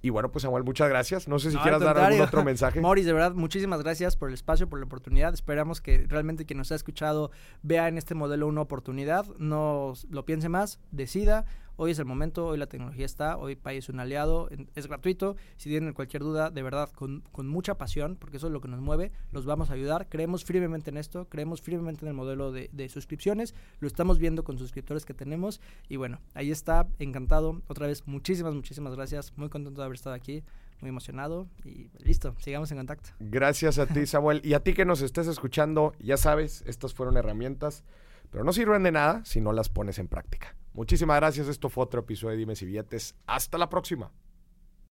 Y 0.02 0.12
bueno, 0.12 0.32
pues 0.32 0.44
Samuel, 0.44 0.64
muchas 0.64 0.88
gracias. 0.88 1.28
No 1.28 1.40
sé 1.40 1.52
si 1.52 1.58
quieras 1.58 1.82
dar 1.82 1.98
algún 1.98 2.22
otro 2.22 2.44
mensaje. 2.44 2.80
Moris, 2.82 3.06
de 3.06 3.14
verdad, 3.14 3.34
muchísimas 3.34 3.82
gracias 3.84 4.16
por 4.16 4.30
el 4.30 4.34
espacio, 4.34 4.70
por 4.70 4.80
la 4.80 4.86
oportunidad. 4.86 5.34
Esperamos 5.34 5.82
que 5.82 6.06
realmente 6.08 6.46
quien 6.46 6.58
nos 6.58 6.72
ha 6.72 6.76
escuchado 6.76 7.32
vea 7.64 7.88
en 7.88 7.98
este 7.98 8.16
modelo 8.16 8.48
una 8.48 8.62
oportunidad. 8.62 9.26
No 9.38 9.94
lo 10.10 10.26
piense 10.26 10.48
más, 10.48 10.80
decida 10.92 11.46
Hoy 11.82 11.92
es 11.92 12.00
el 12.00 12.04
momento, 12.04 12.46
hoy 12.46 12.58
la 12.58 12.68
tecnología 12.68 13.06
está, 13.06 13.38
hoy 13.38 13.56
Pay 13.56 13.78
es 13.78 13.88
un 13.88 14.02
aliado, 14.02 14.50
es 14.76 14.88
gratuito. 14.88 15.38
Si 15.56 15.70
tienen 15.70 15.94
cualquier 15.94 16.24
duda, 16.24 16.50
de 16.50 16.62
verdad, 16.62 16.90
con, 16.92 17.24
mucha 17.38 17.78
pasión, 17.78 18.18
porque 18.18 18.36
eso 18.36 18.48
es 18.48 18.52
lo 18.52 18.60
que 18.60 18.68
nos 18.68 18.82
mueve, 18.82 19.14
los 19.32 19.46
vamos 19.46 19.70
a 19.70 19.76
ayudar. 19.76 20.10
Creemos 20.10 20.44
firmemente 20.44 20.90
en 20.90 20.98
esto, 20.98 21.30
creemos 21.30 21.62
firmemente 21.62 22.04
en 22.04 22.10
el 22.10 22.16
modelo 22.16 22.52
de, 22.52 22.90
suscripciones, 22.90 23.56
lo 23.80 23.88
estamos 23.88 24.20
viendo 24.20 24.44
con 24.44 24.58
suscriptores 24.58 25.06
que 25.06 25.14
tenemos. 25.14 25.62
Y 25.88 25.96
bueno, 25.96 26.20
ahí 26.34 26.52
está, 26.52 26.86
encantado. 27.00 27.62
Otra 27.70 27.88
vez, 27.88 28.06
muchísimas, 28.06 28.54
muchísimas 28.54 28.94
gracias. 28.94 29.32
Muy 29.38 29.48
contento 29.48 29.80
de 29.80 29.86
haber 29.86 29.96
estado 29.96 30.18
aquí 30.18 30.44
muy 30.82 30.90
emocionado 30.90 31.48
y 31.64 31.90
listo, 32.00 32.36
sigamos 32.40 32.70
en 32.72 32.78
contacto. 32.78 33.12
Gracias 33.22 33.80
a 33.80 33.86
ti, 33.86 34.06
Samuel. 34.06 34.42
Y 34.44 34.54
a 34.54 34.60
ti 34.60 34.74
que 34.74 34.84
nos 34.84 35.02
estés 35.02 35.28
escuchando, 35.28 35.94
ya 36.00 36.18
sabes, 36.18 36.62
estas 36.68 36.94
fueron 36.94 37.16
herramientas, 37.16 37.86
pero 38.32 38.44
no 38.44 38.52
sirven 38.52 38.84
de 38.84 38.92
nada 38.92 39.24
si 39.24 39.40
no 39.40 39.54
las 39.54 39.70
pones 39.70 39.98
en 39.98 40.10
práctica. 40.10 40.59
Muchísimas 40.74 41.18
gracias. 41.18 41.48
Esto 41.48 41.70
fue 41.70 41.84
otro 41.84 42.02
episodio 42.02 42.32
de 42.32 42.38
Dime 42.38 42.56
si 42.56 42.66
Billetes. 42.66 43.16
Hasta 43.26 43.58
la 43.58 43.70
próxima. 43.70 44.12